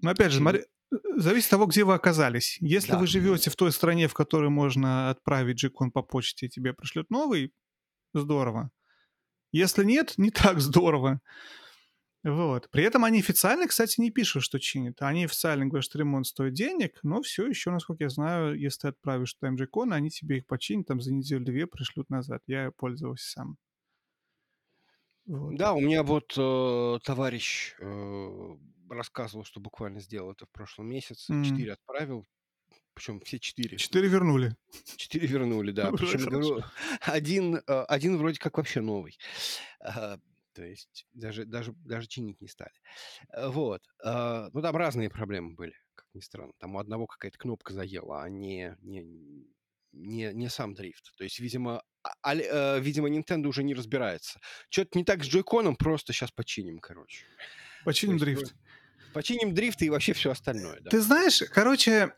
[0.00, 2.58] Но опять же, смотри, э, зависит от того, где вы оказались.
[2.60, 2.98] Если да.
[2.98, 7.10] вы живете в той стране, в которой можно отправить джекон по почте, и тебе пришлют
[7.10, 7.52] новый,
[8.12, 8.70] здорово.
[9.54, 11.20] Если нет, не так здорово.
[12.24, 12.68] Вот.
[12.70, 15.00] При этом они официально, кстати, не пишут, что чинят.
[15.00, 18.88] Они официально говорят, что ремонт стоит денег, но все еще, насколько я знаю, если ты
[18.88, 22.42] отправишь туда MG они тебе их починят, там за неделю-две пришлют назад.
[22.48, 23.56] Я пользовался сам.
[25.26, 25.54] Вот.
[25.54, 28.56] Да, у меня вот э, товарищ э,
[28.90, 31.32] рассказывал, что буквально сделал это в прошлом месяце.
[31.44, 31.74] Четыре mm.
[31.74, 32.26] отправил,
[32.94, 33.76] причем все четыре.
[33.76, 34.56] Четыре вернули.
[34.96, 35.90] Четыре вернули, да.
[35.92, 36.64] Причем, говорю,
[37.02, 39.18] один, э, один вроде как вообще новый.
[40.54, 42.72] То есть даже, даже, даже чинить не стали.
[43.30, 43.82] Э, вот.
[44.02, 46.52] А, ну, там разные проблемы были, как ни странно.
[46.58, 49.04] Там у одного какая-то кнопка заела, а не, не,
[49.92, 51.12] не, не сам дрифт.
[51.16, 51.82] То есть, видимо,
[52.22, 54.40] а, э, видимо, Nintendo уже не разбирается.
[54.70, 57.24] Что-то не так с джойконом, просто сейчас починим, короче.
[57.84, 58.54] Починим есть, дрифт.
[59.12, 60.80] Починим дрифт и вообще все остальное.
[60.80, 60.90] Да.
[60.90, 62.14] Ты знаешь, короче,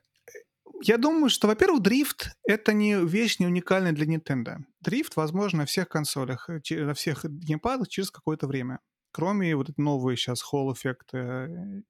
[0.83, 4.59] я думаю, что, во-первых, дрифт— это не вещь не уникальная для Nintendo.
[4.81, 8.81] Дрифт, возможно, на всех консолях, э, на всех геймпадах через какое-то время.
[9.13, 11.83] Кроме вот новые сейчас Hall Effect э,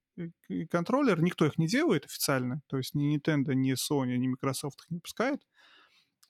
[0.48, 2.60] э, контроллер, никто их не делает официально.
[2.68, 5.42] То есть ни Nintendo, ни Sony, ни Microsoft их не пускают.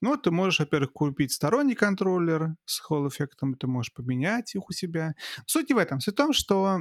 [0.01, 4.73] Но ты можешь, во-первых, купить сторонний контроллер с Hall эффектом, ты можешь поменять их у
[4.73, 5.15] себя.
[5.47, 6.01] Суть не в этом.
[6.01, 6.81] Суть в том, что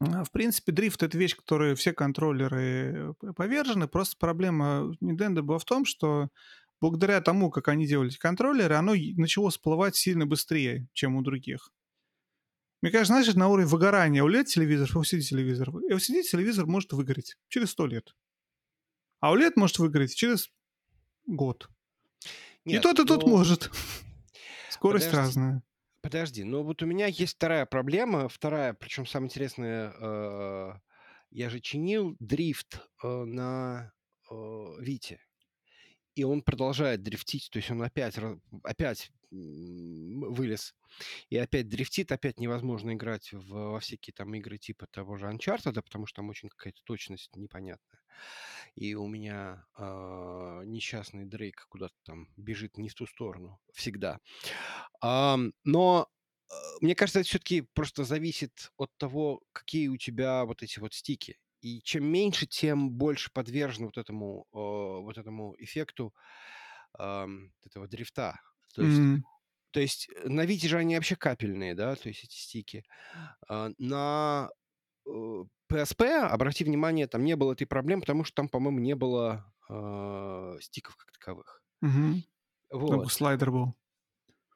[0.00, 3.88] в принципе, дрифт— это вещь, которой все контроллеры э, повержены.
[3.88, 6.28] Просто проблема Nintendo была в том, что
[6.80, 11.70] благодаря тому, как они делали эти контроллеры, оно начало всплывать сильно быстрее, чем у других.
[12.82, 15.76] Мне кажется, знаешь, на уровне выгорания OLED-телевизоров и LCD-телевизоров.
[15.76, 18.14] LCD-телевизор может выгореть через сто лет.
[19.20, 20.50] А OLED может выгореть через
[21.24, 21.70] год.
[22.66, 23.28] Нет, и тот, и тот но...
[23.28, 23.70] может.
[24.70, 25.26] Скорость Подожди.
[25.26, 25.62] разная.
[26.04, 30.72] Подожди, ну вот у меня есть вторая проблема, вторая, причем самое интересное, э,
[31.30, 33.90] я же чинил дрифт э, на
[34.30, 34.34] э,
[34.80, 35.18] Вите,
[36.14, 38.16] и он продолжает дрифтить, то есть он опять,
[38.64, 40.74] опять вылез
[41.30, 45.80] и опять дрифтит, опять невозможно играть в, во всякие там игры типа того же Uncharted,
[45.80, 48.03] потому что там очень какая-то точность непонятная.
[48.74, 54.18] И у меня э, несчастный Дрейк куда-то там бежит не в ту сторону всегда.
[55.00, 56.08] А, но
[56.50, 60.92] э, мне кажется, это все-таки просто зависит от того, какие у тебя вот эти вот
[60.92, 61.38] стики.
[61.60, 66.12] И чем меньше, тем больше подвержен вот этому, э, вот этому эффекту
[66.98, 67.26] э,
[67.64, 68.40] этого дрифта.
[68.74, 69.18] То есть, mm-hmm.
[69.70, 72.84] то есть на Вите же они вообще капельные, да, то есть эти стики.
[73.48, 74.50] А, на
[75.74, 80.58] PSP, обрати внимание, там не было этой проблемы, потому что там, по-моему, не было э,
[80.60, 81.62] стиков как таковых.
[81.82, 82.22] Угу.
[82.70, 82.90] Вот.
[82.90, 83.74] Там слайдер был.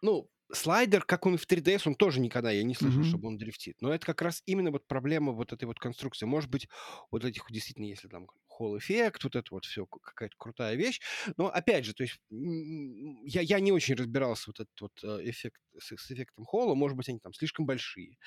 [0.02, 3.04] Ну, слайдер, как он в 3DS, он тоже никогда, я не слышал, Мгм.
[3.04, 3.76] чтобы он дрифтит.
[3.80, 6.26] Но это как раз именно вот проблема вот этой вот конструкции.
[6.26, 6.68] Может быть,
[7.10, 11.00] вот этих действительно, если там холл-эффект, вот это вот все какая-то крутая вещь.
[11.36, 15.60] Но опять же, то есть я, я не очень разбирался вот этот вот э, эффект
[15.78, 16.74] с, с эффектом холла.
[16.74, 18.18] Может быть, они там слишком большие.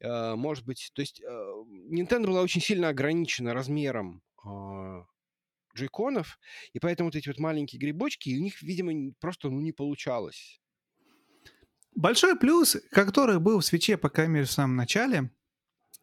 [0.00, 4.22] Э, Может быть, то есть э, Nintendo была очень сильно ограничена размером
[5.74, 6.38] джейконов,
[6.74, 10.61] и поэтому вот эти вот маленькие грибочки, и у них, видимо, просто ну, не получалось.
[11.94, 15.30] Большой плюс, который был в свече, по крайней мере, в самом начале,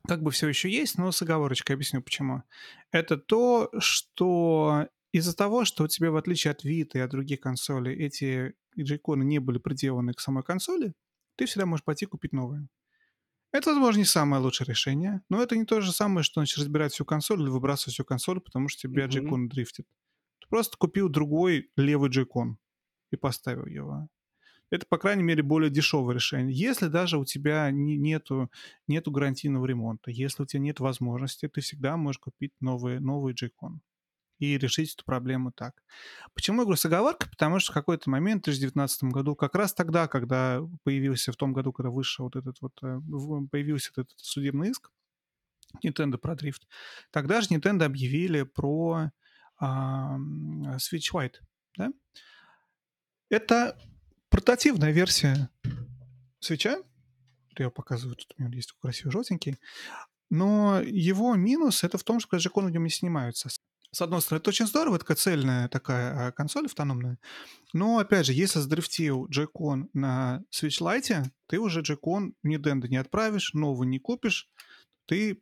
[0.08, 2.44] как бы все еще есть, но с оговорочкой объясню почему.
[2.92, 7.42] Это то, что из-за того, что у тебя, в отличие от Vita и от других
[7.42, 10.94] консолей, эти джейконы не были приделаны к самой консоли,
[11.36, 12.68] ты всегда можешь пойти купить новые.
[13.52, 16.94] Это, возможно, не самое лучшее решение, но это не то же самое, что значит разбирать
[16.94, 19.10] всю консоль или выбрасывать всю консоль, потому что Мгм.
[19.10, 19.88] джейкон дрифтит.
[20.40, 22.60] Ты просто купил другой левый джейкон
[23.12, 24.08] и поставил его.
[24.72, 26.56] Это, по крайней мере, более дешевое решение.
[26.56, 28.52] Если даже у тебя не- нету,
[28.88, 33.82] нету гарантийного ремонта, если у тебя нет возможности, ты всегда можешь купить новый, новый джейкон
[34.40, 35.84] и решить эту проблему так.
[36.34, 37.30] Почему я говорю с оговоркой?
[37.30, 41.52] Потому что в какой-то момент, в 2019 году, как раз тогда, когда появился, в том
[41.52, 43.00] году, когда вышел вот этот вот, э,
[43.52, 44.92] появился этот судебный иск
[45.84, 46.68] Nintendo про дрифт,
[47.12, 49.12] тогда же Nintendo объявили про
[49.60, 50.18] а,
[50.78, 51.36] Switch Lite,
[51.78, 51.92] да?
[53.30, 53.78] Это
[54.30, 55.50] портативная версия
[56.40, 56.82] свеча.
[57.58, 59.58] Я показываю, тут у меня есть красивый желтенький.
[60.30, 63.50] Но его минус это в том, что джеконы в нем не снимаются.
[63.92, 67.18] С одной стороны, это очень здорово, это цельная такая а, консоль автономная.
[67.74, 72.98] Но, опять же, если задрифтил джекон на Switch Lite, ты уже джекон в Nintendo не
[72.98, 74.48] отправишь, новый не купишь,
[75.08, 75.42] ты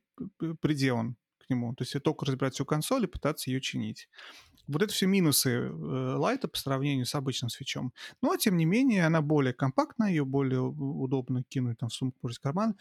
[0.62, 1.76] приделан к нему.
[1.76, 4.08] То есть только разбирать всю консоль и пытаться ее чинить.
[4.68, 7.94] Вот это все минусы э, лайта по сравнению с обычным свечом.
[8.22, 12.40] Но, тем не менее, она более компактная, ее более удобно кинуть там, в сумку, в
[12.40, 12.76] карман.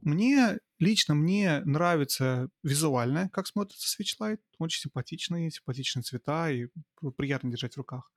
[0.00, 4.40] Мне, лично мне нравится визуально, как смотрится Switch Lite.
[4.58, 6.68] Очень симпатичные, симпатичные цвета и
[7.16, 8.10] приятно держать в руках.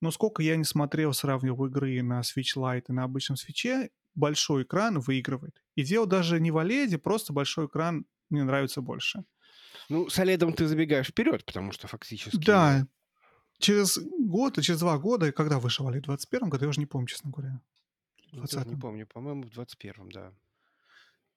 [0.00, 4.64] Но сколько я не смотрел, сравнивал игры на Switch Lite и на обычном свече, большой
[4.64, 5.62] экран выигрывает.
[5.76, 9.24] И дело даже не в OLED, просто большой экран мне нравится больше.
[9.88, 12.36] Ну, с OLED ты забегаешь вперед, потому что фактически...
[12.44, 12.86] Да,
[13.60, 16.86] через год и через два года, когда вышел OLED в 21 году, я уже не
[16.86, 17.60] помню, честно говоря.
[18.32, 18.80] Ну, тоже не 20-м.
[18.80, 20.32] помню, по-моему, в 21-м, да.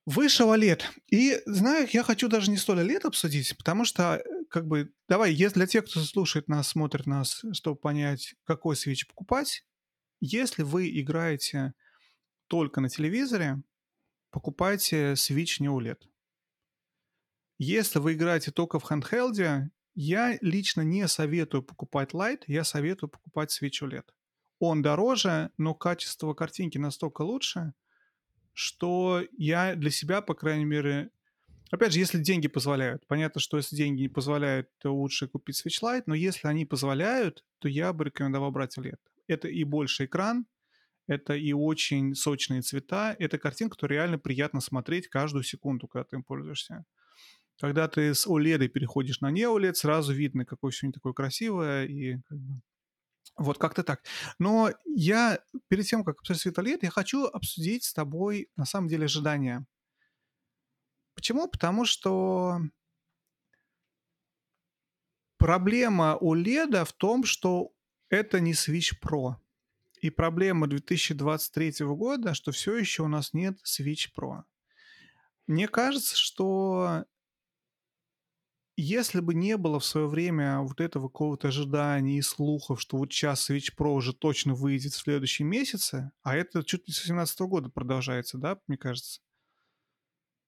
[0.06, 0.82] Вышел OLED.
[1.08, 5.34] И, знаю, я хочу даже не столь OLED обсудить, потому что, э, как бы, давай,
[5.34, 9.66] если для тех, кто слушает нас, смотрит нас, чтобы понять, какой свич покупать,
[10.20, 11.74] если вы играете
[12.48, 13.62] только на телевизоре,
[14.30, 16.00] покупайте Switch не OLED.
[17.58, 23.56] Если вы играете только в handheld, я лично не советую покупать Lite, я советую покупать
[23.56, 24.06] Switch OLED.
[24.60, 27.74] Он дороже, но качество картинки настолько лучше,
[28.54, 31.12] что я для себя, по крайней мере...
[31.70, 33.06] Опять же, если деньги позволяют.
[33.08, 37.44] Понятно, что если деньги не позволяют, то лучше купить Switch Lite, но если они позволяют,
[37.60, 39.00] то я бы рекомендовал брать OLED.
[39.28, 40.46] Это и больше экран,
[41.08, 46.16] это и очень сочные цвета, это картинка, которую реально приятно смотреть каждую секунду, когда ты
[46.16, 46.86] им пользуешься.
[47.60, 52.18] Когда ты с OLED переходишь на не OLED, сразу видно, какое не такое красивое, и
[52.28, 52.62] как бы...
[53.36, 54.04] Вот как-то так.
[54.38, 58.88] Но я перед тем, как обсудить свет OLED, я хочу обсудить с тобой, на самом
[58.88, 59.66] деле, ожидания.
[61.16, 61.48] Почему?
[61.48, 62.60] Потому что
[65.38, 67.74] проблема OLED в том, что
[68.10, 69.36] это не Switch Pro.
[70.02, 74.44] И проблема 2023 года, что все еще у нас нет Switch Pro.
[75.48, 77.06] Мне кажется, что
[78.82, 83.12] если бы не было в свое время вот этого какого-то ожидания и слухов, что вот
[83.12, 87.40] сейчас Switch Pro уже точно выйдет в следующем месяце, а это чуть ли с 2017
[87.42, 89.22] года продолжается, да, мне кажется?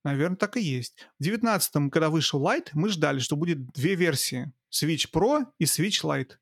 [0.04, 1.08] Наверное, так и есть.
[1.20, 4.52] В 2019, когда вышел Lite, мы ждали, что будет две версии.
[4.72, 6.34] Switch Pro и Switch Lite.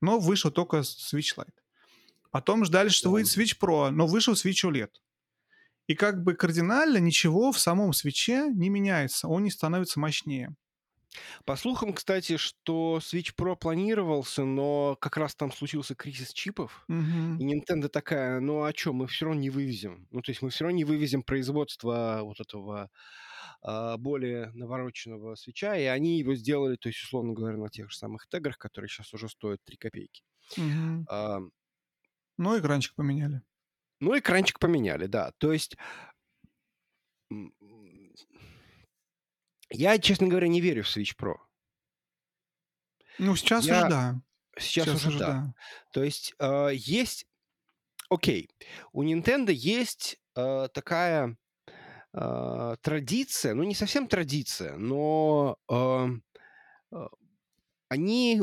[0.00, 1.54] Но вышел только Switch Lite.
[2.30, 4.90] Потом ждали, что выйдет Switch Pro, но вышел Switch OLED.
[5.86, 10.54] И как бы кардинально ничего в самом свече не меняется, он не становится мощнее.
[11.44, 16.88] По слухам, кстати, что Switch Pro планировался, но как раз там случился кризис чипов,
[17.36, 17.44] и Мгм.
[17.44, 20.08] Nintendo такая, ну а что, мы все равно не вывезем.
[20.10, 22.90] Ну, то есть мы все равно не вывезем производство вот этого
[23.62, 27.96] а, более навороченного свеча, и они его сделали, то есть, условно говоря, на тех же
[27.98, 30.22] самых теграх, которые сейчас уже стоят 3 копейки.
[30.56, 31.08] Мгм.
[31.08, 31.40] А,
[32.38, 33.42] Ну, экранчик поменяли.
[34.00, 35.32] ну, экранчик поменяли, да.
[35.38, 35.76] То есть
[39.70, 41.36] я, честно говоря, не верю в Switch Pro.
[43.18, 44.20] Ну, сейчас Я- уже да.
[44.58, 45.54] Сейчас, уже, да.
[45.92, 47.26] То есть э, есть
[48.10, 48.50] окей,
[48.92, 51.36] у Nintendo есть э, такая
[52.14, 56.08] э, традиция, ну не совсем традиция, но э,
[56.92, 57.06] э,
[57.88, 58.42] они,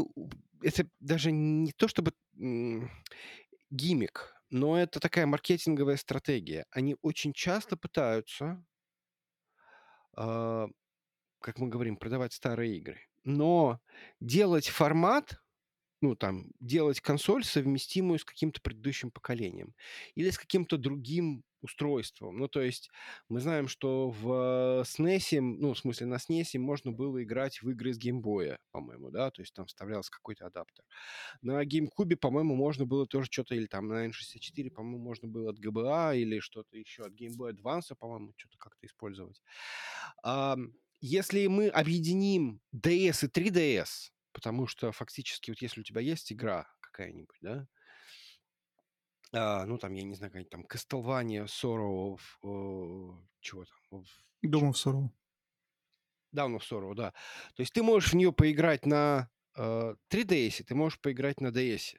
[0.64, 2.91] это даже не то чтобы м,
[3.72, 6.65] гиммик, но это такая маркетинговая стратегия.
[6.72, 8.64] Они очень часто пытаются,
[10.18, 10.68] э,
[11.46, 13.80] как мы говорим, продавать старые игры, но
[14.20, 15.40] делать формат
[16.02, 19.74] ну, там, делать консоль совместимую с каким-то предыдущим поколением
[20.14, 22.38] или с каким-то другим устройством.
[22.38, 22.92] Ну, то есть
[23.28, 27.92] мы знаем, что в SNES, ну, в смысле на SNES можно было играть в игры
[27.92, 30.86] с геймбоя, по-моему, да, то есть там вставлялся какой-то адаптер.
[31.42, 35.60] На GameCube, по-моему, можно было тоже что-то, или там на N64, по-моему, можно было от
[35.60, 39.42] GBA или что-то еще, от Game Boy Advance, по-моему, что-то как-то использовать.
[41.02, 46.68] Если мы объединим DS и 3DS, потому что фактически вот если у тебя есть игра
[46.82, 47.68] какая-нибудь, да,
[49.34, 54.04] а, ну там, я не знаю, какая-нибудь там Castlevania, Sorrow, э, чего там?
[54.46, 55.10] Doom of Sorrow.
[56.34, 57.12] Down of Sorrow, да.
[57.56, 61.96] То есть ты можешь в нее поиграть на э, 3DS, ты можешь поиграть на DS.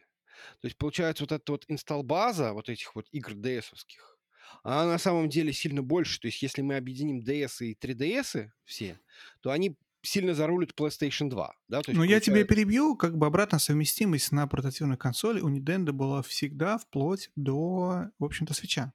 [0.60, 4.15] То есть получается вот эта вот инсталл-база вот этих вот игр DS-овских,
[4.62, 6.20] она на самом деле сильно больше.
[6.20, 8.98] То есть если мы объединим DS и 3DS все,
[9.40, 11.54] то они сильно зарулит PlayStation 2.
[11.68, 11.82] Да?
[11.82, 12.30] То есть, Но получается...
[12.30, 17.30] я тебя перебью, как бы обратно совместимость на портативной консоли у Nintendo была всегда вплоть
[17.36, 18.92] до, в общем-то, свеча.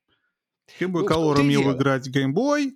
[0.79, 1.75] Game Boy ну, Color умел дело.
[1.75, 2.71] играть Game Boy,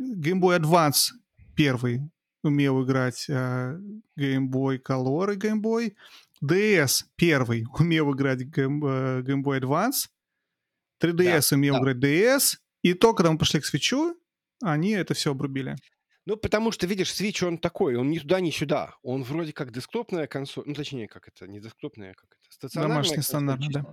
[0.00, 1.12] Game Boy Advance
[1.54, 2.10] первый
[2.42, 3.78] умел играть э,
[4.18, 5.94] Game Boy Color и Game Boy,
[6.42, 10.08] DS первый умел играть Game, э, Game Boy Advance,
[11.02, 11.80] 3DS да, умел да.
[11.80, 14.16] играть DS, и то, когда мы пошли к свечу,
[14.62, 15.76] они это все обрубили.
[16.24, 18.94] Ну, потому что, видишь, Switch, он такой, он ни туда, ни сюда.
[19.02, 23.14] Он вроде как десктопная консоль, ну, точнее, как это, не десктопная, как это, стационарная Домашний
[23.16, 23.92] консоль, стандартный, да.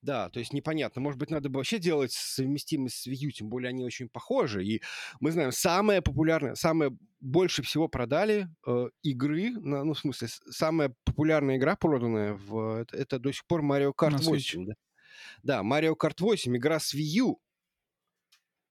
[0.00, 1.00] Да, то есть непонятно.
[1.02, 4.64] Может быть, надо бы вообще делать совместимость с Wii U, тем более они очень похожи.
[4.64, 4.82] И
[5.18, 10.94] мы знаем, самое популярное, самое больше всего продали э, игры, на, ну, в смысле, самая
[11.04, 14.66] популярная игра, проданная, в, это, это до сих пор Mario Kart на 8.
[14.66, 14.74] Да?
[15.42, 17.40] Да, Mario Kart 8, игра с Wii U,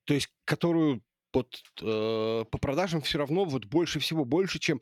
[0.06, 1.02] то есть которую
[1.34, 4.82] вот э, по продажам все равно вот больше всего, больше, чем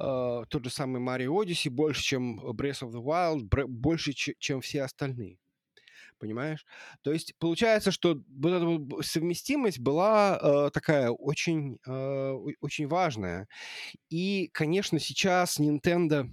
[0.00, 4.82] э, тот же самый Mario Odyssey, больше, чем Breath of the Wild, больше, чем все
[4.82, 5.38] остальные.
[6.18, 6.64] Понимаешь?
[7.02, 13.46] То есть получается, что вот эта совместимость была э, такая очень, э, очень важная.
[14.08, 16.28] И, конечно, сейчас Nintendo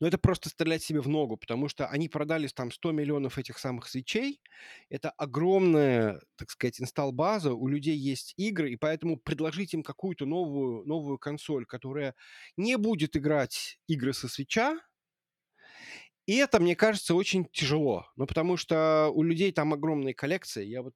[0.00, 3.58] но это просто стрелять себе в ногу, потому что они продали там 100 миллионов этих
[3.58, 4.40] самых свечей.
[4.88, 7.52] Это огромная, так сказать, инсталл-база.
[7.54, 12.14] У людей есть игры, и поэтому предложить им какую-то новую, новую консоль, которая
[12.56, 14.78] не будет играть игры со свеча,
[16.28, 18.04] и это, мне кажется, очень тяжело.
[18.16, 20.62] Ну, потому что у людей там огромные коллекции.
[20.66, 20.92] Я вот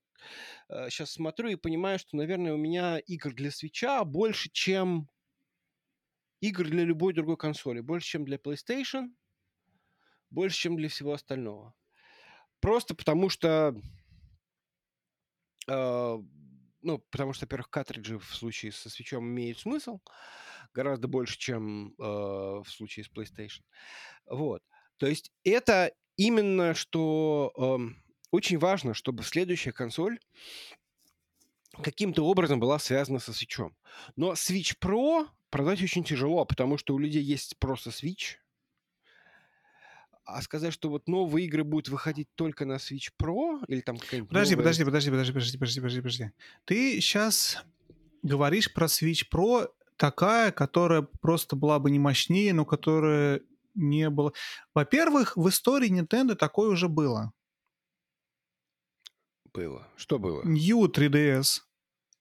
[0.68, 5.08] э, сейчас смотрю и понимаю, что, наверное, у меня игр для свеча больше, чем
[6.42, 7.80] игр для любой другой консоли.
[7.80, 9.14] Больше, чем для PlayStation,
[10.28, 11.72] больше, чем для всего остального.
[12.60, 13.74] Просто потому что...
[15.68, 16.18] Э,
[16.82, 20.00] ну, потому что, во-первых, картриджи в случае со свечом имеют смысл
[20.74, 23.62] гораздо больше, чем э, в случае с PlayStation.
[24.26, 24.62] Вот.
[24.96, 27.78] То есть это именно что э,
[28.32, 30.18] очень важно, чтобы следующая консоль
[31.82, 33.76] каким-то образом была связана со свечом.
[34.16, 38.38] Но Switch Pro продать очень тяжело, потому что у людей есть просто Switch.
[40.24, 44.30] А сказать, что вот новые игры будут выходить только на Switch Pro или там какая-нибудь
[44.30, 44.64] подожди, новая...
[44.64, 46.30] подожди, подожди, подожди, подожди, подожди, подожди, подожди.
[46.64, 47.62] Ты сейчас
[48.22, 53.42] говоришь про Switch Pro такая, которая просто была бы не мощнее, но которая
[53.74, 54.32] не было.
[54.74, 57.32] Во-первых, в истории Nintendo такое уже было.
[59.52, 59.86] Было.
[59.96, 60.42] Что было?
[60.44, 61.60] New 3DS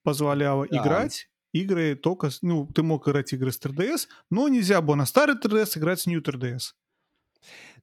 [0.02, 0.76] позволяла да.
[0.76, 2.30] играть игры только...
[2.42, 6.06] Ну, ты мог играть игры с 3DS, но нельзя было на старый 3DS играть с
[6.06, 6.72] New 3DS.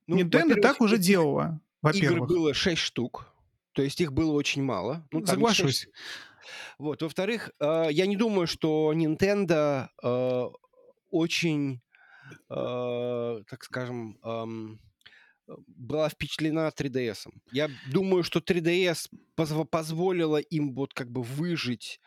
[0.08, 2.18] Ну, Nintendo так уже делала, во-первых.
[2.18, 3.28] Игр было 6 штук,
[3.74, 5.08] то есть их было очень мало.
[5.12, 5.82] Ну, Соглашусь.
[5.82, 5.90] 6...
[6.80, 7.02] Вот.
[7.02, 10.50] Во-вторых, э, я не думаю, что Nintendo э,
[11.12, 11.82] очень,
[12.50, 14.78] э, так скажем, э,
[15.68, 17.28] была впечатлена 3DS.
[17.52, 22.00] Я думаю, что 3DS позв- позволила им вот как бы выжить,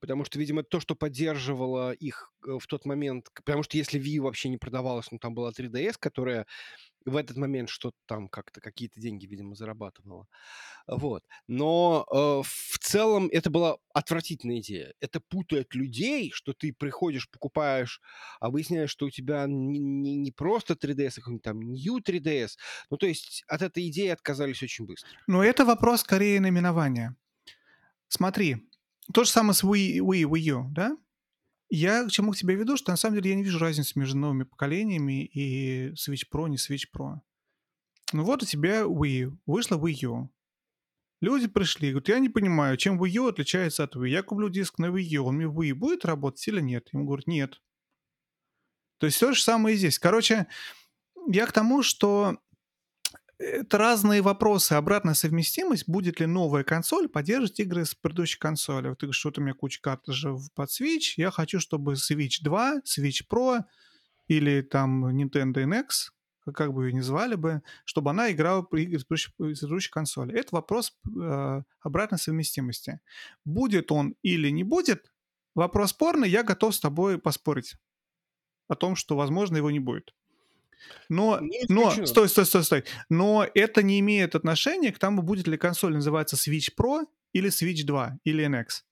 [0.00, 4.20] потому что, видимо, то, что поддерживало их э, в тот момент, потому что если Wii
[4.20, 6.46] вообще не продавалась, ну там была 3DS, которая
[7.06, 10.26] в этот момент что-то там как-то, какие-то деньги, видимо, зарабатывала.
[10.88, 11.24] Вот.
[11.46, 14.92] Но э, в целом это была отвратительная идея.
[15.00, 18.00] Это путает людей, что ты приходишь, покупаешь,
[18.40, 22.50] а выясняешь, что у тебя не, не, не просто 3DS, а какой-нибудь там New 3DS.
[22.90, 25.08] Ну, то есть от этой идеи отказались очень быстро.
[25.28, 27.16] Но это вопрос скорее наименования.
[28.08, 28.68] Смотри,
[29.12, 30.96] то же самое с Wii, Wii, Wii U, да?
[31.68, 34.16] Я к чему к тебе веду, что на самом деле я не вижу разницы между
[34.18, 37.16] новыми поколениями и Switch Pro, не Switch Pro.
[38.12, 40.32] Ну вот у тебя Wii, вышла Wii U.
[41.20, 44.08] Люди пришли, говорят, я не понимаю, чем Wii U отличается от Wii.
[44.08, 46.88] Я куплю диск на Wii U, он мне Wii будет работать или нет?
[46.92, 47.60] Ему говорят, нет.
[48.98, 49.98] То есть то же самое и здесь.
[49.98, 50.46] Короче,
[51.28, 52.38] я к тому, что
[53.38, 54.72] это разные вопросы.
[54.72, 55.88] Обратная совместимость.
[55.88, 58.88] Будет ли новая консоль поддерживать игры с предыдущей консоли?
[58.88, 61.14] Вот ты говоришь, что у меня куча картриджей под Switch.
[61.16, 63.62] Я хочу, чтобы Switch 2, Switch Pro
[64.28, 66.10] или там Nintendo NX,
[66.54, 70.34] как бы ее ни звали бы, чтобы она играла при с предыдущей консоли.
[70.34, 73.00] Это вопрос э, обратной совместимости.
[73.44, 75.12] Будет он или не будет,
[75.54, 77.76] вопрос спорный, я готов с тобой поспорить
[78.68, 80.14] о том, что, возможно, его не будет.
[81.08, 82.84] Но, но, стой, стой, стой, стой.
[83.08, 87.84] Но это не имеет отношения к тому, будет ли консоль называться Switch Pro или Switch
[87.84, 88.82] 2 или NX.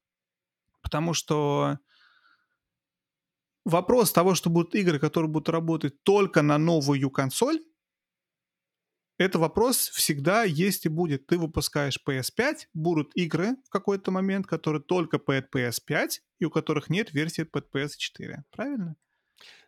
[0.83, 1.79] Потому что
[3.65, 7.61] вопрос того, что будут игры, которые будут работать только на новую консоль,
[9.17, 11.27] это вопрос всегда есть и будет.
[11.27, 16.09] Ты выпускаешь PS5, будут игры в какой-то момент, которые только под PS5
[16.41, 18.43] и у которых нет версии под PS4.
[18.51, 18.97] Правильно?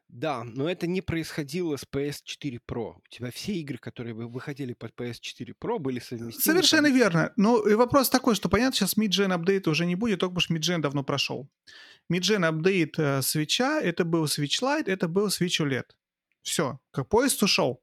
[0.09, 2.95] Да, но это не происходило с PS4 Pro.
[2.97, 6.43] У тебя все игры, которые выходили под PS4 Pro, были совместимы.
[6.43, 7.33] Совершенно верно.
[7.37, 10.79] Но и вопрос такой, что понятно, сейчас mid-gen апдейт уже не будет, только что mid-gen
[10.79, 11.51] давно прошел.
[12.11, 15.87] Mid-gen апдейт э, свеча, это был Switch Lite, это был Switch OLED.
[16.43, 17.83] Все, как поезд ушел.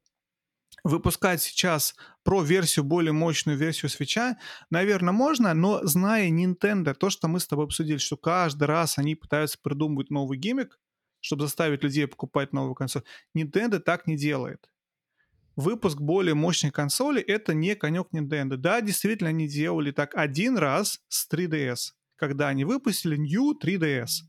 [0.85, 4.37] Выпускать сейчас про-версию, более мощную версию свеча,
[4.69, 9.15] наверное, можно, но зная Nintendo, то, что мы с тобой обсудили, что каждый раз они
[9.15, 10.79] пытаются придумывать новый гиммик,
[11.23, 13.03] чтобы заставить людей покупать новую консоль.
[13.35, 14.69] Nintendo так не делает.
[15.55, 18.57] Выпуск более мощной консоли— это не конек Nintendo.
[18.57, 24.25] Да, действительно, они делали так один раз с 3DS, когда они выпустили New 3DS,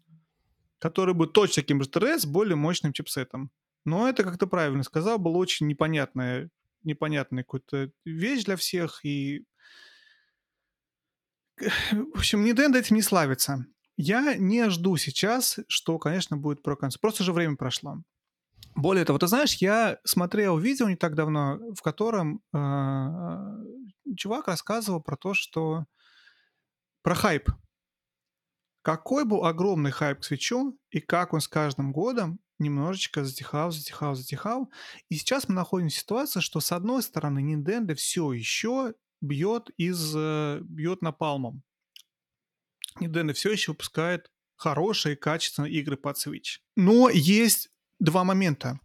[0.79, 3.51] который был точно таким же 3DS с более мощным чипсетом.
[3.85, 6.49] Но это, как ты правильно сказал, было очень непонятная,
[6.85, 9.45] непонятная какая-то вещь для всех, и
[11.57, 13.67] в общем, Nintendo этим не славится.
[13.97, 17.01] Я не жду сейчас, что, конечно, будет про консоль.
[17.01, 18.03] Просто же время прошло.
[18.75, 25.01] Более того, ты знаешь, я смотрел видео не так давно, в котором э, чувак рассказывал
[25.01, 25.85] про то, что
[27.03, 27.51] про хайп.
[28.83, 34.15] Какой был огромный хайп к свечу, и как он с каждым годом немножечко затихал, затихал,
[34.15, 34.71] затихал.
[35.09, 40.15] И сейчас мы находимся в ситуации, что с одной стороны Nintendo все еще бьет из
[40.17, 41.63] э, бьет напалмом.
[43.01, 46.59] Nintendo все еще выпускает хорошие, качественные игры под Switch.
[46.77, 48.81] Но есть два момента.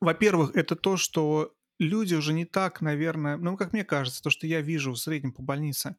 [0.00, 4.46] Во-первых, это то, что люди уже не так, наверное, ну, как мне кажется, то, что
[4.46, 5.96] я вижу в среднем по больнице,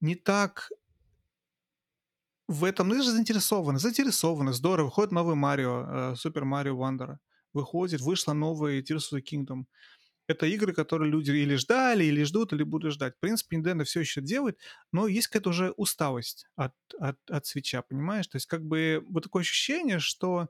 [0.00, 0.70] не так
[2.46, 7.20] в этом, ну, же заинтересованы, заинтересованы, здорово, выходит новый Марио, Супер Марио Вандера,
[7.52, 9.64] выходит, вышла новая Tears of the Kingdom,
[10.28, 13.16] это игры, которые люди или ждали, или ждут, или будут ждать.
[13.16, 14.58] В принципе, Nintendo все еще делает,
[14.92, 18.26] но есть какая-то уже усталость от, от, от свеча, понимаешь?
[18.28, 20.48] То есть как бы вот такое ощущение, что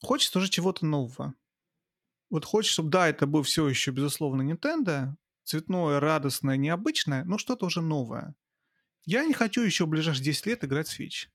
[0.00, 1.34] хочется уже чего-то нового.
[2.30, 5.14] Вот хочется, чтобы, да, это был все еще, безусловно, Nintendo,
[5.44, 8.34] цветное, радостное, необычное, но что-то уже новое.
[9.04, 11.26] Я не хочу еще в ближайшие 10 лет играть в Switch.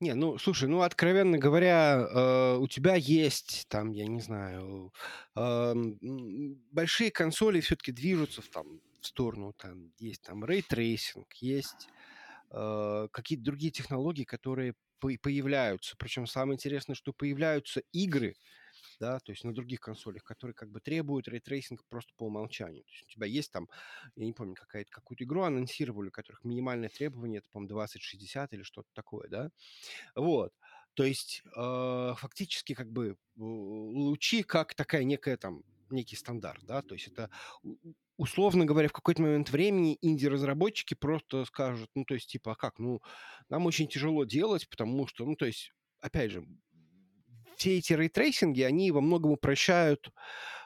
[0.00, 4.92] Не, ну, слушай, ну, откровенно говоря, э, у тебя есть там, я не знаю,
[5.36, 5.98] эм,
[6.70, 11.88] большие консоли все-таки движутся в, там, в сторону, там, есть там ray tracing, есть
[12.50, 15.96] э, какие-то другие технологии, которые появляются.
[15.98, 18.36] Причем самое интересное, что появляются игры,
[19.00, 22.84] да, то есть на других консолях, которые как бы требуют ray tracing просто по умолчанию.
[22.84, 23.68] То есть у тебя есть там,
[24.16, 28.62] я не помню, какая-то какую-то игру анонсировали, у которых минимальное требование, это, по-моему, 2060 или
[28.62, 29.50] что-то такое, да.
[30.14, 30.52] Вот.
[30.94, 36.94] То есть э, фактически как бы лучи как такая некая там некий стандарт, да, то
[36.94, 37.30] есть это
[38.16, 42.78] условно говоря, в какой-то момент времени инди-разработчики просто скажут, ну, то есть, типа, а как,
[42.78, 43.00] ну,
[43.48, 46.44] нам очень тяжело делать, потому что, ну, то есть, опять же,
[47.62, 50.08] все эти ray tracing и, они во многом упрощают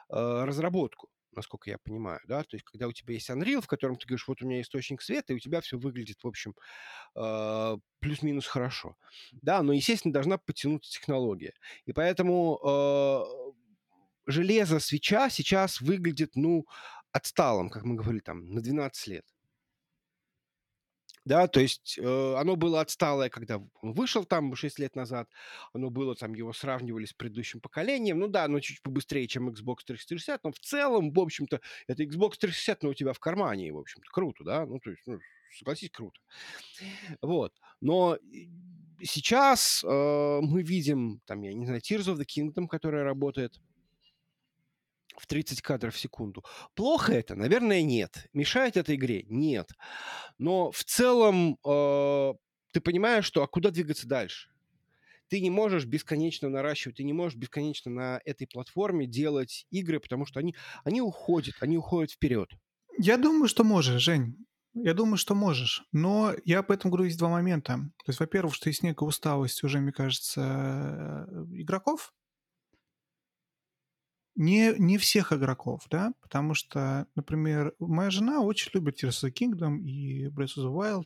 [0.09, 3.95] э, разработку насколько я понимаю, да, то есть когда у тебя есть Unreal, в котором
[3.95, 6.55] ты говоришь, вот у меня источник света, и у тебя все выглядит, в общем,
[7.15, 8.97] э, плюс-минус хорошо,
[9.43, 11.53] да, но, естественно, должна подтянуться технология,
[11.85, 16.65] и поэтому э, железо свеча сейчас выглядит, ну,
[17.11, 19.25] отсталым, как мы говорили, там, на 12 лет.
[21.27, 25.29] Да, то есть э, оно было отсталое, когда он вышел там 6 лет назад,
[25.73, 29.79] оно было там, его сравнивали с предыдущим поколением, ну да, оно чуть побыстрее, чем Xbox
[29.85, 33.77] 360, но в целом, в общем-то, это Xbox 360, но у тебя в кармане, в
[33.77, 35.19] общем-то, круто, да, ну то есть, ну,
[35.51, 36.17] согласись, круто.
[37.21, 37.51] Вот,
[37.81, 38.17] но
[39.01, 39.87] сейчас э,
[40.41, 43.59] мы видим, там, я не знаю, Tears of the Kingdom, которая работает
[45.19, 46.43] в 30 кадров в секунду.
[46.75, 47.35] Плохо это?
[47.35, 48.27] Наверное, нет.
[48.33, 49.23] Мешает этой игре?
[49.27, 49.71] Нет.
[50.37, 52.33] Но в целом э,
[52.73, 54.49] ты понимаешь, что а куда двигаться дальше?
[55.29, 60.25] Ты не можешь бесконечно наращивать, ты не можешь бесконечно на этой платформе делать игры, потому
[60.25, 62.49] что они, они уходят, они уходят вперед.
[62.97, 64.37] Я думаю, что можешь, Жень.
[64.73, 65.83] Я думаю, что можешь.
[65.91, 67.73] Но я по этому говорю, есть два момента.
[67.73, 72.13] То есть, во-первых, что есть некая усталость уже, мне кажется, э, игроков,
[74.37, 79.33] не, не всех игроков, да, потому что, например, моя жена очень любит Tears of the
[79.33, 81.05] Kingdom и Breath of the Wild.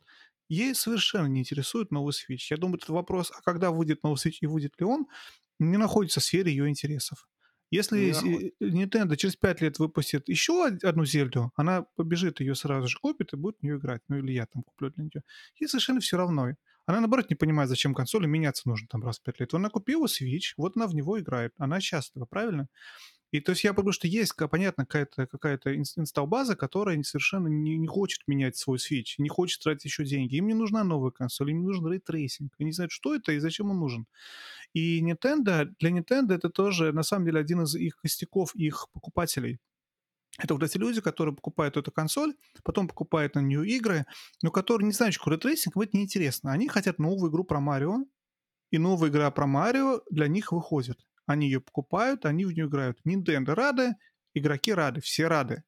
[0.49, 2.48] Ей совершенно не интересует новый Switch.
[2.49, 5.08] Я думаю, этот вопрос, а когда выйдет новый Switch и выйдет ли он,
[5.60, 7.30] не находится в сфере ее интересов.
[7.70, 13.32] Если Nintendo через 5 лет выпустит еще одну Зельду, она побежит ее сразу же купит
[13.32, 14.02] и будет в нее играть.
[14.10, 15.24] Ну или я там куплю для нее.
[15.58, 16.49] Ей совершенно все равно.
[16.86, 19.53] Она, наоборот, не понимает, зачем консоли меняться нужно там раз в 5 лет.
[19.53, 21.53] Она купила Switch, вот она в него играет.
[21.58, 22.68] Она счастлива, правильно?
[23.32, 27.78] И то есть я подумал, что есть, понятно, какая-то какая install база, которая совершенно не,
[27.78, 30.36] не хочет менять свой Switch, не хочет тратить еще деньги.
[30.36, 32.53] Им не нужна новая консоль, им нужен ray tracing.
[32.60, 34.06] Они знают, что это и зачем он нужен.
[34.74, 39.60] И Nintendo, для Nintendo это тоже, на самом деле, один из их костяков, их покупателей.
[40.38, 44.06] Это вот эти люди, которые покупают эту консоль, потом покупают на нее игры,
[44.41, 46.52] но которые не знают, что ray tracing, им это неинтересно.
[46.52, 48.06] Они хотят новую игру про Марио,
[48.72, 50.99] и новая игра про Марио для них выходит.
[51.26, 52.99] Они ее покупают, они в нее играют.
[53.06, 53.95] Nintendo рады,
[54.34, 55.64] игроки рады, все рады.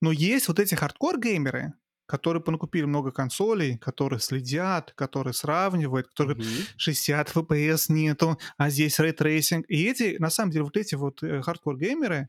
[0.00, 1.74] Но есть вот эти хардкор-геймеры,
[2.06, 6.74] которые понакупили много консолей, которые следят, которые сравнивают, которые м-м.
[6.76, 9.64] 60 FPS нету, а здесь ray tracing.
[9.68, 12.28] И эти, на самом деле, вот эти вот э, хардкор-геймеры,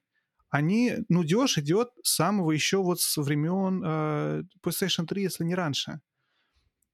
[0.49, 5.55] они, ну, дешь идет с самого еще вот с времен э, PlayStation 3, если не
[5.55, 5.99] раньше.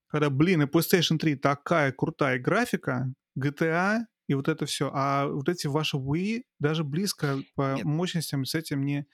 [0.07, 4.91] Когда, блин, и PlayStation 3 такая крутая графика, GTA, и вот это все.
[4.93, 7.83] А вот эти ваши Wii даже близко по Нет.
[7.83, 9.07] мощностям с этим не,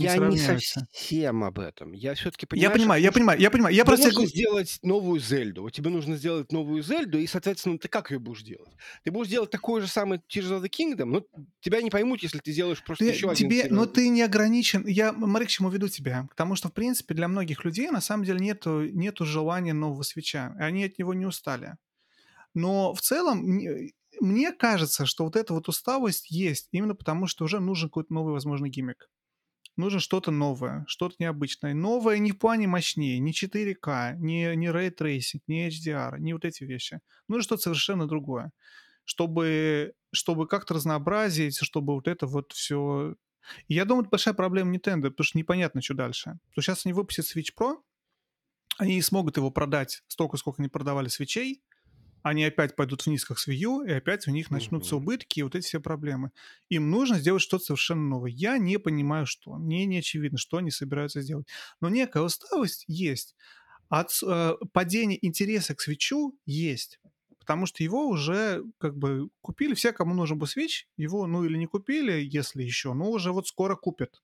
[0.00, 1.92] не Я не совсем об этом.
[1.92, 2.68] Я все-таки понимаю...
[2.68, 3.76] Я понимаю, я понимаю, я понимаю.
[3.76, 4.12] Я Тебе просто...
[4.12, 5.70] нужно сделать новую Зельду.
[5.70, 8.72] Тебе нужно сделать новую Зельду, и, соответственно, ты как ее будешь делать?
[9.04, 11.24] Ты будешь делать такой же самый Tears of the Kingdom, но
[11.60, 13.76] тебя не поймут, если ты сделаешь просто ты, еще тебе, один...
[13.76, 14.84] Но ты не ограничен.
[14.84, 16.26] Я, Марик, к чему веду тебя?
[16.28, 20.56] Потому что, в принципе, для многих людей на самом деле нету, нету желания нового свеча.
[20.58, 21.76] И они от него не устали.
[22.56, 23.44] Но в целом
[24.20, 28.32] мне кажется, что вот эта вот усталость есть именно потому, что уже нужен какой-то новый,
[28.32, 29.08] возможно, гиммик.
[29.76, 31.74] Нужно что-то новое, что-то необычное.
[31.74, 36.46] Новое не в плане мощнее, не 4К, не, не Ray Tracing, не HDR, не вот
[36.46, 37.00] эти вещи.
[37.28, 38.52] Нужно что-то совершенно другое.
[39.04, 43.16] Чтобы, чтобы как-то разнообразить, чтобы вот это вот все...
[43.68, 46.38] И я думаю, это большая проблема Nintendo, потому что непонятно, что дальше.
[46.54, 47.76] То сейчас они выпустят Switch Pro,
[48.78, 51.62] они не смогут его продать столько, сколько они продавали свечей,
[52.28, 55.42] они опять пойдут вниз, как с Wii U, и опять у них начнутся убытки и
[55.44, 56.32] вот эти все проблемы.
[56.68, 58.32] Им нужно сделать что-то совершенно новое.
[58.32, 59.54] Я не понимаю, что.
[59.54, 61.46] Мне не очевидно, что они собираются сделать.
[61.80, 63.36] Но некая усталость есть.
[63.88, 66.98] От э, падения интереса к свечу есть.
[67.38, 70.88] Потому что его уже как бы купили все, кому нужен был свеч.
[70.96, 74.20] Его, ну или не купили, если еще, но уже вот скоро купят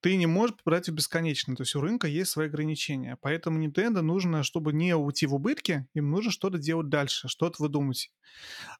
[0.00, 1.56] ты не можешь продать бесконечно.
[1.56, 3.18] То есть у рынка есть свои ограничения.
[3.20, 8.12] Поэтому Nintendo нужно, чтобы не уйти в убытки, им нужно что-то делать дальше, что-то выдумать.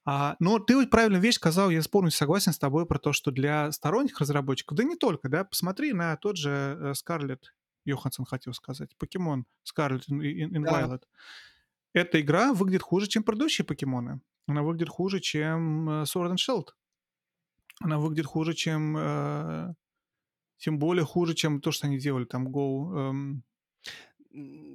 [0.05, 3.31] А, но ты вот правильную вещь сказал, я полностью согласен с тобой про то, что
[3.31, 7.49] для сторонних разработчиков, да не только, да, посмотри на тот же Scarlet э,
[7.85, 10.82] Йоханссон хотел сказать, покемон Scarlet in да.
[10.82, 11.03] Violet.
[11.95, 14.20] Эта игра выглядит хуже, чем предыдущие покемоны.
[14.47, 16.69] Она выглядит хуже, чем э, Sword and Shield.
[17.81, 19.74] Она выглядит хуже, чем э,
[20.59, 23.11] тем более хуже, чем то, что они делали там Go...
[23.11, 23.45] Эм...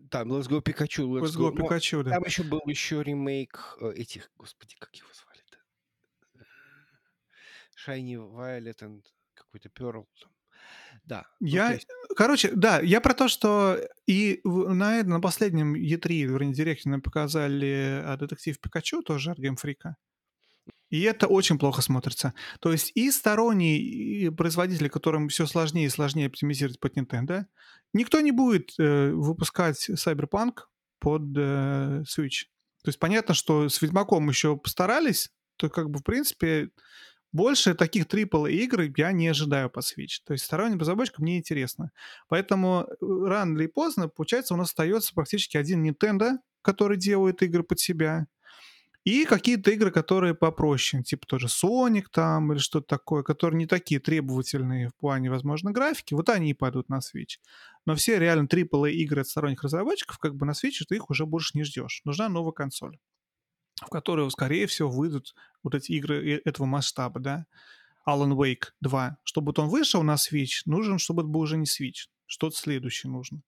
[0.09, 1.05] Там, Let's Go Pikachu.
[1.05, 2.11] Let's, Let's Go, go Pikachu, Но, да.
[2.11, 5.57] Там еще был еще ремейк э, этих, господи, как его звали-то?
[7.85, 9.03] Shiny Violet and
[9.33, 10.05] какой-то Pearl.
[11.05, 11.25] Да.
[11.39, 11.87] Ну, я, есть...
[12.15, 13.77] короче, да, я про то, что
[14.07, 19.57] и на, на последнем E3, вернее, директе нам показали а, детектив Пикачу, тоже от Game
[19.61, 19.93] Freak.
[20.93, 22.35] И это очень плохо смотрится.
[22.59, 27.45] То есть и сторонние производители, которым все сложнее и сложнее оптимизировать под Nintendo,
[27.93, 30.65] никто не будет э, выпускать Cyberpunk
[30.99, 32.43] под э, Switch.
[32.83, 36.69] То есть понятно, что с Ведьмаком еще постарались, то как бы в принципе
[37.31, 40.19] больше таких AAA игр я не ожидаю по Switch.
[40.27, 41.89] То есть сторонним разработчикам мне интересно.
[42.27, 47.63] Поэтому э, рано или поздно, получается, у нас остается практически один Nintendo, который делает игры
[47.63, 48.27] под себя,
[49.03, 53.99] и какие-то игры, которые попроще, типа тоже Sonic там или что-то такое, которые не такие
[53.99, 57.39] требовательные в плане, возможно, графики, вот они и пойдут на Switch.
[57.85, 61.25] Но все реально AAA игры от сторонних разработчиков, как бы на Switch ты их уже
[61.25, 62.01] больше не ждешь.
[62.05, 62.97] Нужна новая консоль,
[63.75, 67.45] в которую, скорее всего, выйдут вот эти игры этого масштаба, да.
[68.07, 69.17] Alan Wake 2.
[69.23, 72.07] Чтобы он вышел на Switch, нужен, чтобы это был уже не Switch.
[72.25, 73.41] Что-то следующее нужно.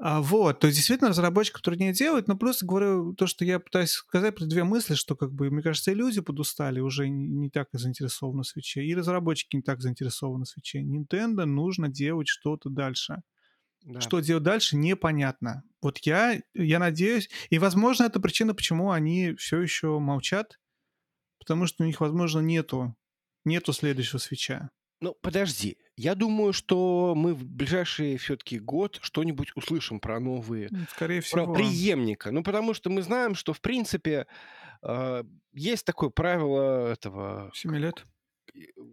[0.00, 3.90] А, вот, то есть действительно разработчикам труднее делать, но просто говорю то, что я пытаюсь
[3.90, 7.50] сказать про две мысли, что как бы, мне кажется, и люди подустали, уже не, не
[7.50, 10.82] так заинтересованы в свече, и разработчики не так заинтересованы в свече.
[10.82, 13.22] Nintendo нужно делать что-то дальше.
[13.82, 14.00] Да.
[14.00, 15.64] Что делать дальше, непонятно.
[15.82, 20.60] Вот я, я надеюсь, и, возможно, это причина, почему они все еще молчат,
[21.40, 22.94] потому что у них, возможно, нету,
[23.44, 24.70] нету следующего свеча.
[25.00, 25.78] Ну, подожди.
[25.96, 30.70] Я думаю, что мы в ближайший все-таки год что-нибудь услышим про новые...
[30.90, 31.44] Скорее всего.
[31.44, 32.30] Про преемника.
[32.30, 34.26] Ну, потому что мы знаем, что, в принципе,
[34.82, 37.50] э, есть такое правило этого...
[37.54, 38.04] Семи лет.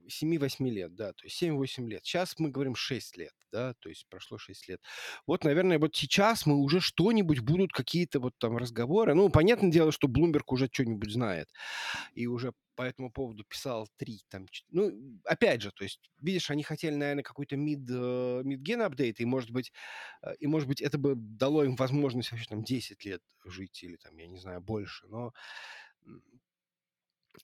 [0.08, 2.06] 7-8 лет, да, то есть 7-8 лет.
[2.06, 4.82] Сейчас мы говорим 6 лет, да, то есть прошло 6 лет.
[5.28, 9.14] Вот, наверное, вот сейчас мы уже что-нибудь будут, какие-то вот там разговоры.
[9.14, 11.50] Ну, понятное дело, что Блумберг уже что-нибудь знает
[12.14, 14.92] и уже по этому поводу писал 3, там, ну,
[15.24, 19.72] опять же, то есть, видишь, они хотели, наверное, какой-то мид, мидген апдейт, и, может быть,
[20.22, 23.96] э, и, может быть, это бы дало им возможность вообще там 10 лет жить или
[23.96, 25.34] там, я не знаю, больше, но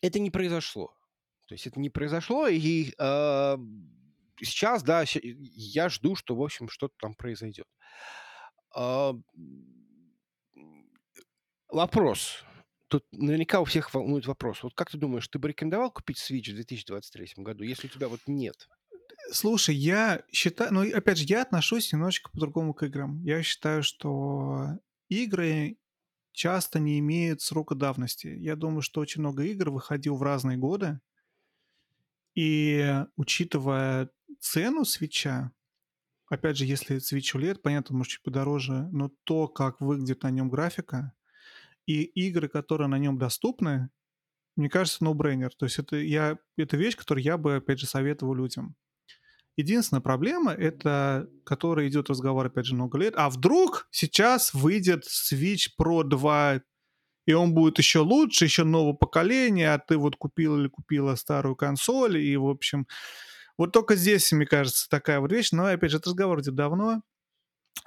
[0.02, 0.94] это не произошло.
[1.52, 3.58] То есть это не произошло, и э,
[4.42, 7.66] сейчас, да, я жду, что, в общем, что-то там произойдет.
[8.74, 9.12] Э,
[11.68, 12.46] вопрос.
[12.88, 14.64] Тут наверняка у всех волнует вопрос.
[14.64, 18.08] Вот как ты думаешь, ты бы рекомендовал купить Switch в 2023 году, если у тебя
[18.08, 18.70] вот нет?
[19.34, 23.22] Слушай, я считаю, ну, опять же, я отношусь немножечко по-другому к играм.
[23.26, 24.80] Я считаю, что
[25.10, 25.76] игры
[26.32, 28.28] часто не имеют срока давности.
[28.28, 31.02] Я думаю, что очень много игр выходил в разные годы,
[32.36, 34.10] и учитывая
[34.40, 35.52] цену свеча,
[36.30, 40.50] опять же, если свеч OLED, понятно, может чуть подороже, но то, как выглядит на нем
[40.50, 41.14] графика,
[41.86, 43.90] и игры, которые на нем доступны,
[44.56, 45.50] мне кажется, no-brainer.
[45.58, 48.76] То есть это, я, это вещь, которую я бы, опять же, советовал людям.
[49.58, 55.70] Единственная проблема, это, которая идет разговор, опять же, много лет, а вдруг сейчас выйдет Switch
[55.80, 56.62] Pro 2
[57.26, 61.56] и он будет еще лучше, еще нового поколения, а ты вот купил или купила старую
[61.56, 62.88] консоль, и, в общем,
[63.58, 67.02] вот только здесь, мне кажется, такая вот вещь, но, опять же, этот разговор идет давно.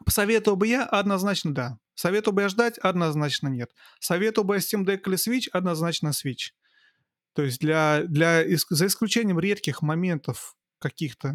[0.04, 0.84] Посоветовал бы я?
[0.84, 1.78] Однозначно да.
[1.94, 2.78] Советовал бы я ждать?
[2.78, 3.72] Однозначно нет.
[4.00, 5.48] Советовал бы я Steam Deck или Switch?
[5.52, 6.52] Однозначно Switch.
[7.34, 11.34] То есть для, для, за исключением редких моментов каких-то,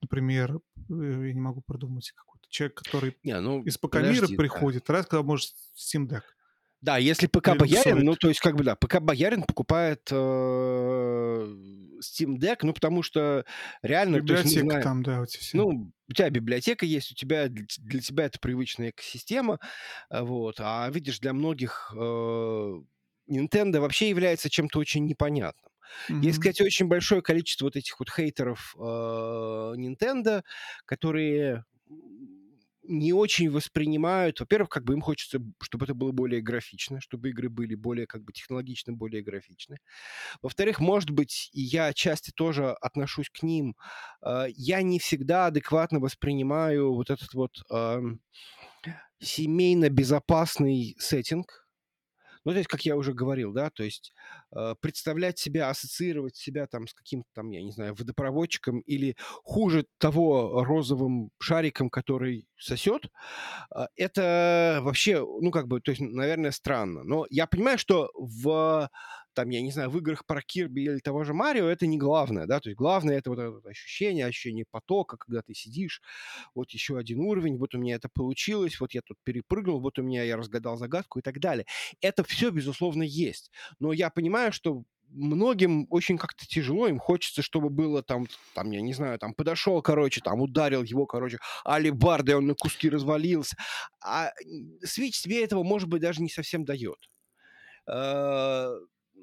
[0.00, 0.56] например,
[0.90, 5.06] э, я не могу продумать какой-то человек, который не, ну, из пока мира приходит, раз,
[5.06, 6.22] когда может Steam Deck.
[6.80, 10.14] Да, если ПК Боярин, ну, то есть, как бы, да, ПК Боярин покупает э,
[12.00, 13.44] Steam Deck, ну, потому что
[13.82, 14.18] реально...
[14.18, 15.56] Библиотека то есть, знаю, там, да, вот все.
[15.56, 19.58] Ну, у тебя библиотека есть, у тебя, для тебя это привычная экосистема,
[20.10, 22.80] э, вот, а видишь, для многих э,
[23.28, 25.72] Nintendo вообще является чем-то очень непонятным.
[26.08, 26.22] Mm-hmm.
[26.22, 30.42] Есть, кстати, очень большое количество вот этих вот хейтеров э, Nintendo,
[30.84, 31.64] которые
[32.88, 34.40] не очень воспринимают.
[34.40, 38.24] Во-первых, как бы им хочется, чтобы это было более графично, чтобы игры были более как
[38.24, 39.78] бы технологично, более графичны.
[40.42, 43.76] Во-вторых, может быть, и я отчасти тоже отношусь к ним,
[44.22, 48.00] э, я не всегда адекватно воспринимаю вот этот вот э,
[49.20, 51.67] семейно безопасный сеттинг,
[52.44, 54.12] ну, то есть, как я уже говорил, да, то есть
[54.54, 59.86] э, представлять себя, ассоциировать себя там с каким-то там, я не знаю, водопроводчиком или хуже
[59.98, 63.10] того розовым шариком, который сосет,
[63.74, 67.02] э, это вообще, ну, как бы, то есть, наверное, странно.
[67.04, 68.90] Но я понимаю, что в
[69.38, 72.46] там, я не знаю, в играх про Кирби или того же Марио, это не главное,
[72.46, 76.02] да, то есть главное это вот это ощущение, ощущение потока, когда ты сидишь,
[76.56, 80.02] вот еще один уровень, вот у меня это получилось, вот я тут перепрыгнул, вот у
[80.02, 81.66] меня я разгадал загадку и так далее.
[82.00, 83.52] Это все, безусловно, есть.
[83.78, 88.80] Но я понимаю, что многим очень как-то тяжело, им хочется, чтобы было там, там, я
[88.80, 93.56] не знаю, там подошел, короче, там ударил его, короче, алибардой, он на куски развалился.
[94.04, 94.32] А
[94.84, 96.98] Switch тебе этого, может быть, даже не совсем дает.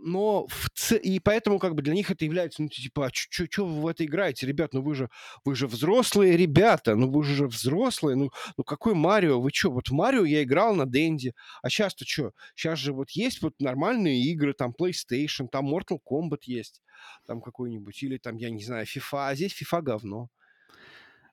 [0.08, 0.98] Но в ц...
[0.98, 4.06] и поэтому как бы для них это является, ну, типа, а что вы в это
[4.06, 5.10] играете, ребят, ну вы же,
[5.44, 9.88] вы же взрослые ребята, ну вы же взрослые, ну, ну какой Марио, вы что, вот
[9.88, 11.34] в Марио я играл на Денди,
[11.64, 16.42] а сейчас-то что, сейчас же вот есть вот нормальные игры, там PlayStation, там Mortal Kombat
[16.44, 16.84] есть,
[17.26, 20.30] там какой-нибудь, или там, я не знаю, FIFA, а здесь FIFA говно.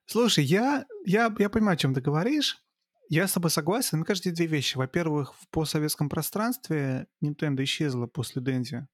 [0.06, 2.64] Слушай, я, я, я понимаю, о чем ты говоришь,
[3.14, 3.98] я с тобой согласен.
[3.98, 4.78] Мне кажется, две вещи.
[4.78, 8.86] Во-первых, в постсоветском пространстве Nintendo исчезла после Dendy.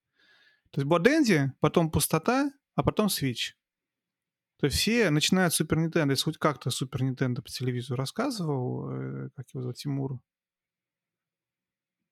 [0.70, 3.52] То есть была Dendy, потом пустота, а потом Switch.
[4.58, 6.10] То есть все начинают Супер Nintendo.
[6.10, 10.20] Если хоть как-то Супер Nintendo по телевизору рассказывал, э, как его зовут, Тимур?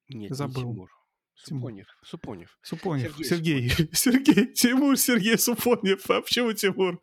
[0.09, 0.63] Нет, Забыл.
[0.63, 0.91] не Тимур.
[1.35, 1.87] Супонев.
[2.03, 2.59] Супонев.
[2.63, 3.17] Супонев.
[3.19, 3.69] Сергей.
[3.69, 3.91] Сергей.
[3.93, 4.53] Сергей.
[4.55, 6.09] Тимур Сергей Супонев.
[6.09, 7.01] А почему Тимур?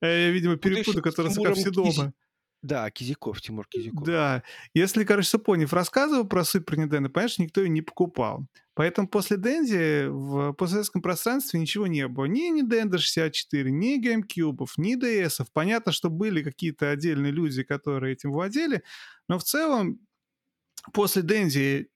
[0.00, 2.14] Э, я, видимо, перепутал, который сказал все дома.
[2.62, 4.04] Да, Кизяков, Тимур Кизяков.
[4.04, 4.42] Да.
[4.74, 8.46] Если, короче, Супонев рассказывал про Супер Nintendo, понятно, никто ее не покупал.
[8.74, 12.26] Поэтому после Денди в постсоветском пространстве ничего не было.
[12.26, 15.46] Ни Nintendo 64, ни GameCube, ни DS.
[15.52, 18.82] Понятно, что были какие-то отдельные люди, которые этим владели,
[19.28, 19.98] но в целом
[20.92, 21.88] после Денди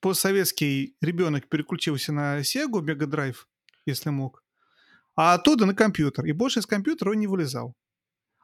[0.00, 3.36] постсоветский ребенок переключился на Sega Mega Drive,
[3.84, 4.42] если мог,
[5.14, 6.24] а оттуда на компьютер.
[6.24, 7.74] И больше из компьютера он не вылезал.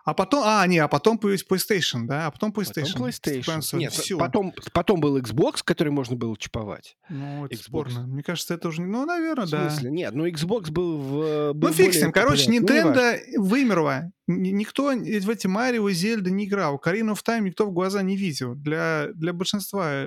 [0.04, 2.92] А потом, а, не, а потом появился PlayStation, да, а потом PlayStation.
[2.92, 3.78] Потом PlayStation.
[3.78, 4.18] Нет, Все.
[4.18, 6.96] Потом, потом был Xbox, который можно было чиповать.
[7.08, 7.62] Ну, это Xbox.
[7.62, 8.06] спорно.
[8.08, 9.68] Мне кажется, это уже, ну, наверное, да.
[9.68, 9.90] В смысле?
[9.90, 9.94] Да.
[9.94, 11.52] Нет, ну Xbox был в...
[11.52, 12.10] Был ну, фиг с ним.
[12.10, 14.12] Короче, ну, Nintendo ну, вымерла.
[14.26, 16.78] Никто в эти Марио и Зельды не играл.
[16.78, 18.56] Карину в Time никто в глаза не видел.
[18.56, 20.06] Для, для большинства,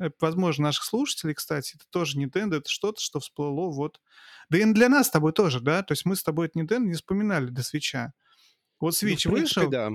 [0.00, 4.00] э, возможно, наших слушателей, кстати, это тоже Nintendo, это что-то, что всплыло вот...
[4.48, 5.84] Да и для нас с тобой тоже, да?
[5.84, 8.12] То есть мы с тобой это Nintendo не вспоминали до свеча.
[8.80, 9.70] Вот Switch ну, принципе, вышел.
[9.70, 9.90] Да.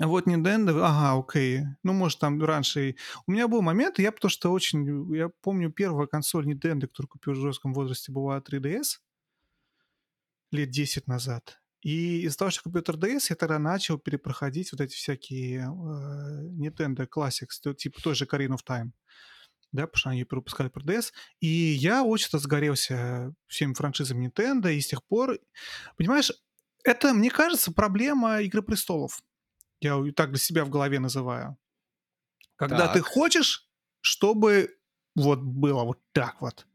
[0.00, 1.62] Вот Nintendo, ага, окей.
[1.82, 2.94] Ну, может, там раньше...
[3.26, 5.14] У меня был момент, я потому что очень...
[5.14, 8.98] Я помню, первая консоль Nintendo, которую купил в взрослом возрасте, была 3DS
[10.52, 11.60] лет 10 назад.
[11.82, 17.06] И из-за того, что компьютер DS, я тогда начал перепроходить вот эти всякие э, Nintendo
[17.08, 18.90] Classics, типа тоже Ocarina of Time.
[19.70, 21.12] Да, потому что они перепускали про DS.
[21.40, 25.38] И я очень-то сгорелся всеми франшизами Nintendo, и с тех пор...
[25.96, 26.32] Понимаешь,
[26.88, 29.20] это, мне кажется, проблема «Игры престолов».
[29.80, 31.56] Я ее так для себя в голове называю.
[32.56, 32.94] Когда так.
[32.94, 33.68] ты хочешь,
[34.00, 34.76] чтобы
[35.14, 36.66] вот было вот так вот.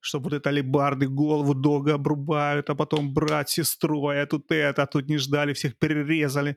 [0.00, 4.86] Чтобы вот это алибарды голову долго обрубают, а потом брать сестру, а тут это, а
[4.86, 6.56] тут не ждали, всех перерезали.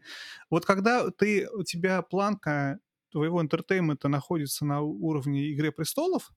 [0.49, 2.79] Вот когда ты, у тебя планка
[3.11, 6.31] твоего entertainment а находится на уровне «Игры престолов»,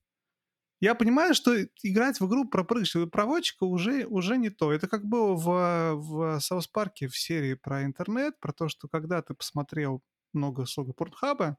[0.79, 4.71] я понимаю, что играть в игру про проводчика уже, уже не то.
[4.71, 8.87] Это как было в, в South Park е в серии про интернет, про то, что
[8.87, 10.01] когда ты посмотрел
[10.31, 11.57] много слога Pornhub а,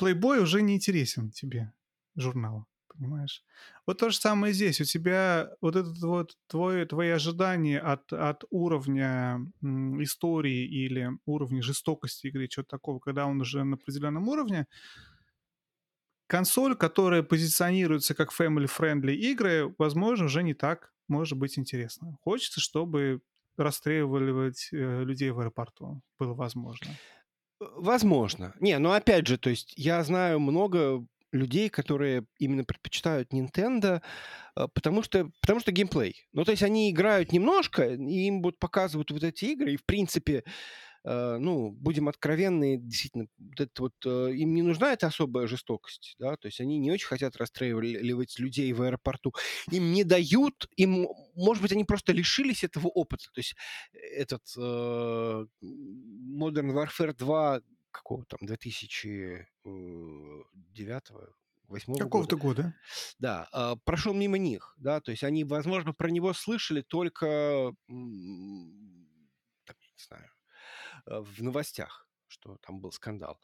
[0.00, 1.72] Playboy уже не интересен тебе,
[2.16, 3.44] журнал, понимаешь?
[3.86, 4.80] Вот то же самое здесь.
[4.80, 12.26] У тебя вот этот вот твой, твои ожидания от, от уровня истории или уровня жестокости
[12.26, 14.66] игры, чего-то такого, когда он уже на определенном уровне,
[16.34, 22.18] консоль, которая позиционируется как family-friendly игры, возможно, уже не так может быть интересно.
[22.22, 23.20] Хочется, чтобы
[23.56, 26.88] расстреливать э, людей в аэропорту было возможно.
[27.60, 28.52] Э, возможно.
[28.58, 34.02] Не, ну опять же, то есть я знаю много людей, которые именно предпочитают Nintendo,
[34.56, 36.26] э, потому что, потому что геймплей.
[36.32, 39.86] Ну, то есть они играют немножко, и им будут показывать вот эти игры, и, в
[39.86, 40.42] принципе,
[41.04, 46.36] ну, будем откровенны, действительно, вот это вот, э, им не нужна эта особая жестокость, да,
[46.36, 49.34] то есть они не очень хотят расстреливать людей в аэропорту,
[49.70, 53.54] им не дают, им, может быть, они просто лишились этого опыта, то есть
[53.92, 57.60] этот э, Modern Warfare 2
[57.90, 61.02] какого там, 2009
[61.68, 62.62] восьмого Какого-то года.
[62.62, 62.74] года.
[63.18, 69.76] Да, э, прошел мимо них, да, то есть они, возможно, про него слышали только, там,
[69.80, 70.33] я не знаю, Э,
[71.06, 73.38] в новостях, что там был скандал.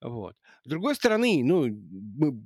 [0.00, 0.36] Вот.
[0.64, 2.42] С другой стороны, ну, мы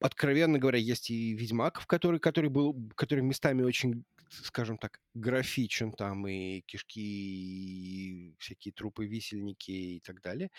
[0.00, 6.26] откровенно говоря, есть и Ведьмак, который, который был, который местами очень, скажем так, графичен, там
[6.28, 10.50] и кишки, и всякие трупы, висельники и так далее.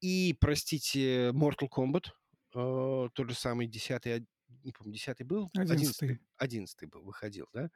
[0.00, 2.08] И, простите, Mortal Kombat,
[2.54, 4.26] э, тот же самый десятый,
[4.62, 5.50] не помню, десятый был?
[5.56, 6.20] Одиннадцатый.
[6.36, 7.70] Одиннадцатый был, выходил, да?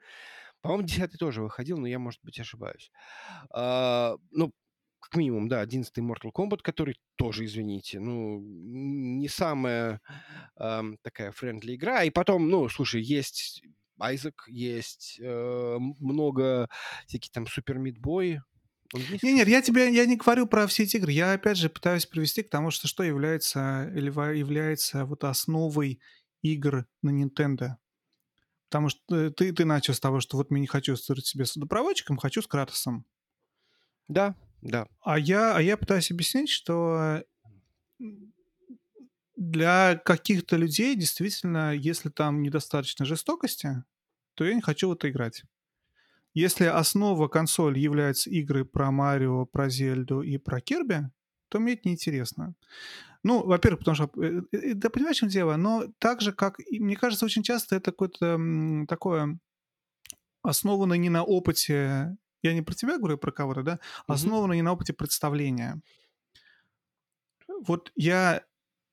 [0.60, 2.92] По-моему, десятый тоже выходил, но я, может быть, ошибаюсь.
[3.50, 4.52] А, ну,
[5.10, 10.00] как минимум, да, 11 Mortal Kombat, который тоже, извините, ну, не самая
[10.56, 12.04] э, такая friendly игра.
[12.04, 13.62] И потом, ну, слушай, есть
[13.98, 16.68] Айзек, есть э, много
[17.08, 18.40] всяких там Super Meat Boy.
[18.92, 21.10] Нет, нет, я тебе я не говорю про все эти игры.
[21.10, 26.00] Я опять же пытаюсь привести к тому, что что является или является вот основой
[26.42, 27.76] игр на Nintendo.
[28.68, 31.56] Потому что ты, ты начал с того, что вот мне не хочу ассоциировать себя с
[31.56, 33.04] водопроводчиком, хочу с Кратосом.
[34.06, 34.86] Да, да.
[35.00, 37.22] А я, а я пытаюсь объяснить, что
[39.36, 43.84] для каких-то людей действительно, если там недостаточно жестокости,
[44.34, 45.44] то я не хочу в это играть.
[46.34, 51.10] Если основа консоли является игры про Марио, про Зельду и про Кирби,
[51.48, 52.54] то мне это неинтересно.
[53.22, 54.10] Ну, во-первых, потому что...
[54.22, 55.56] Э, э, да понимаешь, в чем дело?
[55.56, 56.58] Но так же, как...
[56.70, 58.38] Мне кажется, очень часто это какое-то
[58.88, 59.38] такое
[60.42, 62.16] основано не на опыте...
[62.42, 63.80] Я не про тебя говорю, а про кого-то, да?
[64.06, 64.56] Основано mm-hmm.
[64.56, 65.80] не на опыте представления.
[67.66, 68.42] Вот я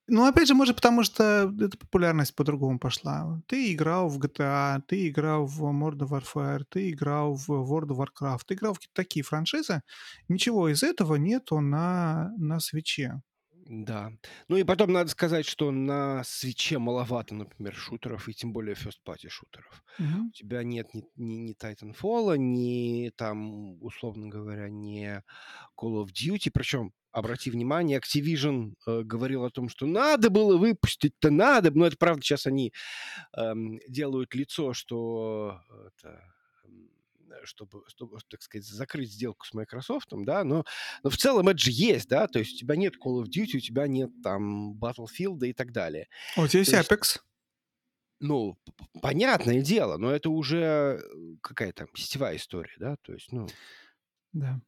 [0.10, 3.42] ну, опять же, может, потому что эта популярность по-другому пошла.
[3.46, 8.42] Ты играл в GTA, ты играл в Modern Warfare, ты играл в World of Warcraft,
[8.48, 9.82] ты играл в какие-то такие франшизы.
[10.30, 13.22] Ничего из этого нету на, на свече.
[13.70, 14.14] Да.
[14.48, 19.00] Ну и потом надо сказать, что на свече маловато, например, шутеров, и тем более first
[19.06, 19.84] party шутеров.
[20.00, 20.28] Угу.
[20.28, 25.22] У тебя нет ни, ни, ни Titanfall, ни там, условно говоря, ни
[25.78, 26.50] Call of Duty.
[26.54, 31.72] Причем, обрати внимание, Activision э, говорил о том, что надо было выпустить-то надо.
[31.72, 32.72] Но это правда, сейчас они
[33.36, 33.54] э,
[33.90, 36.22] делают лицо, что это,
[37.44, 40.66] чтобы, чтобы, так сказать, закрыть сделку с Microsoft, да, но,
[41.04, 43.58] но в целом это же есть, да, то есть у тебя нет Call of Duty,
[43.58, 46.08] у тебя нет там Battlefield и так далее.
[46.36, 47.20] А у тебя есть Apex?
[48.20, 48.58] Ну,
[49.02, 51.04] понятное дело, но это уже
[51.42, 53.48] какая-то сетевая история, да, то есть, ну...
[54.34, 54.60] Да.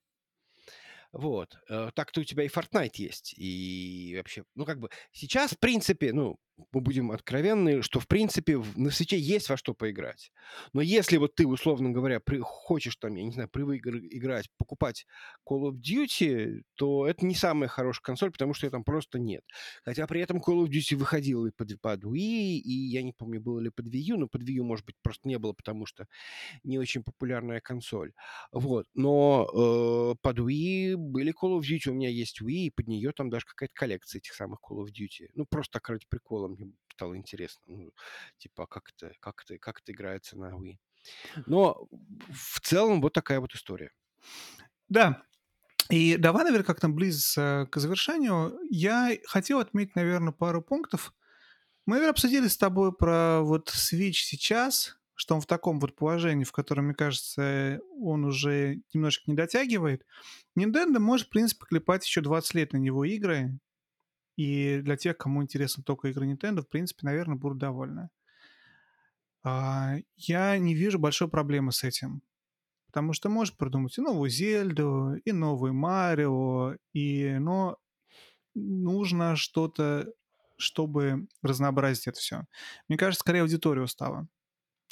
[1.12, 1.58] Вот.
[1.70, 3.34] Э, так-то у тебя и Fortnite есть.
[3.36, 6.40] И вообще, ну, как бы, сейчас, в принципе, ну,
[6.72, 10.32] мы будем откровенны, что, в принципе, на свече есть во что поиграть.
[10.74, 15.06] Но если вот ты, условно говоря, при, хочешь там, я не знаю, привык играть, покупать
[15.48, 19.44] Call of Duty, то это не самая хорошая консоль, потому что ее там просто нет.
[19.84, 23.42] Хотя при этом Call of Duty выходил и под, под Wii, и я не помню,
[23.42, 25.86] было ли под Wii U, но под Wii U, может быть, просто не было, потому
[25.86, 26.08] что
[26.64, 28.14] не очень популярная консоль.
[28.52, 28.86] Вот.
[28.94, 33.12] Но э, под Wii были Call of Duty, у меня есть Wii, и под нее
[33.12, 35.30] там даже какая-то коллекция этих самых Call of Duty.
[35.36, 37.62] Ну, просто так ради прикола мне стало интересно.
[37.68, 37.94] Ну,
[38.38, 40.78] типа, как это, как это, как это играется на Wii.
[41.46, 41.88] Но
[42.30, 43.92] в целом вот такая вот история.
[44.90, 45.24] Да,
[45.90, 48.60] и давай, наверное, как то близится к завершению.
[48.70, 51.14] Я хотел отметить, наверное, пару пунктов.
[51.86, 56.44] Мы, наверное, обсудили с тобой про вот Switch сейчас, что он в таком вот положении,
[56.44, 60.06] в котором, мне кажется, он уже немножко не дотягивает.
[60.58, 63.58] Nintendo может, в принципе, клепать еще 20 лет на него игры,
[64.40, 68.10] и для тех, кому интересны только игры Nintendo, в принципе, наверное, будут довольны.
[69.44, 72.22] А, я не вижу большой проблемы с этим.
[72.86, 77.36] Потому что можешь придумать и новую Зельду, и новый Марио, и...
[77.38, 77.80] но
[78.56, 80.08] нужно что-то,
[80.56, 82.46] чтобы разнообразить это все.
[82.88, 84.30] Мне кажется, скорее аудитория устала.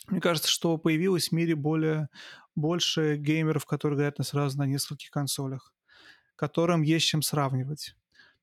[0.07, 2.10] Мне кажется, что появилось в мире более,
[2.53, 5.74] больше геймеров, которые играют на сразу на нескольких консолях,
[6.36, 7.95] которым есть чем сравнивать.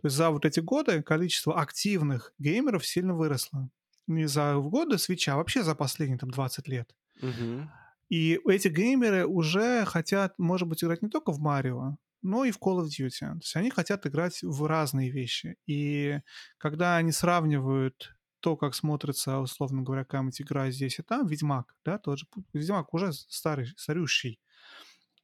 [0.05, 3.71] То есть за вот эти годы количество активных геймеров сильно выросло.
[4.07, 6.95] Не за годы свеча, а вообще за последние там 20 лет.
[7.23, 7.71] Угу.
[8.11, 12.59] И эти геймеры уже хотят, может быть, играть не только в Марио, но и в
[12.59, 13.19] Call of Duty.
[13.19, 15.57] То есть они хотят играть в разные вещи.
[15.65, 16.21] И
[16.59, 21.97] когда они сравнивают то, как смотрится, условно говоря, какая-нибудь игра здесь и там, Ведьмак, да,
[21.97, 24.39] тот же Ведьмак уже старый, старющий.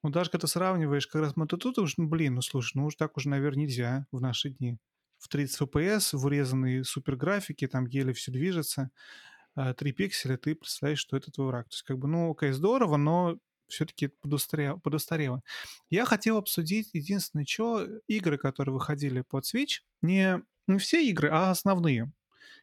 [0.03, 3.17] Ну, даже когда сравниваешь как раз тут уж, ну, блин, ну, слушай, ну, уж так
[3.17, 4.79] уже, наверное, нельзя в наши дни.
[5.19, 8.91] В 30 FPS, в урезанные суперграфики, там еле все движется,
[9.55, 11.69] 3 а, пикселя, ты представляешь, что это твой враг.
[11.69, 15.43] То есть, как бы, ну, окей, здорово, но все-таки подустарело, подустарело.
[15.91, 21.51] Я хотел обсудить единственное, что игры, которые выходили под Switch, не, не все игры, а
[21.51, 22.13] основные.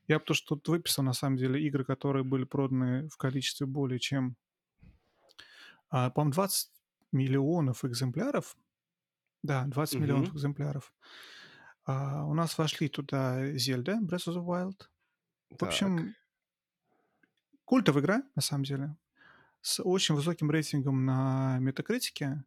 [0.07, 3.99] Я потому что тут выписал, на самом деле, игры, которые были проданы в количестве более
[3.99, 4.35] чем,
[5.89, 6.72] а, по-моему, 20
[7.12, 8.58] миллионов экземпляров.
[9.44, 10.04] Да, 20 угу.
[10.04, 10.94] миллионов экземпляров.
[11.86, 14.88] А, у нас вошли туда Зельда, Breath of the Wild.
[15.50, 15.70] В так.
[15.70, 16.16] общем,
[17.64, 18.96] культовая игра, на самом деле,
[19.62, 22.44] с очень высоким рейтингом на метакритике.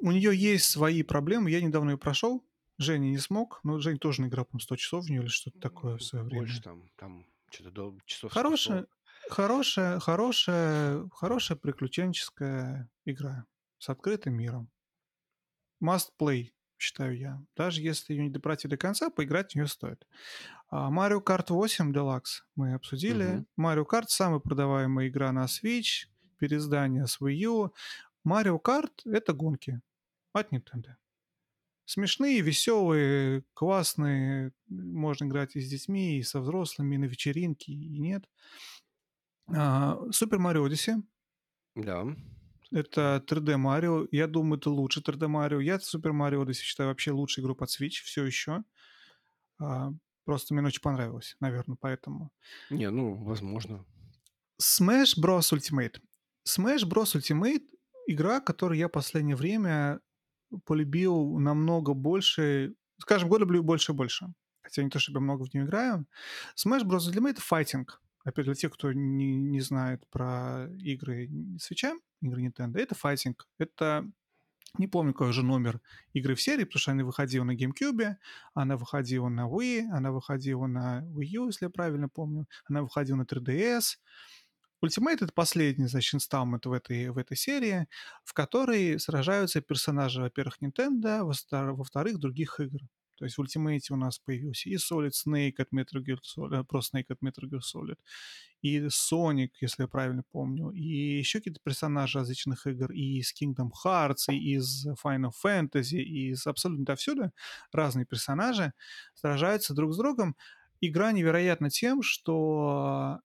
[0.00, 1.50] У нее есть свои проблемы.
[1.50, 2.44] Я недавно ее прошел.
[2.78, 3.60] Женя не смог.
[3.64, 6.42] Но Женя тоже наиграл, по 100 часов в нее или что-то такое в свое время.
[6.42, 8.86] Больше там, там что-то до часов Хорошая,
[9.30, 13.46] Хорошая, хорошая, хорошая приключенческая игра
[13.78, 14.70] с открытым миром.
[15.82, 17.42] Must play, считаю я.
[17.56, 20.06] Даже если ее не допройти до конца, поиграть в нее стоит.
[20.70, 23.44] А Mario Kart 8 Deluxe мы обсудили.
[23.56, 23.66] Угу.
[23.66, 26.06] Mario Kart самая продаваемая игра на Switch,
[26.38, 27.74] переиздание с Wii U.
[28.26, 29.80] Mario Kart— это гонки
[30.32, 30.96] от Nintendo.
[31.84, 34.52] Смешные, веселые, классные.
[34.68, 38.28] Можно играть и с детьми, и со взрослыми, и на вечеринке, и нет.
[39.54, 41.02] А, Super Mario Odyssey.
[41.74, 42.04] Да.
[42.70, 44.06] Это 3D Марио.
[44.10, 45.60] Я думаю, это лучше 3D Марио.
[45.60, 48.62] Я Super Mario Odyssey считаю вообще лучшей игру под Switch все еще.
[49.58, 49.92] А,
[50.24, 52.30] просто мне очень понравилось, наверное, поэтому.
[52.70, 53.84] Не, ну, возможно.
[54.60, 55.52] Smash Bros.
[55.52, 56.00] Ultimate.
[56.46, 57.16] Smash Bros.
[57.16, 57.64] Ultimate—
[58.06, 60.00] игра, которую я последнее время
[60.64, 62.74] полюбил намного больше.
[62.98, 64.26] Скажем, года люблю больше и больше.
[64.62, 66.06] Хотя не то, чтобы я много в нее играю.
[66.54, 67.10] Smash Bros.
[67.10, 68.02] Ultimate— файтинг.
[68.24, 73.46] Опять для тех, кто не, не знает про игры свеча, игры Nintendo, это файтинг.
[73.58, 74.10] Это
[74.76, 75.80] не помню, какой же номер
[76.12, 78.16] игры в серии, потому что она выходила на GameCube,
[78.54, 83.16] она выходила на Wii, она выходила на Wii U, если я правильно помню, она выходила
[83.16, 83.96] на 3DS.
[84.84, 87.88] Ultimate— это последний, значит, инсталмент в этой, в этой серии,
[88.24, 91.22] в которой сражаются персонажи, во-первых, Nintendo,
[91.74, 92.80] во-вторых, других игр.
[93.18, 96.98] То есть в Ultimate у нас появился и Solid Snake от Metal Gear Solid, просто
[96.98, 97.98] Snake от Metal Gear Solid,
[98.62, 103.70] и Sonic, если я правильно помню, и еще какие-то персонажи различных игр, и из Kingdom
[103.84, 107.32] Hearts, и из Final Fantasy, и из абсолютно отовсюду
[107.72, 108.72] разные персонажи
[109.14, 110.36] сражаются друг с другом.
[110.80, 113.18] Игра невероятна тем, что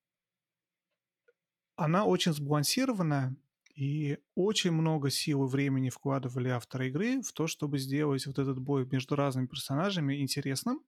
[1.76, 3.36] она очень сбалансированная,
[3.73, 8.59] и очень много сил и времени вкладывали авторы игры в то, чтобы сделать вот этот
[8.59, 10.81] бой между разными персонажами интересным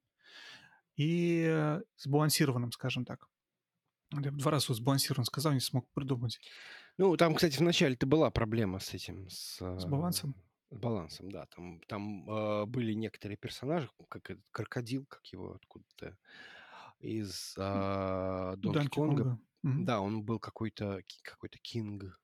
[0.96, 3.28] и сбалансированным, скажем так.
[4.12, 6.40] Я два раза сбалансирован сказал, не смог придумать.
[6.96, 9.60] Ну, там, кстати, вначале-то была проблема с этим, с...
[9.60, 10.34] С балансом?
[10.70, 11.46] С балансом, да.
[11.46, 16.16] Там, там э, были некоторые персонажи, как этот крокодил, как его откуда-то,
[17.00, 19.22] из э, Донки Конга.
[19.22, 19.40] Конга.
[19.62, 19.84] Мгм.
[19.84, 22.20] Да, он был какой-то какой-то кинг.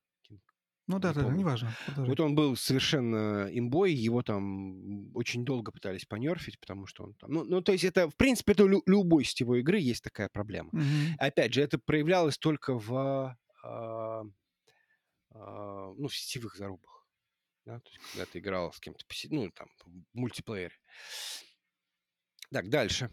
[0.85, 1.73] Ну да, не да, да, неважно.
[1.85, 2.09] продолжай.
[2.09, 7.31] Вот он был совершенно имбой, его там очень долго пытались понерфить, потому что он там...
[7.31, 10.69] Ну, ну то есть это, в принципе, это лю- любой сетевой игры есть такая проблема.
[10.73, 11.15] Мгм.
[11.19, 14.23] Опять же, это проявлялось только в, а,
[15.31, 17.07] а, ну, в сетевых зарубах.
[17.65, 17.79] Да?
[17.79, 20.75] То есть, когда ты играл с кем-то, ну, там, в мультиплеере.
[22.51, 23.09] Так, дальше.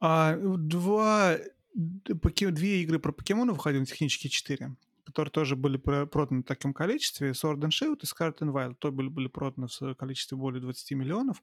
[0.00, 1.38] А два,
[1.74, 4.74] д- поке- две игры про покемонов выходили, технически четыре,
[5.10, 7.30] которые тоже были про- проданы в таком количестве.
[7.30, 10.94] Sword and Shield и Scarlet and Violet тоже были, были проданы в количестве более 20
[10.94, 11.42] миллионов.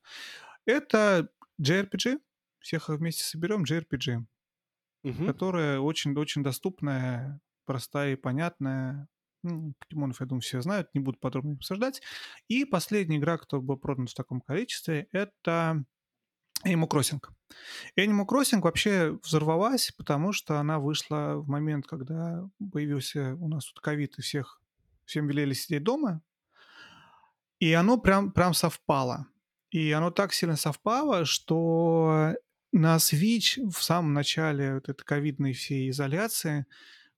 [0.65, 1.29] Это
[1.61, 2.19] JRPG,
[2.59, 4.25] всех их вместе соберем, JRPG,
[5.03, 5.25] Мгм.
[5.27, 9.07] которая очень-очень доступная, простая и понятная.
[9.43, 12.01] Ну, покемонов, я думаю, все знают, не буду подробно обсуждать.
[12.47, 15.85] И последняя игра, которая была продана в таком количестве, это
[16.67, 17.21] Animal Crossing.
[17.97, 23.79] Animal Crossing вообще взорвалась, потому что она вышла в момент, когда появился у нас тут
[23.79, 24.61] ковид, и всех,
[25.05, 26.21] всем велели сидеть дома.
[27.59, 29.27] И оно прям, прям совпало.
[29.71, 32.35] И оно так сильно совпало, что
[32.71, 36.65] на Switch в самом начале вот этой ковидной всей изоляции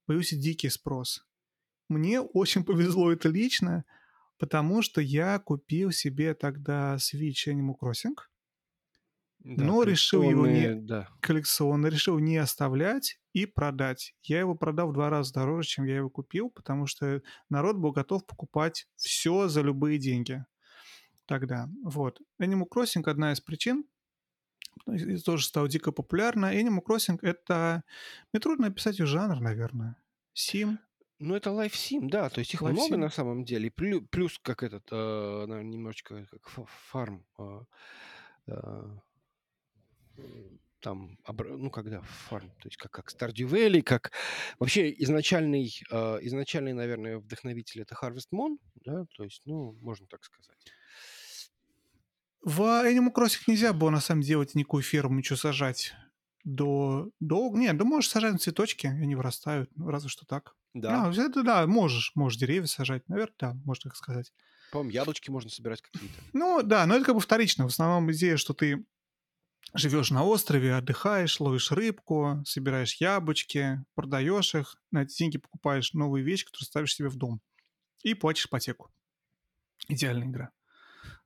[0.06, 1.26] появился дикий спрос.
[1.90, 3.84] Мне очень повезло это лично,
[4.38, 8.16] потому что я купил себе тогда Switch Animal Crossing,
[9.40, 11.08] Да, но решил его не Да.
[11.22, 14.14] коллекционно, решил не оставлять и продать.
[14.24, 17.92] Я его продал в два раза дороже, чем я его купил, потому что народ был
[17.92, 20.46] готов покупать все за любые деньги
[21.26, 21.70] тогда.
[21.84, 22.20] Вот.
[22.42, 23.86] Animal Crossing одна из причин,
[25.24, 26.54] тоже стал дико популярна.
[26.54, 27.84] Animal Crossing— это...
[28.34, 29.96] Мне трудно описать ее жанр, наверное.
[30.34, 30.80] Сим.
[31.20, 33.00] Ну, это Life Sim, да, то есть их Life много Sim.
[33.00, 33.70] на самом деле.
[33.72, 37.26] Плюс, как этот, э, немножечко как фа- фарм.
[37.38, 37.62] э,
[38.48, 38.98] э,
[40.82, 44.14] Там, ну, когда фарм, то есть как, как Stardew Valley, как...
[44.60, 50.24] Вообще изначальный, э, изначальный, наверное, вдохновитель это Harvest Moon, да, то есть, ну, можно так
[50.24, 50.58] сказать.
[52.42, 55.94] В Animal Crossing нельзя было, на самом деле, делать никакую ферму, ничего сажать.
[56.46, 57.10] До...
[57.20, 57.52] до...
[57.54, 59.70] Нет, да можешь сажать на цветочки, они вырастают.
[59.76, 60.56] Ну, разве что так.
[60.74, 64.32] Да, А, это да, можешь, можешь деревья сажать, наверное, да, можно так сказать.
[64.72, 66.22] по-моему, яблочки можно собирать какие-то.
[66.32, 67.66] Ну, да, но это как бы вторично.
[67.66, 68.86] В основном идея, что ты
[69.74, 76.24] живешь на острове, отдыхаешь, ловишь рыбку, собираешь яблочки, продаешь их, на эти деньги покупаешь новые
[76.24, 77.42] вещи, которые ставишь себе в дом
[78.04, 78.92] и платишь ипотеку.
[79.88, 80.52] Идеальная игра.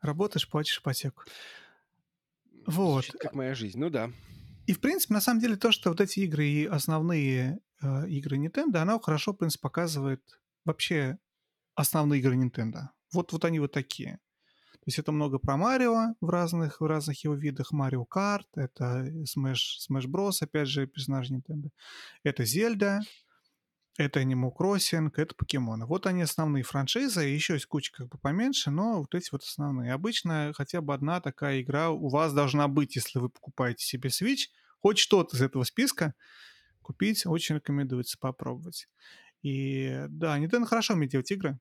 [0.02, 1.24] Работаешь, платишь ипотеку.
[2.66, 3.06] Вот.
[3.06, 4.12] Звучит как моя жизнь, ну да.
[4.66, 8.38] И, в принципе, на самом деле, то, что вот эти игры и основные э, игры
[8.38, 10.22] Nintendo, она хорошо, в принципе, показывает
[10.64, 11.18] вообще
[11.76, 12.90] основные игры Nintendo.
[13.12, 14.20] Вот, вот они вот такие.
[14.84, 17.72] То есть это много про Марио в разных, в разных его видах.
[17.72, 21.70] Марио Карт, это Smash, Smash Bros, опять же, персонаж Nintendo.
[22.24, 23.00] Это Зельда,
[23.98, 25.86] это Animal Crossing, это покемоны.
[25.86, 29.94] Вот они основные франшизы, еще есть куча как бы поменьше, но вот эти вот основные.
[29.94, 34.50] Обычно хотя бы одна такая игра у вас должна быть, если вы покупаете себе Switch.
[34.82, 36.14] Хоть что-то из этого списка
[36.82, 38.90] купить очень рекомендуется попробовать.
[39.44, 41.58] И да, Nintendo хорошо умеет делать игры.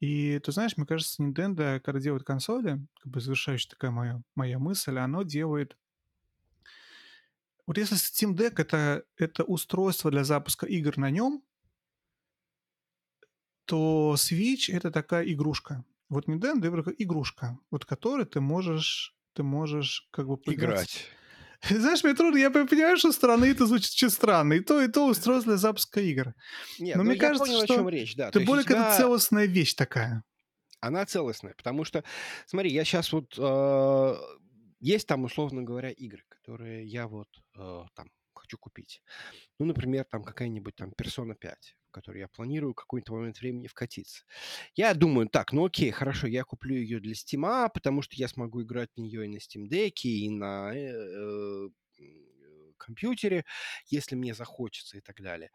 [0.00, 4.58] И ты знаешь, мне кажется, Nintendo, когда делает консоли, как бы завершающая такая моя, моя
[4.58, 5.76] мысль, оно делает...
[7.66, 11.44] Вот если Steam Deck это, это устройство для запуска игр на нем,
[13.66, 15.84] то Switch это такая игрушка.
[16.08, 16.66] Вот Nintendo
[16.98, 20.40] игрушка, вот которой ты можешь, ты можешь как бы.
[20.46, 21.06] Играть.
[21.68, 24.54] Знаешь, мне трудно, я понимаю, что стороны это звучит очень странно.
[24.54, 26.34] И то, и то устройство для запуска игр.
[26.78, 28.30] Нет, но, ну, мне кажется, понял, что о чем речь, да.
[28.30, 28.88] Ты более тебя...
[28.88, 30.24] это целостная вещь такая.
[30.80, 32.04] Она целостная, потому что,
[32.46, 33.34] смотри, я сейчас вот...
[33.36, 34.14] Э,
[34.80, 39.02] есть там, условно говоря, игры, которые я вот э, там хочу купить.
[39.58, 44.24] Ну, например, там какая-нибудь там Persona 5 в которой я планирую какой-то момент времени вкатиться.
[44.74, 48.62] Я думаю, так, ну окей, хорошо, я куплю ее для Steam, потому что я смогу
[48.62, 51.68] играть в нее и на Steam Deck, и на э, э,
[52.78, 53.44] компьютере,
[53.86, 55.50] если мне захочется и так далее.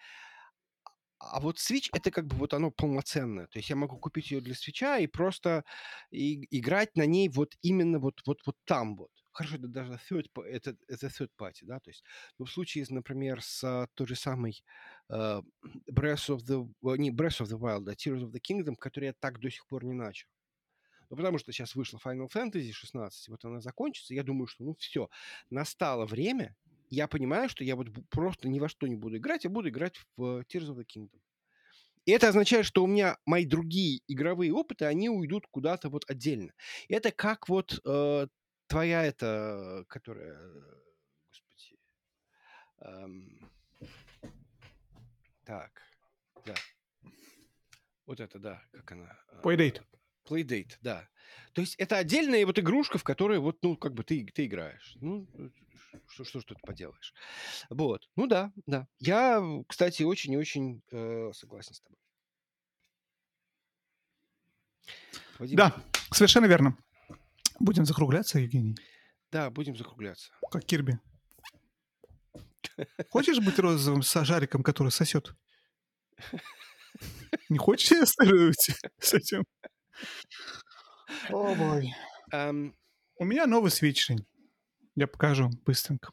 [1.20, 3.48] А вот Switch это как бы вот оно полноценное.
[3.48, 5.64] То есть я могу купить ее для Switch и просто
[6.12, 9.12] и, играть на ней вот именно вот, вот, вот там вот.
[9.36, 12.06] Хорошо, это даже third, это, это third party, да, то есть,
[12.40, 14.64] ну, в случае, например, с той же самой
[15.12, 15.44] uh,
[15.92, 19.14] Breath of the, не Breath of the Wild, а Tears of the Kingdom, который я
[19.14, 20.30] так до сих пор не начал.
[21.10, 24.74] Ну, потому что сейчас вышла Final Fantasy 16, вот она закончится, я думаю, что, ну,
[24.80, 25.10] все,
[25.50, 26.56] настало время,
[26.90, 29.98] я понимаю, что я вот просто ни во что не буду играть, я буду играть
[30.16, 31.20] в Tears of the Kingdom.
[32.06, 36.54] И это означает, что у меня мои другие игровые опыты, они уйдут куда-то вот отдельно.
[36.88, 38.28] Это как вот э,
[38.68, 40.38] твоя это, которая,
[41.30, 41.80] господи,
[42.82, 43.52] эм,
[45.44, 45.82] так,
[46.46, 46.56] да,
[48.06, 49.18] вот это, да, как она?
[49.44, 49.84] Playdate.
[50.26, 51.08] Playdate, да.
[51.54, 54.98] То есть это отдельная вот игрушка, в которой вот, ну, как бы ты, ты играешь.
[55.02, 55.28] Ну,
[56.08, 57.14] что, что ж тут поделаешь.
[57.70, 58.10] Вот.
[58.16, 58.88] Ну да, да.
[59.00, 62.00] Я, кстати, очень-очень э, согласен с тобой.
[65.40, 65.58] Вадим.
[65.58, 65.76] Да,
[66.12, 66.78] совершенно верно.
[67.60, 68.78] Будем закругляться, Евгений?
[69.32, 70.32] Да, будем закругляться.
[70.52, 71.00] Как Кирби.
[73.10, 75.36] Хочешь быть розовым с жариком, который сосет?
[77.50, 79.46] Не хочешь я остановить с этим?
[81.30, 81.94] О, бой.
[83.18, 84.12] У меня новый свич,
[84.96, 86.12] Я покажу быстренько.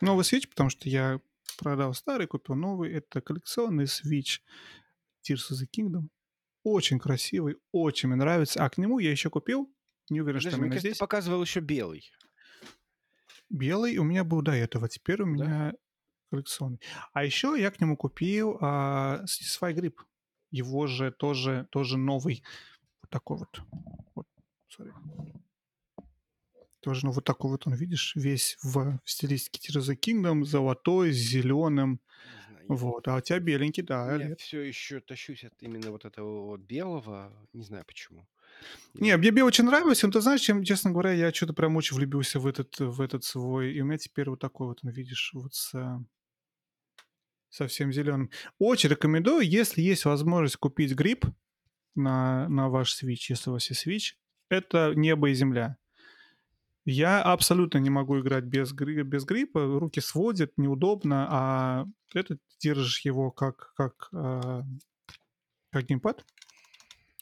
[0.00, 1.20] Новый свич, потому что я
[1.58, 2.92] продал старый, купил новый.
[2.92, 4.42] Это коллекционный свич
[5.22, 6.08] Tears of the Kingdom.
[6.62, 8.64] Очень красивый, очень мне нравится.
[8.64, 9.70] А к нему я еще купил
[10.10, 10.94] не уверен, Подожди, что именно здесь.
[10.94, 12.10] ты показывал еще белый.
[13.48, 15.30] Белый у меня был до этого, теперь у да?
[15.30, 15.72] меня
[16.30, 16.80] коллекционный.
[17.12, 19.96] А еще я к нему купил а, Satisfy Grip.
[20.50, 22.42] Его же тоже, тоже новый.
[23.02, 23.62] Вот такой вот.
[24.14, 24.26] вот
[24.68, 24.92] sorry.
[26.80, 31.12] Тоже, ну, вот такой вот он, видишь, весь в стилистике Tears of the Kingdom, золотой,
[31.12, 32.00] с зеленым.
[32.68, 34.14] Вот, а у тебя беленький, да.
[34.14, 38.28] Я все еще тащусь от именно вот этого вот белого, не знаю почему.
[38.94, 41.96] Не, мне Бе очень нравился, но ты знаешь, чем, честно говоря, я что-то прям очень
[41.96, 45.30] влюбился в этот, в этот свой, и у меня теперь вот такой вот, ну, видишь,
[45.34, 45.72] вот с
[47.50, 48.30] совсем зеленым.
[48.58, 51.26] Очень рекомендую, если есть возможность купить грипп
[51.94, 54.14] на, на ваш Switch, если у вас есть Switch,
[54.48, 55.76] это небо и земля.
[56.86, 63.30] Я абсолютно не могу играть без, без гриппа, руки сводят, неудобно, а это держишь его
[63.30, 64.62] как, как, э,
[65.70, 66.24] как геймпад.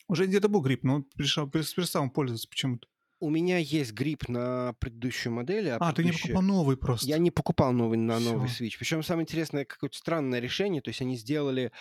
[0.09, 2.89] Уже где-то был грипп, но он пришел, перестал пользоваться почему-то.
[3.21, 5.71] У меня есть грипп на предыдущую модель.
[5.71, 7.07] А, а ты не покупал новый просто?
[7.07, 8.33] Я не покупал новый на Всё.
[8.33, 8.75] новый Switch.
[8.79, 10.81] Причем самое интересное, какое-то странное решение.
[10.81, 11.73] То есть они сделали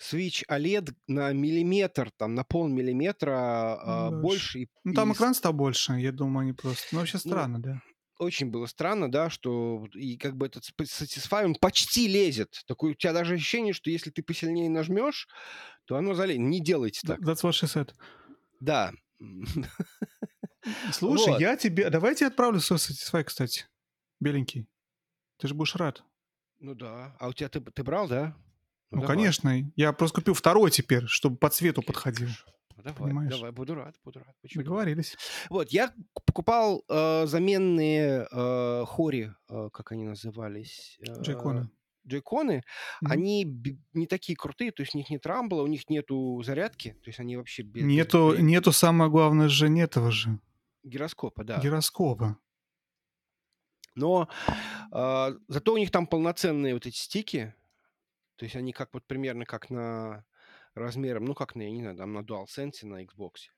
[0.00, 4.60] Switch OLED на миллиметр, там, на полмиллиметра э, больше.
[4.60, 5.14] И, ну, там и...
[5.14, 6.86] экран стал больше, я думаю, они просто...
[6.92, 7.82] Ну, вообще ну, странно, ну, да
[8.18, 12.62] очень было странно, да, что и как бы этот Satisfy, он почти лезет.
[12.66, 15.28] Такое у тебя даже ощущение, что если ты посильнее нажмешь,
[15.86, 16.42] то оно залезет.
[16.42, 17.20] Не делайте так.
[17.20, 17.92] That's what she said.
[18.60, 18.92] Да.
[20.92, 21.40] Слушай, вот.
[21.40, 21.90] я тебе...
[21.90, 23.66] Давайте я отправлю свой Satisfy, кстати.
[24.20, 24.66] Беленький.
[25.38, 26.02] Ты же будешь рад.
[26.58, 27.16] Ну да.
[27.20, 28.36] А у тебя ты, ты брал, да?
[28.90, 29.52] Ну, ну конечно.
[29.76, 32.28] Я просто купил второй теперь, чтобы по цвету подходил.
[32.28, 32.52] Ну,
[32.86, 33.30] давай, Понимаешь?
[33.30, 34.34] давай, буду рад, буду рад.
[34.42, 34.62] Почему?
[34.62, 35.16] Договорились.
[35.50, 35.92] Вот, я
[36.24, 40.98] покупал э, заменные э, хори, э, как они назывались?
[41.00, 41.68] Э, Джейконы.
[42.06, 43.10] Джейконы, mm-hmm.
[43.10, 47.08] они не такие крутые, то есть у них нет рамбла, у них нету зарядки, то
[47.08, 47.62] есть они вообще...
[47.62, 48.42] Без, нету, без...
[48.42, 50.38] нету самое главное же, нет этого же.
[50.84, 51.58] Гироскопа, да.
[51.58, 52.38] Гироскопа.
[53.96, 54.28] Но
[54.92, 57.52] э, зато у них там полноценные вот эти стики,
[58.36, 60.24] то есть они как вот примерно как на
[60.76, 63.50] размером, ну, как на, я не знаю, там на DualSense, на Xbox.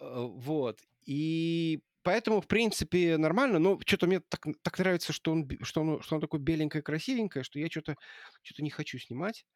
[0.00, 0.78] Э, вот.
[1.04, 6.02] И поэтому, в принципе, нормально, но что-то мне так, так нравится, что он, что, он,
[6.02, 7.96] что он такой беленькое, красивенькое, что я что-то
[8.42, 9.46] что не хочу снимать.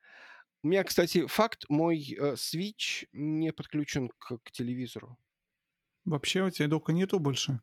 [0.63, 5.19] У меня, кстати, факт, мой э, Switch не подключен к, к телевизору.
[6.05, 7.61] Вообще у тебя дока нету больше?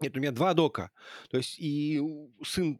[0.00, 0.90] Нет, у меня два дока.
[1.30, 2.00] То есть и
[2.44, 2.78] сын,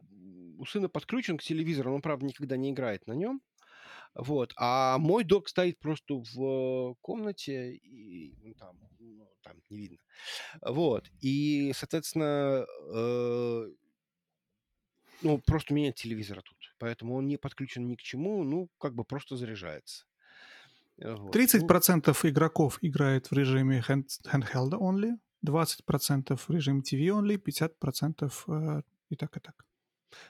[0.57, 3.41] у сына подключен к телевизору, он, правда, никогда не играет на нем.
[4.15, 4.53] Вот.
[4.57, 9.97] А мой док стоит просто в комнате, и ну, там, ну, там не видно.
[10.61, 11.09] Вот.
[11.19, 13.71] И, соответственно, э,
[15.23, 16.57] ну, просто у меня нет телевизора тут.
[16.77, 20.05] Поэтому он не подключен ни к чему, ну, как бы просто заряжается.
[20.97, 21.35] Э, вот.
[21.35, 28.31] 30% ну, игроков играет в режиме hand, handheld only, 20% в режиме TV only, 50%
[28.47, 29.65] э, и так, и так.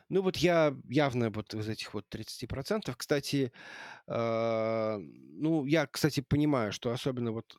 [0.10, 2.95] Ну вот я явно вот из этих вот 30%.
[2.97, 3.51] Кстати,
[4.07, 7.57] э, ну я, кстати, понимаю, что особенно вот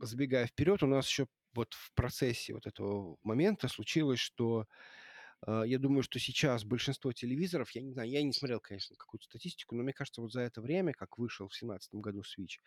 [0.00, 4.66] забегая вперед, у нас еще вот в процессе вот этого момента случилось, что
[5.46, 9.74] я думаю, что сейчас большинство телевизоров, я не знаю, я не смотрел, конечно, какую-то статистику,
[9.74, 12.58] но мне кажется, вот за это время, как вышел в 2017 году Switch,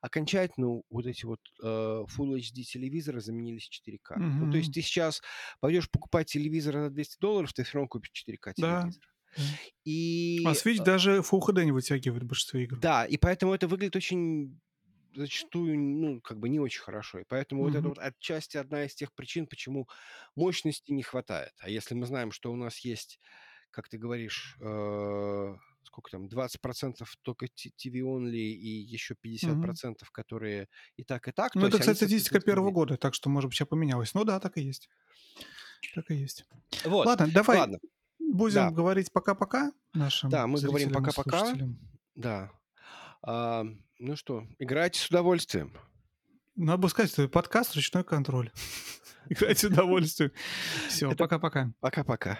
[0.00, 4.18] окончательно вот эти вот uh, Full HD телевизоры заменились 4К.
[4.18, 4.20] Mm-hmm.
[4.20, 5.22] Ну, то есть ты сейчас
[5.60, 8.90] пойдешь покупать телевизор за 200 долларов, ты все равно купишь 4К телевизор.
[8.90, 9.42] Да.
[9.84, 10.42] И...
[10.44, 12.78] А Switch даже Full HD не вытягивает большинство игр.
[12.78, 14.60] Да, и поэтому это выглядит очень
[15.14, 17.20] зачастую, ну, как бы не очень хорошо.
[17.20, 17.66] И поэтому mm-hmm.
[17.70, 19.88] вот это вот отчасти одна из тех причин, почему
[20.36, 21.52] мощности не хватает.
[21.58, 23.20] А если мы знаем, что у нас есть,
[23.70, 25.54] как ты говоришь, э,
[25.84, 29.94] сколько там, 20% только TV only и еще 50%, mm-hmm.
[30.12, 31.54] которые и так, и так.
[31.54, 34.14] Ну, это, кстати, статистика первого года, так что, может быть, сейчас поменялось.
[34.14, 34.88] Ну да, так и есть.
[35.94, 36.44] Так и есть.
[36.84, 37.06] Вот.
[37.06, 37.78] Ладно, давай Ладно.
[38.18, 38.70] будем да.
[38.70, 41.54] говорить пока-пока нашим Да, мы говорим пока-пока.
[42.14, 42.50] Да.
[44.02, 45.74] Ну что, играйте с удовольствием.
[46.56, 48.50] Надо бы сказать, это подкаст «Ручной контроль».
[49.28, 50.32] Играйте с удовольствием.
[50.88, 51.74] Все, пока-пока.
[51.80, 52.38] Пока-пока.